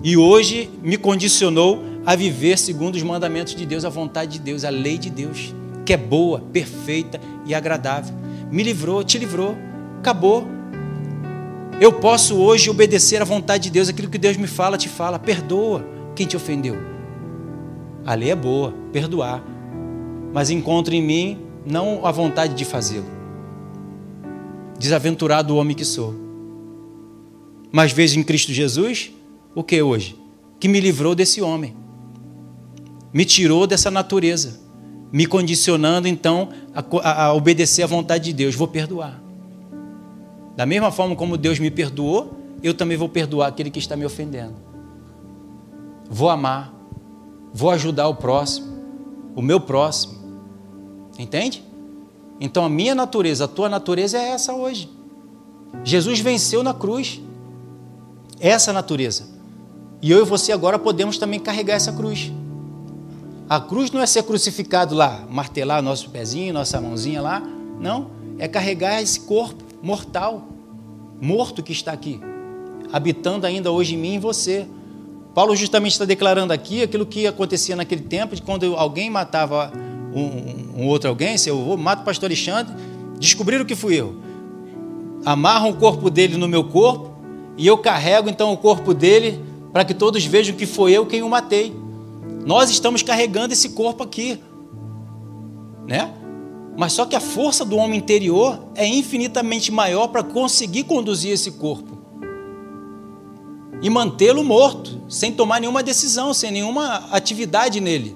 E 0.03 0.15
hoje 0.17 0.69
me 0.83 0.97
condicionou 0.97 1.83
a 2.05 2.15
viver 2.15 2.57
segundo 2.57 2.95
os 2.95 3.03
mandamentos 3.03 3.55
de 3.55 3.65
Deus, 3.65 3.85
a 3.85 3.89
vontade 3.89 4.33
de 4.33 4.39
Deus, 4.39 4.63
a 4.63 4.69
lei 4.69 4.97
de 4.97 5.09
Deus, 5.09 5.53
que 5.85 5.93
é 5.93 5.97
boa, 5.97 6.39
perfeita 6.53 7.19
e 7.45 7.55
agradável. 7.55 8.13
Me 8.51 8.61
livrou, 8.61 9.03
te 9.03 9.17
livrou, 9.17 9.57
acabou 9.99 10.47
eu 11.79 11.91
posso 11.91 12.37
hoje 12.37 12.69
obedecer 12.69 13.21
à 13.21 13.25
vontade 13.25 13.65
de 13.65 13.69
Deus, 13.69 13.89
aquilo 13.89 14.09
que 14.09 14.17
Deus 14.17 14.37
me 14.37 14.47
fala, 14.47 14.77
te 14.77 14.87
fala, 14.87 15.19
perdoa 15.19 15.85
quem 16.15 16.25
te 16.25 16.37
ofendeu. 16.37 16.77
A 18.05 18.13
lei 18.13 18.31
é 18.31 18.35
boa, 18.35 18.73
perdoar. 18.93 19.43
Mas 20.33 20.49
encontro 20.49 20.93
em 20.93 21.01
mim 21.01 21.39
não 21.65 22.05
a 22.05 22.11
vontade 22.11 22.53
de 22.53 22.63
fazê-lo. 22.63 23.05
Desaventurado 24.79 25.53
o 25.53 25.57
homem 25.57 25.75
que 25.75 25.83
sou. 25.83 26.24
Mas 27.75 27.91
vejo 27.91 28.17
em 28.17 28.23
Cristo 28.23 28.53
Jesus 28.53 29.11
o 29.53 29.61
que 29.61 29.81
hoje? 29.81 30.17
Que 30.61 30.69
me 30.69 30.79
livrou 30.79 31.13
desse 31.13 31.41
homem. 31.41 31.75
Me 33.11 33.25
tirou 33.25 33.67
dessa 33.67 33.91
natureza. 33.91 34.61
Me 35.11 35.25
condicionando 35.25 36.07
então 36.07 36.47
a, 36.73 37.23
a, 37.25 37.33
obedecer 37.33 37.83
à 37.83 37.85
vontade 37.85 38.23
de 38.23 38.33
Deus. 38.33 38.55
Vou 38.55 38.69
perdoar. 38.69 39.21
Da 40.55 40.65
mesma 40.65 40.89
forma 40.89 41.17
como 41.17 41.35
Deus 41.35 41.59
me 41.59 41.69
perdoou, 41.69 42.39
eu 42.63 42.73
também 42.73 42.95
vou 42.95 43.09
perdoar 43.09 43.49
aquele 43.49 43.69
que 43.69 43.79
está 43.79 43.97
me 43.97 44.05
ofendendo. 44.05 44.55
Vou 46.09 46.29
amar, 46.29 46.73
vou 47.53 47.71
ajudar 47.71 48.07
o 48.07 48.15
próximo, 48.15 48.67
o 49.35 49.41
meu 49.41 49.59
próximo. 49.59 50.15
Entende? 51.19 51.61
Então 52.39 52.63
a 52.63 52.69
minha 52.69 52.95
natureza, 52.95 53.43
a 53.43 53.49
tua 53.49 53.67
natureza 53.67 54.17
é 54.17 54.29
essa 54.29 54.53
hoje. 54.53 54.89
Jesus 55.83 56.21
venceu 56.21 56.63
na 56.63 56.73
cruz. 56.73 57.19
Essa 58.39 58.73
natureza. 58.73 59.27
E 60.01 60.11
eu 60.11 60.21
e 60.21 60.25
você 60.25 60.51
agora 60.51 60.77
podemos 60.77 61.17
também 61.17 61.39
carregar 61.39 61.75
essa 61.75 61.91
cruz. 61.91 62.31
A 63.49 63.59
cruz 63.59 63.91
não 63.91 64.01
é 64.01 64.05
ser 64.05 64.23
crucificado 64.23 64.95
lá, 64.95 65.25
martelar 65.29 65.81
nosso 65.81 66.09
pezinho, 66.09 66.53
nossa 66.53 66.81
mãozinha 66.81 67.21
lá. 67.21 67.41
Não. 67.79 68.09
É 68.37 68.47
carregar 68.47 69.01
esse 69.01 69.19
corpo 69.21 69.63
mortal, 69.81 70.47
morto 71.21 71.63
que 71.63 71.71
está 71.71 71.91
aqui, 71.91 72.19
habitando 72.91 73.45
ainda 73.45 73.71
hoje 73.71 73.95
em 73.95 73.97
mim 73.97 74.15
e 74.15 74.19
você. 74.19 74.65
Paulo 75.33 75.55
justamente 75.55 75.91
está 75.91 76.05
declarando 76.05 76.51
aqui 76.51 76.81
aquilo 76.81 77.05
que 77.05 77.27
acontecia 77.27 77.75
naquele 77.75 78.01
tempo, 78.01 78.35
de 78.35 78.41
quando 78.41 78.75
alguém 78.75 79.09
matava 79.09 79.71
um, 80.13 80.81
um 80.81 80.87
outro 80.87 81.09
alguém, 81.09 81.37
se 81.37 81.49
eu 81.49 81.63
vou, 81.63 81.77
mato 81.77 82.01
o 82.01 82.05
pastor 82.05 82.27
Alexandre, 82.27 82.73
descobriram 83.19 83.65
que 83.65 83.75
fui 83.75 83.95
eu. 83.95 84.15
Amarram 85.25 85.69
o 85.69 85.75
corpo 85.75 86.09
dele 86.09 86.37
no 86.37 86.47
meu 86.47 86.63
corpo 86.63 87.14
e 87.57 87.65
eu 87.65 87.77
carrego 87.77 88.29
então 88.29 88.51
o 88.51 88.57
corpo 88.57 88.93
dele 88.93 89.39
para 89.71 89.83
que 89.83 89.93
todos 89.93 90.23
vejam 90.25 90.55
que 90.55 90.65
foi 90.65 90.91
eu 90.91 91.05
quem 91.05 91.21
o 91.21 91.29
matei. 91.29 91.75
Nós 92.45 92.69
estamos 92.69 93.01
carregando 93.01 93.53
esse 93.53 93.69
corpo 93.69 94.03
aqui, 94.03 94.39
né? 95.87 96.13
Mas 96.77 96.93
só 96.93 97.05
que 97.05 97.15
a 97.15 97.19
força 97.19 97.63
do 97.63 97.77
homem 97.77 97.99
interior 97.99 98.59
é 98.75 98.85
infinitamente 98.85 99.71
maior 99.71 100.07
para 100.07 100.23
conseguir 100.23 100.83
conduzir 100.83 101.31
esse 101.31 101.51
corpo 101.51 101.95
e 103.81 103.89
mantê-lo 103.89 104.43
morto, 104.43 105.01
sem 105.07 105.31
tomar 105.31 105.59
nenhuma 105.59 105.83
decisão, 105.83 106.33
sem 106.33 106.51
nenhuma 106.51 107.07
atividade 107.11 107.79
nele. 107.79 108.15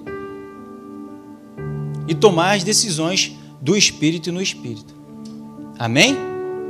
E 2.08 2.14
tomar 2.14 2.56
as 2.56 2.64
decisões 2.64 3.36
do 3.60 3.76
espírito 3.76 4.30
e 4.30 4.32
no 4.32 4.42
espírito. 4.42 4.94
Amém? 5.78 6.16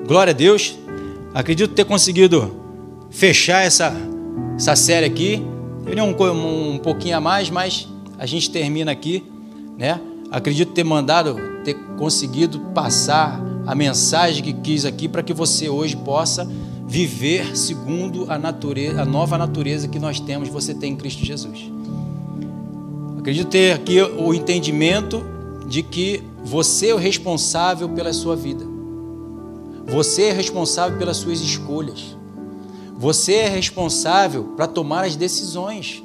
Glória 0.07 0.33
a 0.33 0.35
Deus. 0.35 0.75
Acredito 1.33 1.75
ter 1.75 1.85
conseguido 1.85 2.60
fechar 3.11 3.65
essa, 3.65 3.93
essa 4.57 4.77
série 4.77 5.07
aqui. 5.07 5.43
Teria 5.85 6.05
um, 6.05 6.15
um, 6.15 6.75
um 6.75 6.79
pouquinho 6.79 7.17
a 7.17 7.21
mais, 7.21 7.51
mas 7.51 7.89
a 8.19 8.27
gente 8.27 8.51
termina 8.51 8.93
aqui, 8.93 9.25
né? 9.77 10.01
Acredito 10.31 10.73
ter 10.73 10.85
mandado, 10.85 11.37
ter 11.65 11.75
conseguido 11.99 12.61
passar 12.75 13.43
a 13.67 13.75
mensagem 13.75 14.43
que 14.43 14.53
quis 14.53 14.85
aqui 14.85 15.09
para 15.09 15.23
que 15.23 15.33
você 15.33 15.69
hoje 15.69 15.97
possa 15.97 16.49
viver 16.87 17.57
segundo 17.57 18.27
a 18.29 18.39
natureza, 18.39 19.03
a 19.03 19.05
nova 19.05 19.39
natureza 19.39 19.89
que 19.89 19.99
nós 19.99 20.19
temos, 20.19 20.49
você 20.49 20.75
tem 20.75 20.93
em 20.93 20.97
Cristo 20.97 21.25
Jesus. 21.25 21.71
Acredito 23.19 23.49
ter 23.49 23.73
aqui 23.73 24.01
o 24.03 24.33
entendimento 24.35 25.25
de 25.69 25.83
que 25.83 26.23
você 26.45 26.89
é 26.89 26.95
o 26.95 26.97
responsável 26.97 27.89
pela 27.89 28.13
sua 28.13 28.35
vida. 28.35 28.65
Você 29.87 30.25
é 30.25 30.33
responsável 30.33 30.99
pelas 30.99 31.19
suas 31.19 31.41
escolhas. 31.41 32.17
Você 33.01 33.33
é 33.37 33.49
responsável 33.49 34.53
para 34.55 34.67
tomar 34.67 35.07
as 35.07 35.17
decisões. 35.17 36.05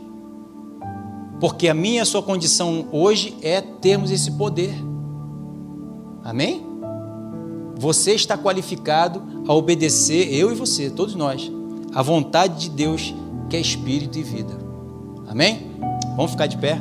Porque 1.41 1.67
a 1.67 1.73
minha 1.73 2.03
a 2.03 2.05
sua 2.05 2.23
condição 2.23 2.87
hoje 2.89 3.35
é 3.41 3.59
termos 3.59 4.11
esse 4.11 4.31
poder. 4.31 4.73
Amém? 6.23 6.65
Você 7.77 8.13
está 8.13 8.37
qualificado 8.37 9.21
a 9.45 9.53
obedecer, 9.53 10.33
eu 10.33 10.53
e 10.53 10.55
você, 10.55 10.89
todos 10.89 11.15
nós, 11.15 11.51
a 11.93 12.01
vontade 12.01 12.61
de 12.61 12.69
Deus, 12.69 13.13
que 13.49 13.57
é 13.57 13.59
espírito 13.59 14.17
e 14.17 14.23
vida. 14.23 14.57
Amém? 15.27 15.71
Vamos 16.15 16.31
ficar 16.31 16.47
de 16.47 16.57
pé? 16.57 16.79